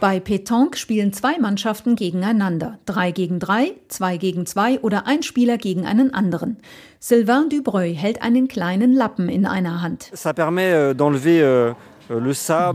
Bei 0.01 0.19
Pétanque 0.19 0.77
spielen 0.77 1.13
zwei 1.13 1.39
Mannschaften 1.39 1.97
gegeneinander. 1.97 2.79
Drei 2.85 3.13
gegen 3.13 3.39
drei, 3.39 3.73
zwei 3.89 4.17
gegen 4.17 4.47
zwei 4.47 4.81
oder 4.81 5.07
ein 5.07 5.23
Spieler 5.23 5.59
gegen 5.59 5.87
einen 5.87 6.13
anderen. 6.13 6.57
Sylvain 7.01 7.49
Dubreuil 7.49 7.95
hält 7.95 8.23
einen 8.23 8.49
kleinen 8.49 8.93
Lappen 8.93 9.29
in 9.29 9.47
einer 9.47 9.83
Hand. 9.83 10.11
Ça 10.15 10.33
permet 10.33 10.73
euh, 10.73 10.95
d'enlever 10.95 11.43
euh, 11.43 11.75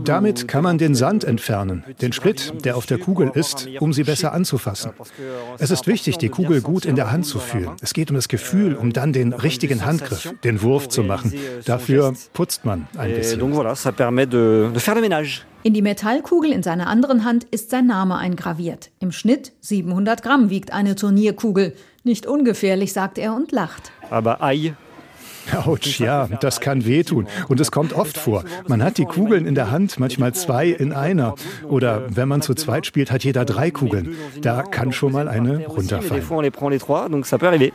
damit 0.04 0.46
kann 0.48 0.62
man 0.62 0.78
den 0.78 0.94
Sand 0.94 1.24
entfernen, 1.24 1.84
den 2.00 2.12
Split, 2.12 2.52
der 2.64 2.76
auf 2.76 2.86
der 2.86 2.98
Kugel 2.98 3.30
ist, 3.34 3.68
um 3.80 3.92
sie 3.92 4.04
besser 4.04 4.32
anzufassen. 4.32 4.92
Es 5.58 5.70
ist 5.70 5.86
wichtig, 5.86 6.18
die 6.18 6.28
Kugel 6.28 6.60
gut 6.60 6.84
in 6.84 6.96
der 6.96 7.10
Hand 7.10 7.26
zu 7.26 7.38
fühlen. 7.38 7.70
Es 7.80 7.94
geht 7.94 8.10
um 8.10 8.16
das 8.16 8.28
Gefühl, 8.28 8.74
um 8.74 8.92
dann 8.92 9.12
den 9.12 9.32
richtigen 9.32 9.84
Handgriff, 9.84 10.34
den 10.44 10.62
Wurf 10.62 10.88
zu 10.88 11.02
machen. 11.02 11.32
Dafür 11.64 12.12
putzt 12.32 12.64
man 12.64 12.86
ein 12.96 13.14
bisschen. 13.14 13.40
In 15.64 15.74
die 15.74 15.82
Metallkugel 15.82 16.50
in 16.50 16.64
seiner 16.64 16.88
anderen 16.88 17.24
Hand 17.24 17.44
ist 17.44 17.70
sein 17.70 17.86
Name 17.86 18.16
eingraviert. 18.16 18.90
Im 18.98 19.12
Schnitt 19.12 19.52
700 19.60 20.20
Gramm 20.20 20.50
wiegt 20.50 20.72
eine 20.72 20.96
Turnierkugel. 20.96 21.74
Nicht 22.02 22.26
ungefährlich, 22.26 22.92
sagt 22.92 23.16
er 23.16 23.32
und 23.36 23.52
lacht. 23.52 23.92
Aber 24.10 24.42
Ei 24.42 24.74
Autsch, 25.50 25.98
ja, 26.00 26.28
das 26.28 26.60
kann 26.60 26.86
wehtun. 26.86 27.26
Und 27.48 27.60
es 27.60 27.70
kommt 27.70 27.92
oft 27.92 28.16
vor. 28.16 28.44
Man 28.68 28.82
hat 28.82 28.98
die 28.98 29.04
Kugeln 29.04 29.46
in 29.46 29.54
der 29.54 29.70
Hand, 29.70 29.98
manchmal 29.98 30.34
zwei 30.34 30.68
in 30.68 30.92
einer. 30.92 31.34
Oder 31.68 32.04
wenn 32.08 32.28
man 32.28 32.42
zu 32.42 32.54
zweit 32.54 32.86
spielt, 32.86 33.10
hat 33.10 33.24
jeder 33.24 33.44
drei 33.44 33.70
Kugeln. 33.70 34.16
Da 34.40 34.62
kann 34.62 34.92
schon 34.92 35.12
mal 35.12 35.28
eine 35.28 35.66
runterfallen. 35.66 36.22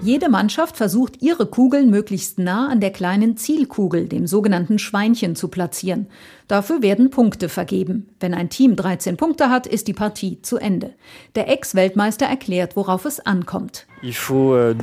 Jede 0.00 0.28
Mannschaft 0.28 0.76
versucht, 0.76 1.22
ihre 1.22 1.46
Kugeln 1.46 1.90
möglichst 1.90 2.38
nah 2.38 2.68
an 2.68 2.80
der 2.80 2.90
kleinen 2.90 3.36
Zielkugel, 3.36 4.08
dem 4.08 4.26
sogenannten 4.26 4.78
Schweinchen, 4.78 5.36
zu 5.36 5.48
platzieren. 5.48 6.08
Dafür 6.50 6.82
werden 6.82 7.10
Punkte 7.10 7.48
vergeben. 7.48 8.08
Wenn 8.18 8.34
ein 8.34 8.48
Team 8.50 8.74
13 8.74 9.16
Punkte 9.16 9.50
hat, 9.50 9.68
ist 9.68 9.86
die 9.86 9.92
Partie 9.92 10.42
zu 10.42 10.56
Ende. 10.56 10.94
Der 11.36 11.48
Ex-Weltmeister 11.48 12.26
erklärt, 12.26 12.74
worauf 12.74 13.04
es 13.04 13.20
ankommt. 13.20 13.86
Euh, 14.02 14.74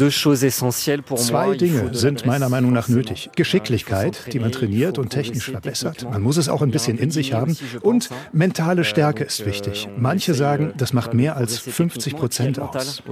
Zwei 1.18 1.58
Dinge 1.58 1.94
sind 1.94 2.26
meiner 2.26 2.48
Meinung 2.48 2.72
nach 2.72 2.88
nötig. 2.88 3.32
Geschicklichkeit, 3.36 4.32
die 4.32 4.40
man 4.40 4.54
trainiert 4.54 4.98
und 4.98 5.10
technisch 5.10 5.52
verbessert. 5.52 6.10
Man 6.10 6.22
muss 6.22 6.38
es 6.38 6.48
auch 6.48 6.62
ein 6.62 6.72
bisschen 6.72 6.98
in 6.98 7.12
sich 7.12 7.34
haben. 7.34 7.58
Und 7.82 8.12
mentale 8.32 8.86
Stärke 8.86 9.26
ist 9.26 9.46
wichtig. 9.46 9.90
Manche 9.98 10.36
sagen, 10.36 10.72
das 10.78 10.94
macht 10.94 11.14
mehr 11.14 11.36
als 11.36 11.60
50 11.60 12.16
Prozent 12.16 12.60
aus. 12.62 13.04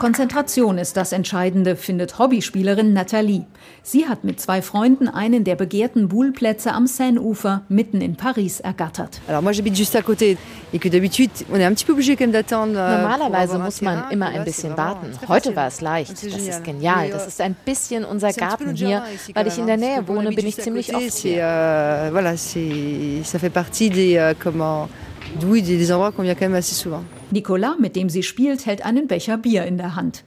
Konzentration 0.00 0.78
ist 0.78 0.96
das 0.96 1.12
Entscheidende, 1.12 1.76
findet 1.76 2.18
Hobbyspielerin 2.18 2.94
Nathalie. 2.94 3.44
Sie 3.82 4.06
hat 4.06 4.24
mit 4.24 4.40
zwei 4.40 4.62
Freunden 4.62 5.08
einen 5.08 5.44
der 5.44 5.56
begehrten 5.56 6.08
Buhlplätze 6.08 6.72
am 6.72 6.86
Seine-Ufer 6.86 7.62
mitten 7.68 8.00
in 8.00 8.16
Paris 8.16 8.60
ergattert. 8.60 9.20
Euh, 12.76 12.98
Normalerweise 13.02 13.58
muss 13.58 13.80
man 13.80 14.10
immer 14.10 14.26
ein 14.26 14.44
bisschen 14.44 14.76
warten. 14.76 15.06
Heute 15.28 15.56
war 15.56 15.66
es 15.68 15.80
leicht. 15.80 16.12
Das 16.12 16.22
ist 16.22 16.64
genial. 16.64 17.10
Das 17.10 17.26
ist 17.26 17.40
ein 17.40 17.56
bisschen 17.64 18.04
unser 18.04 18.28
Garten 18.32 18.74
hier. 18.74 19.02
Weil 19.34 19.46
ich 19.46 19.58
in 19.58 19.66
der 19.66 19.76
Nähe 19.76 20.06
wohne, 20.08 20.30
bin 20.30 20.46
ich 20.46 20.56
ziemlich 20.64 20.94
oft 20.94 21.02
hier. 21.18 21.36
Voilà, 25.38 25.38
ça 25.38 25.38
fait 25.38 25.38
partie 25.38 25.38
des, 25.38 25.40
comment, 25.40 25.52
oui, 25.52 25.62
des 25.62 25.92
endroits 25.92 26.12
qu'on 26.12 26.22
vient 26.22 26.34
quand 26.34 26.46
même 26.46 26.54
assez 26.54 26.74
souvent. 26.74 27.04
Nicolas, 27.32 27.76
mit 27.78 27.94
dem 27.94 28.08
sie 28.08 28.22
spielt, 28.22 28.66
hält 28.66 28.84
einen 28.84 29.06
Becher 29.06 29.38
Bier 29.38 29.64
in 29.64 29.78
der 29.78 29.94
Hand. 29.96 30.24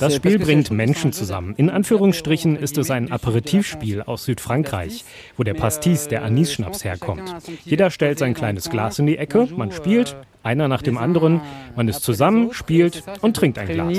Das 0.00 0.14
Spiel 0.14 0.38
bringt 0.38 0.70
Menschen 0.70 1.12
zusammen. 1.12 1.54
In 1.56 1.70
Anführungsstrichen 1.70 2.56
ist 2.56 2.78
es 2.78 2.90
ein 2.90 3.12
Aperitivspiel 3.12 4.02
aus 4.02 4.24
Südfrankreich, 4.24 5.04
wo 5.36 5.44
der 5.44 5.54
Pastis, 5.54 6.08
der 6.08 6.24
Anis-Schnaps 6.24 6.84
herkommt. 6.84 7.34
Jeder 7.64 7.90
stellt 7.90 8.18
sein 8.18 8.34
kleines 8.34 8.70
Glas 8.70 8.98
in 8.98 9.06
die 9.06 9.18
Ecke, 9.18 9.48
man 9.56 9.70
spielt, 9.70 10.16
einer 10.42 10.68
nach 10.68 10.82
dem 10.82 10.98
anderen, 10.98 11.40
man 11.76 11.88
ist 11.88 12.02
zusammen, 12.02 12.52
spielt 12.52 13.02
und 13.20 13.36
trinkt 13.36 13.58
ein 13.58 13.68
Glas. 13.68 13.96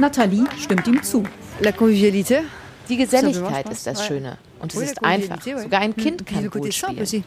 Nathalie 0.00 0.44
stimmt 0.58 0.88
ihm 0.88 1.02
zu. 1.02 1.24
Die 2.90 2.96
Geselligkeit 2.96 3.70
ist 3.70 3.86
das 3.86 4.04
Schöne. 4.04 4.36
Und 4.60 4.74
es 4.74 4.82
ist 4.82 5.04
einfach. 5.04 5.40
Sogar 5.40 5.80
ein 5.80 5.96
Kind 5.96 6.26
kann 6.26 6.50
gut 6.50 6.74
spielen. 6.74 7.24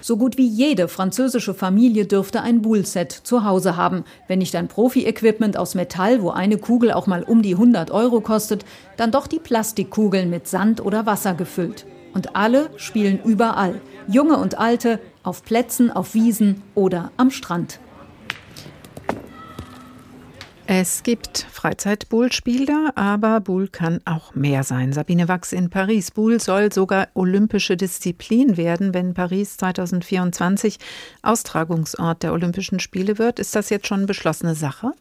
So 0.00 0.16
gut 0.16 0.36
wie 0.36 0.46
jede 0.46 0.88
französische 0.88 1.52
Familie 1.52 2.06
dürfte 2.06 2.42
ein 2.42 2.62
Bullset 2.62 3.12
zu 3.12 3.44
Hause 3.44 3.76
haben. 3.76 4.04
Wenn 4.28 4.38
nicht 4.38 4.54
ein 4.56 4.68
Profi-Equipment 4.68 5.56
aus 5.56 5.74
Metall, 5.74 6.22
wo 6.22 6.30
eine 6.30 6.58
Kugel 6.58 6.92
auch 6.92 7.06
mal 7.06 7.22
um 7.22 7.42
die 7.42 7.54
100 7.54 7.90
Euro 7.90 8.20
kostet, 8.20 8.64
dann 8.96 9.10
doch 9.10 9.26
die 9.26 9.38
Plastikkugeln 9.38 10.30
mit 10.30 10.48
Sand 10.48 10.84
oder 10.84 11.06
Wasser 11.06 11.34
gefüllt. 11.34 11.86
Und 12.14 12.36
alle 12.36 12.70
spielen 12.76 13.20
überall. 13.24 13.80
Junge 14.08 14.36
und 14.36 14.58
Alte, 14.58 15.00
auf 15.22 15.44
Plätzen, 15.44 15.90
auf 15.90 16.14
Wiesen 16.14 16.62
oder 16.74 17.10
am 17.16 17.30
Strand. 17.30 17.78
Es 20.66 21.02
gibt 21.02 21.46
Freizeit-Bull-Spieler, 21.50 22.92
aber 22.94 23.40
Bull 23.40 23.66
kann 23.66 24.00
auch 24.04 24.34
mehr 24.36 24.62
sein. 24.62 24.92
Sabine 24.92 25.26
Wachs 25.26 25.52
in 25.52 25.70
Paris. 25.70 26.12
Bull 26.12 26.40
soll 26.40 26.72
sogar 26.72 27.08
olympische 27.14 27.76
Disziplin 27.76 28.56
werden, 28.56 28.94
wenn 28.94 29.12
Paris 29.12 29.56
2024 29.56 30.78
Austragungsort 31.22 32.22
der 32.22 32.32
Olympischen 32.32 32.78
Spiele 32.78 33.18
wird. 33.18 33.40
Ist 33.40 33.56
das 33.56 33.70
jetzt 33.70 33.88
schon 33.88 34.06
beschlossene 34.06 34.54
Sache? 34.54 34.92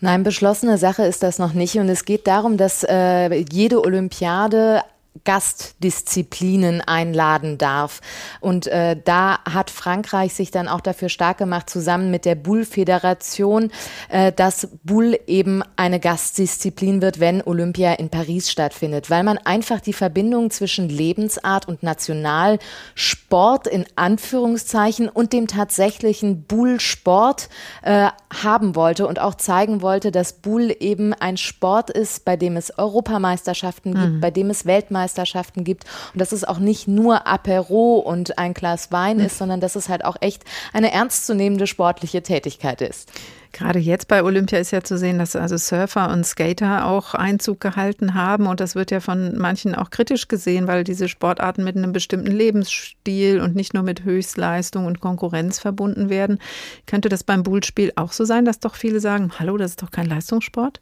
Nein, 0.00 0.22
beschlossene 0.22 0.78
Sache 0.78 1.04
ist 1.04 1.22
das 1.22 1.38
noch 1.38 1.52
nicht. 1.52 1.76
Und 1.76 1.90
es 1.90 2.06
geht 2.06 2.26
darum, 2.26 2.56
dass 2.56 2.84
äh, 2.88 3.34
jede 3.34 3.84
Olympiade 3.84 4.82
Gastdisziplinen 5.22 6.80
einladen 6.80 7.56
darf. 7.56 8.00
Und 8.40 8.66
äh, 8.66 8.96
da 9.02 9.38
hat 9.44 9.70
Frankreich 9.70 10.34
sich 10.34 10.50
dann 10.50 10.66
auch 10.66 10.80
dafür 10.80 11.08
stark 11.08 11.38
gemacht, 11.38 11.70
zusammen 11.70 12.10
mit 12.10 12.24
der 12.24 12.34
Bull-Föderation, 12.34 13.70
äh, 14.08 14.32
dass 14.32 14.68
Bull 14.82 15.18
eben 15.26 15.62
eine 15.76 16.00
Gastdisziplin 16.00 17.00
wird, 17.00 17.20
wenn 17.20 17.42
Olympia 17.42 17.92
in 17.94 18.10
Paris 18.10 18.50
stattfindet, 18.50 19.08
weil 19.08 19.22
man 19.22 19.38
einfach 19.38 19.80
die 19.80 19.92
Verbindung 19.92 20.50
zwischen 20.50 20.88
Lebensart 20.88 21.68
und 21.68 21.84
Nationalsport 21.84 23.68
in 23.68 23.86
Anführungszeichen 23.94 25.08
und 25.08 25.32
dem 25.32 25.46
tatsächlichen 25.46 26.42
Bull-Sport 26.42 27.48
äh, 27.82 28.08
haben 28.42 28.74
wollte 28.74 29.06
und 29.06 29.20
auch 29.20 29.36
zeigen 29.36 29.80
wollte, 29.80 30.10
dass 30.10 30.32
Bull 30.32 30.74
eben 30.80 31.14
ein 31.14 31.36
Sport 31.36 31.90
ist, 31.90 32.24
bei 32.24 32.36
dem 32.36 32.56
es 32.56 32.76
Europameisterschaften 32.76 33.92
mhm. 33.92 34.00
gibt, 34.00 34.20
bei 34.20 34.30
dem 34.32 34.50
es 34.50 34.66
Weltmeisterschaften 34.66 35.03
Weltmeisterschaften 35.04 35.64
gibt 35.64 35.84
und 36.12 36.20
dass 36.20 36.32
es 36.32 36.44
auch 36.44 36.58
nicht 36.58 36.88
nur 36.88 37.26
Apero 37.26 37.98
und 37.98 38.38
ein 38.38 38.54
Glas 38.54 38.90
Wein 38.90 39.20
ist, 39.20 39.38
sondern 39.38 39.60
dass 39.60 39.76
es 39.76 39.88
halt 39.88 40.04
auch 40.04 40.16
echt 40.20 40.44
eine 40.72 40.92
ernstzunehmende 40.92 41.66
sportliche 41.66 42.22
Tätigkeit 42.22 42.80
ist. 42.80 43.10
Gerade 43.52 43.78
jetzt 43.78 44.08
bei 44.08 44.24
Olympia 44.24 44.58
ist 44.58 44.72
ja 44.72 44.82
zu 44.82 44.98
sehen, 44.98 45.18
dass 45.18 45.36
also 45.36 45.56
Surfer 45.56 46.10
und 46.10 46.26
Skater 46.26 46.86
auch 46.86 47.14
Einzug 47.14 47.60
gehalten 47.60 48.14
haben. 48.14 48.48
Und 48.48 48.58
das 48.58 48.74
wird 48.74 48.90
ja 48.90 48.98
von 48.98 49.38
manchen 49.38 49.76
auch 49.76 49.90
kritisch 49.90 50.26
gesehen, 50.26 50.66
weil 50.66 50.82
diese 50.82 51.08
Sportarten 51.08 51.62
mit 51.62 51.76
einem 51.76 51.92
bestimmten 51.92 52.32
Lebensstil 52.32 53.40
und 53.40 53.54
nicht 53.54 53.72
nur 53.72 53.84
mit 53.84 54.02
Höchstleistung 54.02 54.86
und 54.86 55.00
Konkurrenz 55.00 55.60
verbunden 55.60 56.08
werden. 56.08 56.40
Könnte 56.86 57.08
das 57.08 57.22
beim 57.22 57.44
Bullspiel 57.44 57.92
auch 57.94 58.10
so 58.10 58.24
sein, 58.24 58.44
dass 58.44 58.58
doch 58.58 58.74
viele 58.74 58.98
sagen, 58.98 59.30
hallo, 59.38 59.56
das 59.56 59.72
ist 59.72 59.82
doch 59.82 59.92
kein 59.92 60.06
Leistungssport? 60.06 60.80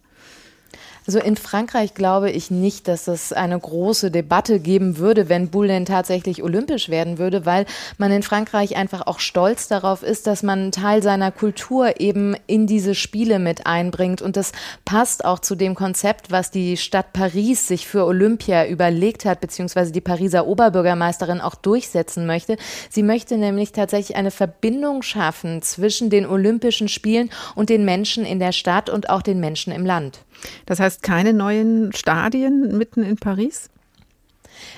Also 1.06 1.18
in 1.18 1.36
Frankreich 1.36 1.94
glaube 1.94 2.30
ich 2.30 2.50
nicht, 2.50 2.86
dass 2.86 3.08
es 3.08 3.32
eine 3.32 3.58
große 3.58 4.12
Debatte 4.12 4.60
geben 4.60 4.98
würde, 4.98 5.28
wenn 5.28 5.50
Bull 5.50 5.66
denn 5.66 5.84
tatsächlich 5.84 6.42
olympisch 6.42 6.88
werden 6.88 7.18
würde, 7.18 7.44
weil 7.44 7.66
man 7.98 8.12
in 8.12 8.22
Frankreich 8.22 8.76
einfach 8.76 9.06
auch 9.06 9.18
stolz 9.18 9.66
darauf 9.66 10.04
ist, 10.04 10.28
dass 10.28 10.44
man 10.44 10.60
einen 10.60 10.72
Teil 10.72 11.02
seiner 11.02 11.32
Kultur 11.32 12.00
eben 12.00 12.36
in 12.46 12.68
diese 12.68 12.94
Spiele 12.94 13.40
mit 13.40 13.66
einbringt. 13.66 14.22
Und 14.22 14.36
das 14.36 14.52
passt 14.84 15.24
auch 15.24 15.40
zu 15.40 15.56
dem 15.56 15.74
Konzept, 15.74 16.30
was 16.30 16.52
die 16.52 16.76
Stadt 16.76 17.12
Paris 17.12 17.66
sich 17.66 17.88
für 17.88 18.04
Olympia 18.04 18.66
überlegt 18.66 19.24
hat, 19.24 19.40
beziehungsweise 19.40 19.90
die 19.90 20.00
Pariser 20.00 20.46
Oberbürgermeisterin 20.46 21.40
auch 21.40 21.56
durchsetzen 21.56 22.26
möchte. 22.26 22.56
Sie 22.90 23.02
möchte 23.02 23.38
nämlich 23.38 23.72
tatsächlich 23.72 24.16
eine 24.16 24.30
Verbindung 24.30 25.02
schaffen 25.02 25.62
zwischen 25.62 26.10
den 26.10 26.26
Olympischen 26.26 26.88
Spielen 26.88 27.30
und 27.56 27.70
den 27.70 27.84
Menschen 27.84 28.24
in 28.24 28.38
der 28.38 28.52
Stadt 28.52 28.88
und 28.88 29.10
auch 29.10 29.22
den 29.22 29.40
Menschen 29.40 29.72
im 29.72 29.84
Land. 29.84 30.20
Das 30.66 30.80
heißt, 30.80 31.02
keine 31.02 31.32
neuen 31.32 31.92
Stadien 31.92 32.76
mitten 32.76 33.02
in 33.02 33.16
Paris? 33.16 33.70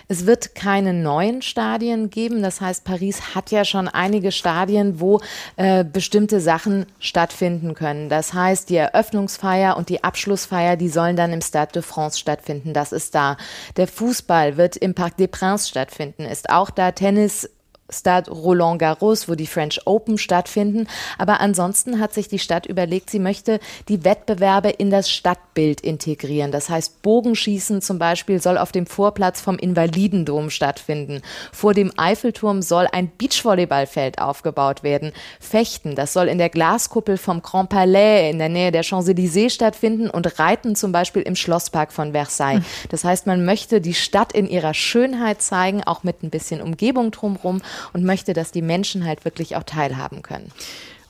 Es 0.09 0.27
wird 0.27 0.55
keine 0.55 0.93
neuen 0.93 1.43
Stadien 1.43 2.11
geben. 2.11 2.43
Das 2.43 2.61
heißt, 2.61 2.85
Paris 2.85 3.35
hat 3.35 3.51
ja 3.51 3.65
schon 3.65 3.89
einige 3.89 4.33
Stadien, 4.33 5.01
wo 5.01 5.21
äh, 5.57 5.85
bestimmte 5.85 6.41
Sachen 6.41 6.87
stattfinden 6.99 7.75
können. 7.75 8.09
Das 8.09 8.35
heißt, 8.35 8.71
die 8.71 8.77
Eröffnungsfeier 8.77 9.77
und 9.77 9.89
die 9.89 10.05
Abschlussfeier, 10.05 10.77
die 10.77 10.89
sollen 10.89 11.17
dann 11.17 11.33
im 11.33 11.41
Stade 11.41 11.73
de 11.73 11.83
France 11.83 12.19
stattfinden. 12.19 12.73
Das 12.73 12.93
ist 12.93 13.15
da. 13.15 13.37
Der 13.77 13.87
Fußball 13.87 14.57
wird 14.57 14.77
im 14.77 14.95
Parc 14.95 15.17
des 15.17 15.29
Princes 15.29 15.69
stattfinden, 15.69 16.25
ist 16.25 16.51
auch 16.51 16.71
da. 16.71 16.93
Tennis 16.93 17.49
Stade 17.91 18.31
Roland 18.31 18.79
Garros, 18.79 19.29
wo 19.29 19.35
die 19.35 19.47
French 19.47 19.81
Open 19.85 20.17
stattfinden. 20.17 20.89
Aber 21.19 21.41
ansonsten 21.41 22.01
hat 22.01 22.15
sich 22.15 22.29
die 22.29 22.39
Stadt 22.39 22.67
überlegt, 22.67 23.11
sie 23.11 23.19
möchte 23.19 23.61
die 23.89 24.05
Wettbewerbe 24.05 24.71
in 24.71 24.91
das 24.91 25.11
Stadtbild 25.11 25.83
integrieren. 25.83 26.51
Das 26.51 26.71
heißt, 26.71 27.03
Bogenschießen 27.03 27.83
zum 27.83 27.99
Beispiel 27.99 28.41
soll 28.41 28.57
auf 28.57 28.73
dem 28.73 28.87
Vorplatz 28.87 29.41
vom 29.41 29.59
Invalidendom 29.59 30.49
stattfinden. 30.51 31.21
Vor 31.53 31.75
dem 31.75 31.93
Eiffelturm 31.97 32.63
soll 32.63 32.89
ein 32.91 33.13
Beachvolleyballfeld 33.19 34.19
aufgebaut 34.19 34.83
werden. 34.83 35.13
Fechten, 35.39 35.95
das 35.95 36.15
soll 36.15 36.29
in 36.29 36.39
der 36.39 36.49
Glaskuppel 36.49 37.19
vom 37.19 37.43
Grand 37.43 37.69
Palais 37.69 38.31
in 38.31 38.39
der 38.39 38.49
Nähe 38.49 38.73
der 38.73 38.83
Champs-Élysées 38.83 39.51
stattfinden 39.51 40.09
und 40.09 40.39
Reiten 40.39 40.75
zum 40.75 40.93
Beispiel 40.93 41.23
im 41.23 41.37
Schlosspark 41.37 41.93
von 41.93 42.13
Versailles. 42.13 42.65
Das 42.89 43.05
heißt, 43.05 43.27
man 43.27 43.45
möchte 43.45 43.81
die 43.83 43.95
Stadt 43.95 44.33
in 44.33 44.47
ihrer 44.47 44.73
Schönheit 44.73 45.43
zeigen, 45.43 45.85
auch 45.85 46.03
mit 46.03 46.23
ein 46.23 46.31
bisschen 46.31 46.63
Umgebung 46.63 47.11
drumherum 47.11 47.61
und 47.93 48.05
möchte, 48.05 48.33
dass 48.33 48.53
die 48.53 48.63
Menschen 48.63 49.05
halt 49.05 49.25
wirklich 49.25 49.57
auch 49.57 49.63
teilhaben 49.63 50.23
können. 50.23 50.51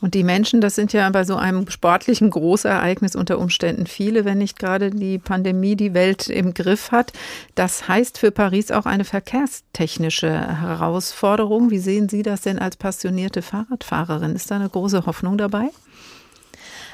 Und 0.01 0.13
die 0.13 0.23
Menschen, 0.23 0.61
das 0.61 0.75
sind 0.75 0.93
ja 0.93 1.09
bei 1.09 1.23
so 1.23 1.35
einem 1.35 1.69
sportlichen 1.69 2.29
Großereignis 2.29 3.15
unter 3.15 3.39
Umständen 3.39 3.87
viele, 3.87 4.23
wenn 4.25 4.37
nicht 4.37 4.59
gerade 4.59 4.91
die 4.91 5.17
Pandemie 5.17 5.75
die 5.75 5.93
Welt 5.93 6.27
im 6.27 6.53
Griff 6.53 6.91
hat. 6.91 7.13
Das 7.55 7.87
heißt 7.87 8.19
für 8.19 8.31
Paris 8.31 8.71
auch 8.71 8.85
eine 8.85 9.05
verkehrstechnische 9.05 10.29
Herausforderung. 10.29 11.71
Wie 11.71 11.79
sehen 11.79 12.09
Sie 12.09 12.21
das 12.21 12.41
denn 12.41 12.59
als 12.59 12.77
passionierte 12.77 13.41
Fahrradfahrerin? 13.41 14.35
Ist 14.35 14.51
da 14.51 14.57
eine 14.57 14.69
große 14.69 15.05
Hoffnung 15.05 15.37
dabei? 15.37 15.69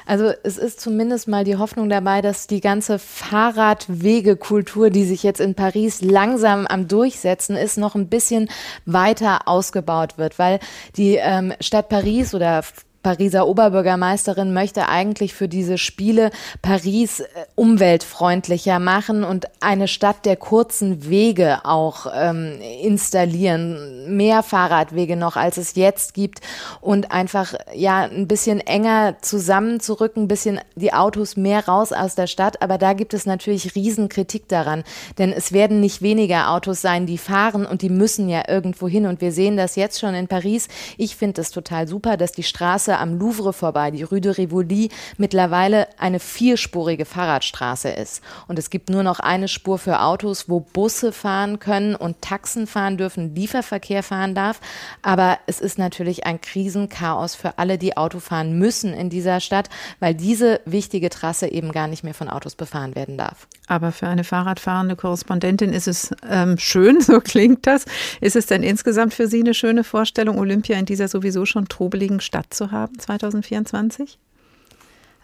Also 0.06 0.32
es 0.42 0.58
ist 0.58 0.80
zumindest 0.80 1.28
mal 1.28 1.44
die 1.44 1.56
Hoffnung 1.56 1.88
dabei, 1.88 2.22
dass 2.22 2.46
die 2.46 2.60
ganze 2.60 2.98
Fahrradwegekultur, 2.98 4.90
die 4.90 5.04
sich 5.04 5.22
jetzt 5.22 5.40
in 5.40 5.54
Paris 5.54 6.02
langsam 6.02 6.66
am 6.66 6.88
Durchsetzen 6.88 7.56
ist, 7.56 7.78
noch 7.78 7.94
ein 7.94 8.08
bisschen 8.08 8.48
weiter 8.84 9.48
ausgebaut 9.48 10.18
wird, 10.18 10.38
weil 10.38 10.60
die 10.96 11.16
ähm, 11.16 11.52
Stadt 11.60 11.88
Paris 11.88 12.34
oder 12.34 12.62
Pariser 13.02 13.46
Oberbürgermeisterin 13.48 14.52
möchte 14.52 14.88
eigentlich 14.88 15.34
für 15.34 15.48
diese 15.48 15.78
Spiele 15.78 16.30
Paris 16.60 17.20
äh, 17.20 17.26
umweltfreundlicher 17.54 18.78
machen 18.78 19.24
und 19.24 19.46
eine 19.60 19.88
Stadt 19.88 20.24
der 20.24 20.36
kurzen 20.36 21.08
Wege 21.08 21.64
auch 21.64 22.06
ähm, 22.14 22.60
installieren, 22.82 24.16
mehr 24.16 24.42
Fahrradwege 24.42 25.16
noch, 25.16 25.36
als 25.36 25.56
es 25.56 25.74
jetzt 25.74 26.14
gibt 26.14 26.40
und 26.80 27.10
einfach 27.12 27.54
ja 27.74 28.02
ein 28.02 28.28
bisschen 28.28 28.60
enger 28.60 29.16
zusammenzurücken, 29.20 30.24
ein 30.24 30.28
bisschen 30.28 30.60
die 30.76 30.92
Autos 30.92 31.36
mehr 31.36 31.66
raus 31.66 31.92
aus 31.92 32.14
der 32.14 32.26
Stadt. 32.26 32.62
Aber 32.62 32.78
da 32.78 32.92
gibt 32.92 33.14
es 33.14 33.26
natürlich 33.26 33.74
Riesenkritik 33.74 34.48
daran, 34.48 34.84
denn 35.18 35.32
es 35.32 35.52
werden 35.52 35.80
nicht 35.80 36.02
weniger 36.02 36.50
Autos 36.50 36.80
sein, 36.80 37.06
die 37.06 37.18
fahren 37.18 37.66
und 37.66 37.82
die 37.82 37.88
müssen 37.88 38.28
ja 38.28 38.42
irgendwo 38.48 38.88
hin 38.88 39.06
und 39.06 39.20
wir 39.20 39.32
sehen 39.32 39.56
das 39.56 39.76
jetzt 39.76 39.98
schon 39.98 40.14
in 40.14 40.28
Paris. 40.28 40.68
Ich 40.98 41.16
finde 41.16 41.40
es 41.40 41.50
total 41.50 41.88
super, 41.88 42.16
dass 42.16 42.32
die 42.32 42.42
Straße 42.42 42.91
Straße 42.92 42.98
am 42.98 43.18
Louvre 43.18 43.52
vorbei, 43.52 43.90
die 43.90 44.02
Rue 44.02 44.20
de 44.20 44.32
Rivoli, 44.32 44.90
mittlerweile 45.16 45.88
eine 45.98 46.18
vierspurige 46.18 47.04
Fahrradstraße 47.04 47.88
ist. 47.88 48.22
Und 48.48 48.58
es 48.58 48.70
gibt 48.70 48.90
nur 48.90 49.02
noch 49.02 49.18
eine 49.20 49.48
Spur 49.48 49.78
für 49.78 50.00
Autos, 50.00 50.48
wo 50.48 50.60
Busse 50.60 51.12
fahren 51.12 51.58
können 51.58 51.94
und 51.94 52.20
Taxen 52.20 52.66
fahren 52.66 52.96
dürfen, 52.96 53.34
Lieferverkehr 53.34 54.02
fahren 54.02 54.34
darf. 54.34 54.60
Aber 55.02 55.38
es 55.46 55.60
ist 55.60 55.78
natürlich 55.78 56.26
ein 56.26 56.40
Krisenchaos 56.40 57.34
für 57.34 57.58
alle, 57.58 57.78
die 57.78 57.96
Auto 57.96 58.20
fahren 58.20 58.58
müssen 58.58 58.92
in 58.92 59.10
dieser 59.10 59.40
Stadt, 59.40 59.68
weil 60.00 60.14
diese 60.14 60.60
wichtige 60.64 61.08
Trasse 61.08 61.48
eben 61.48 61.72
gar 61.72 61.88
nicht 61.88 62.04
mehr 62.04 62.14
von 62.14 62.28
Autos 62.28 62.54
befahren 62.54 62.94
werden 62.94 63.16
darf. 63.16 63.46
Aber 63.68 63.92
für 63.92 64.06
eine 64.06 64.24
Fahrradfahrende 64.24 64.96
Korrespondentin 64.96 65.72
ist 65.72 65.88
es 65.88 66.10
ähm, 66.28 66.58
schön, 66.58 67.00
so 67.00 67.20
klingt 67.20 67.66
das. 67.66 67.84
Ist 68.20 68.36
es 68.36 68.46
denn 68.46 68.62
insgesamt 68.62 69.14
für 69.14 69.28
Sie 69.28 69.40
eine 69.40 69.54
schöne 69.54 69.84
Vorstellung, 69.84 70.38
Olympia 70.38 70.76
in 70.78 70.84
dieser 70.84 71.08
sowieso 71.08 71.46
schon 71.46 71.68
trubeligen 71.68 72.20
Stadt 72.20 72.52
zu 72.52 72.70
haben, 72.70 72.81
2024? 72.86 74.18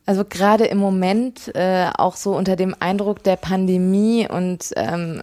Also 0.09 0.25
gerade 0.25 0.65
im 0.65 0.79
Moment 0.79 1.55
äh, 1.55 1.91
auch 1.99 2.17
so 2.17 2.35
unter 2.35 2.57
dem 2.57 2.75
Eindruck 2.81 3.23
der 3.25 3.37
Pandemie 3.37 4.27
und 4.27 4.73
ähm, 4.75 5.21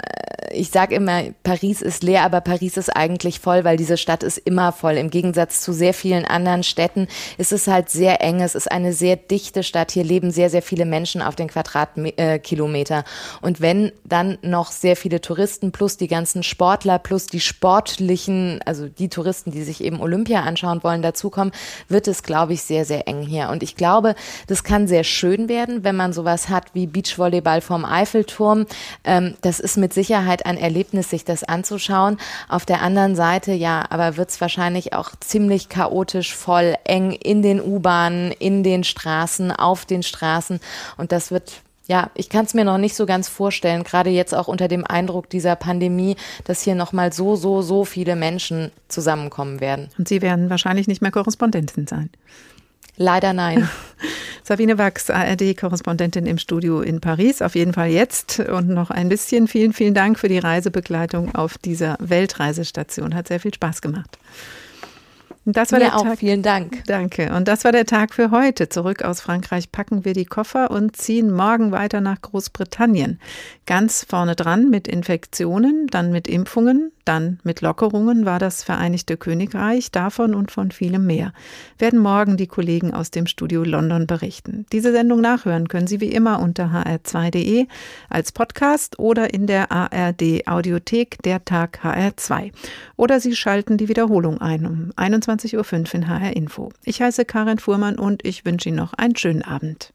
ich 0.52 0.70
sage 0.70 0.96
immer, 0.96 1.24
Paris 1.44 1.82
ist 1.82 2.04
leer, 2.04 2.24
aber 2.24 2.42
Paris 2.42 2.78
ist 2.78 2.96
eigentlich 2.96 3.40
voll, 3.40 3.64
weil 3.64 3.78
diese 3.78 3.98
Stadt 3.98 4.24
ist 4.24 4.38
immer 4.38 4.72
voll. 4.72 4.94
Im 4.94 5.10
Gegensatz 5.10 5.62
zu 5.62 5.74
sehr 5.74 5.94
vielen 5.94 6.26
anderen 6.26 6.64
Städten 6.64 7.08
ist 7.38 7.52
es 7.52 7.68
halt 7.68 7.90
sehr 7.90 8.22
eng. 8.22 8.42
Es 8.42 8.56
ist 8.56 8.72
eine 8.72 8.94
sehr 8.94 9.16
dichte 9.16 9.64
Stadt. 9.64 9.92
Hier 9.92 10.04
leben 10.04 10.32
sehr, 10.32 10.50
sehr 10.50 10.62
viele 10.62 10.86
Menschen 10.86 11.22
auf 11.22 11.36
den 11.36 11.48
Quadratkilometer. 11.48 13.00
Äh, 13.00 13.04
und 13.46 13.62
wenn 13.62 13.92
dann 14.04 14.38
noch 14.42 14.72
sehr 14.72 14.96
viele 14.96 15.22
Touristen 15.22 15.72
plus 15.72 15.98
die 15.98 16.08
ganzen 16.08 16.44
Sportler 16.44 17.00
plus 17.00 17.28
die 17.28 17.40
sportlichen, 17.40 18.60
also 18.66 18.88
die 18.88 19.10
Touristen, 19.10 19.52
die 19.52 19.64
sich 19.64 19.84
eben 19.84 20.00
Olympia 20.00 20.42
anschauen 20.42 20.84
wollen, 20.84 21.02
dazukommen, 21.02 21.54
wird 21.90 22.08
es, 22.08 22.24
glaube 22.24 22.54
ich, 22.54 22.62
sehr, 22.62 22.86
sehr 22.86 23.08
eng 23.08 23.22
hier. 23.22 23.50
Und 23.50 23.64
ich 23.64 23.76
glaube, 23.76 24.16
das 24.48 24.64
kann 24.64 24.75
kann 24.76 24.88
sehr 24.90 25.06
schön 25.06 25.48
werden, 25.48 25.86
wenn 25.86 25.96
man 25.96 26.12
sowas 26.12 26.50
hat 26.50 26.66
wie 26.74 26.86
Beachvolleyball 26.86 27.62
vom 27.62 27.86
Eiffelturm. 27.86 28.66
Ähm, 29.06 29.36
das 29.40 29.62
ist 29.62 29.78
mit 29.78 29.94
Sicherheit 29.94 30.46
ein 30.46 30.58
Erlebnis, 30.58 31.10
sich 31.10 31.24
das 31.24 31.46
anzuschauen. 31.46 32.18
Auf 32.50 32.66
der 32.66 32.82
anderen 32.82 33.16
Seite, 33.16 33.54
ja, 33.54 33.86
aber 33.90 34.18
wird 34.18 34.32
es 34.32 34.42
wahrscheinlich 34.42 34.92
auch 34.92 35.12
ziemlich 35.22 35.70
chaotisch, 35.70 36.36
voll, 36.36 36.76
eng 36.84 37.14
in 37.14 37.42
den 37.42 37.62
U-Bahnen, 37.62 38.34
in 38.34 38.64
den 38.64 38.84
Straßen, 38.84 39.54
auf 39.54 39.86
den 39.86 40.04
Straßen. 40.04 40.60
Und 40.98 41.14
das 41.14 41.32
wird 41.32 41.62
ja, 41.88 42.10
ich 42.14 42.28
kann 42.28 42.44
es 42.44 42.54
mir 42.54 42.66
noch 42.66 42.80
nicht 42.80 42.98
so 42.98 43.06
ganz 43.06 43.30
vorstellen, 43.30 43.84
gerade 43.84 44.10
jetzt 44.10 44.36
auch 44.36 44.50
unter 44.50 44.68
dem 44.68 44.84
Eindruck 44.84 45.30
dieser 45.30 45.56
Pandemie, 45.56 46.18
dass 46.44 46.64
hier 46.64 46.76
nochmal 46.76 47.14
so, 47.14 47.38
so, 47.38 47.62
so 47.62 47.86
viele 47.86 48.18
Menschen 48.18 48.72
zusammenkommen 48.90 49.62
werden. 49.62 49.88
Und 49.98 50.10
Sie 50.10 50.22
werden 50.22 50.50
wahrscheinlich 50.50 50.88
nicht 50.88 51.02
mehr 51.02 51.12
Korrespondentin 51.12 51.88
sein. 51.88 52.10
Leider 52.98 53.34
nein. 53.34 53.68
Sabine 54.44 54.78
Wachs, 54.78 55.10
ARD-Korrespondentin 55.10 56.28
im 56.28 56.38
Studio 56.38 56.82
in 56.82 57.02
Paris. 57.02 57.42
Auf 57.42 57.56
jeden 57.56 57.74
Fall 57.74 57.90
jetzt 57.90 58.40
und 58.40 58.70
noch 58.70 58.92
ein 58.92 59.10
bisschen. 59.10 59.48
Vielen, 59.48 59.74
vielen 59.74 59.96
Dank 59.96 60.20
für 60.20 60.28
die 60.28 60.38
Reisebegleitung 60.38 61.34
auf 61.34 61.58
dieser 61.58 61.98
Weltreisestation. 62.00 63.16
Hat 63.16 63.28
sehr 63.28 63.40
viel 63.40 63.54
Spaß 63.54 63.82
gemacht. 63.82 64.20
Und 65.46 65.56
das 65.56 65.72
war 65.72 65.80
Mir 65.80 65.86
der 65.86 65.96
auch, 65.98 66.04
Tag. 66.04 66.18
Vielen 66.20 66.42
Dank. 66.42 66.84
Danke. 66.88 67.32
Und 67.34 67.48
das 67.48 67.64
war 67.64 67.72
der 67.72 67.86
Tag 67.86 68.14
für 68.14 68.32
heute. 68.32 68.68
Zurück 68.68 69.04
aus 69.04 69.22
Frankreich 69.22 69.72
packen 69.72 70.04
wir 70.04 70.14
die 70.14 70.26
Koffer 70.26 70.72
und 70.72 70.98
ziehen 70.98 71.32
morgen 71.32 71.72
weiter 71.72 72.02
nach 72.02 72.20
Großbritannien. 72.22 73.20
Ganz 73.68 74.06
vorne 74.08 74.36
dran 74.36 74.70
mit 74.70 74.88
Infektionen, 74.88 75.88
dann 75.88 76.12
mit 76.12 76.28
Impfungen, 76.28 76.92
dann 77.06 77.40
mit 77.44 77.62
Lockerungen 77.62 78.26
war 78.26 78.40
das 78.40 78.64
Vereinigte 78.64 79.18
Königreich. 79.18 79.92
Davon 79.92 80.34
und 80.34 80.52
von 80.52 80.72
vielem 80.72 81.06
mehr 81.06 81.32
werden 81.78 82.00
morgen 82.00 82.38
die 82.38 82.48
Kollegen 82.48 82.94
aus 82.94 83.12
dem 83.12 83.28
Studio 83.28 83.64
London 83.64 84.08
berichten. 84.08 84.66
Diese 84.72 84.92
Sendung 84.92 85.22
nachhören 85.22 85.68
können 85.68 85.86
Sie 85.86 86.02
wie 86.02 86.12
immer 86.12 86.40
unter 86.40 86.66
hr2.de 86.66 87.68
als 88.10 88.32
Podcast 88.32 88.98
oder 88.98 89.34
in 89.34 89.46
der 89.46 89.72
ARD 89.72 90.48
Audiothek 90.48 91.22
der 91.22 91.46
Tag 91.46 91.82
HR2. 91.84 92.52
Oder 92.98 93.20
Sie 93.20 93.36
schalten 93.36 93.78
die 93.78 93.88
Wiederholung 93.88 94.42
ein 94.42 94.66
um 94.66 94.92
21.05 95.38 95.88
Uhr 95.88 95.96
in 95.96 96.08
HR 96.08 96.36
Info. 96.36 96.70
Ich 96.84 97.02
heiße 97.02 97.26
Karin 97.26 97.60
Fuhrmann 97.60 97.98
und 97.98 98.26
ich 98.26 98.46
wünsche 98.46 98.70
Ihnen 98.70 98.78
noch 98.78 98.94
einen 98.94 99.16
schönen 99.16 99.42
Abend. 99.42 99.92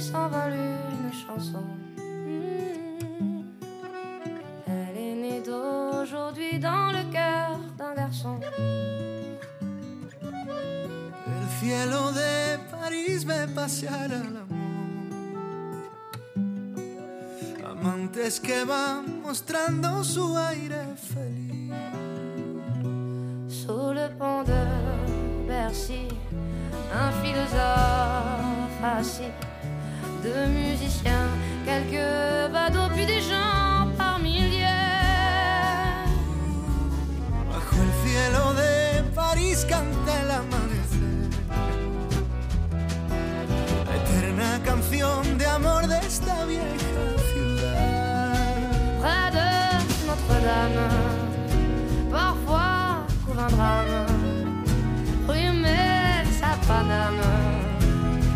s'envole 0.00 0.54
une 0.54 1.12
chanson. 1.12 1.64
Hmm. 1.96 3.42
Elle 4.66 4.96
est 4.96 5.14
née 5.14 5.42
d'aujourd'hui 5.44 6.58
dans 6.58 6.92
le 6.92 7.02
cœur 7.12 7.58
d'un 7.76 7.94
garçon. 7.94 8.38
El 11.26 11.48
cielo 11.58 12.12
de 12.12 12.58
París 12.70 13.24
ve 13.24 13.48
pasear 13.54 14.10
al 14.12 14.57
Amantes 17.88 18.38
que 18.38 18.64
van 18.66 19.22
mostrando 19.22 20.04
su 20.04 20.36
aire 20.36 20.94
feliz. 21.10 21.72
Sous 23.48 23.94
le 23.94 24.10
pont 24.18 24.44
de 24.44 24.62
Bercy, 25.48 26.06
un 26.92 27.10
philosophe 27.22 28.84
assis 28.84 29.32
de 30.22 30.34
musiciens, 30.48 31.30
quelques 31.64 32.52
badauds, 32.52 32.90
puis 32.94 33.06
des 33.06 33.22
gens 33.22 33.88
par 33.96 34.18
milliers. 34.18 34.66
Bajo 37.50 37.76
el 37.86 37.92
cielo 38.04 38.52
de 38.52 39.02
París 39.14 39.64
canta 39.66 40.20
el 40.22 40.30
amanecer, 40.30 41.30
la 43.86 43.96
eterna 43.96 44.60
canción 44.62 45.38
de 45.38 45.46
amor 45.46 45.86
de 45.86 45.98
esta 46.06 46.44
vieja. 46.44 46.87
Près 49.00 49.30
de 49.38 49.48
Notre-Dame, 50.06 50.88
parfois 52.10 53.06
couvre 53.24 53.42
un 53.42 53.48
drame, 53.48 54.06
mais 55.62 56.24
sa 56.40 56.52
Paname, 56.66 57.22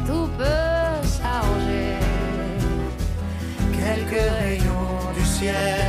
tout 0.07 0.29
peut 0.39 0.73
quelques 3.83 4.31
rayons 4.41 5.13
du 5.17 5.25
ciel 5.25 5.82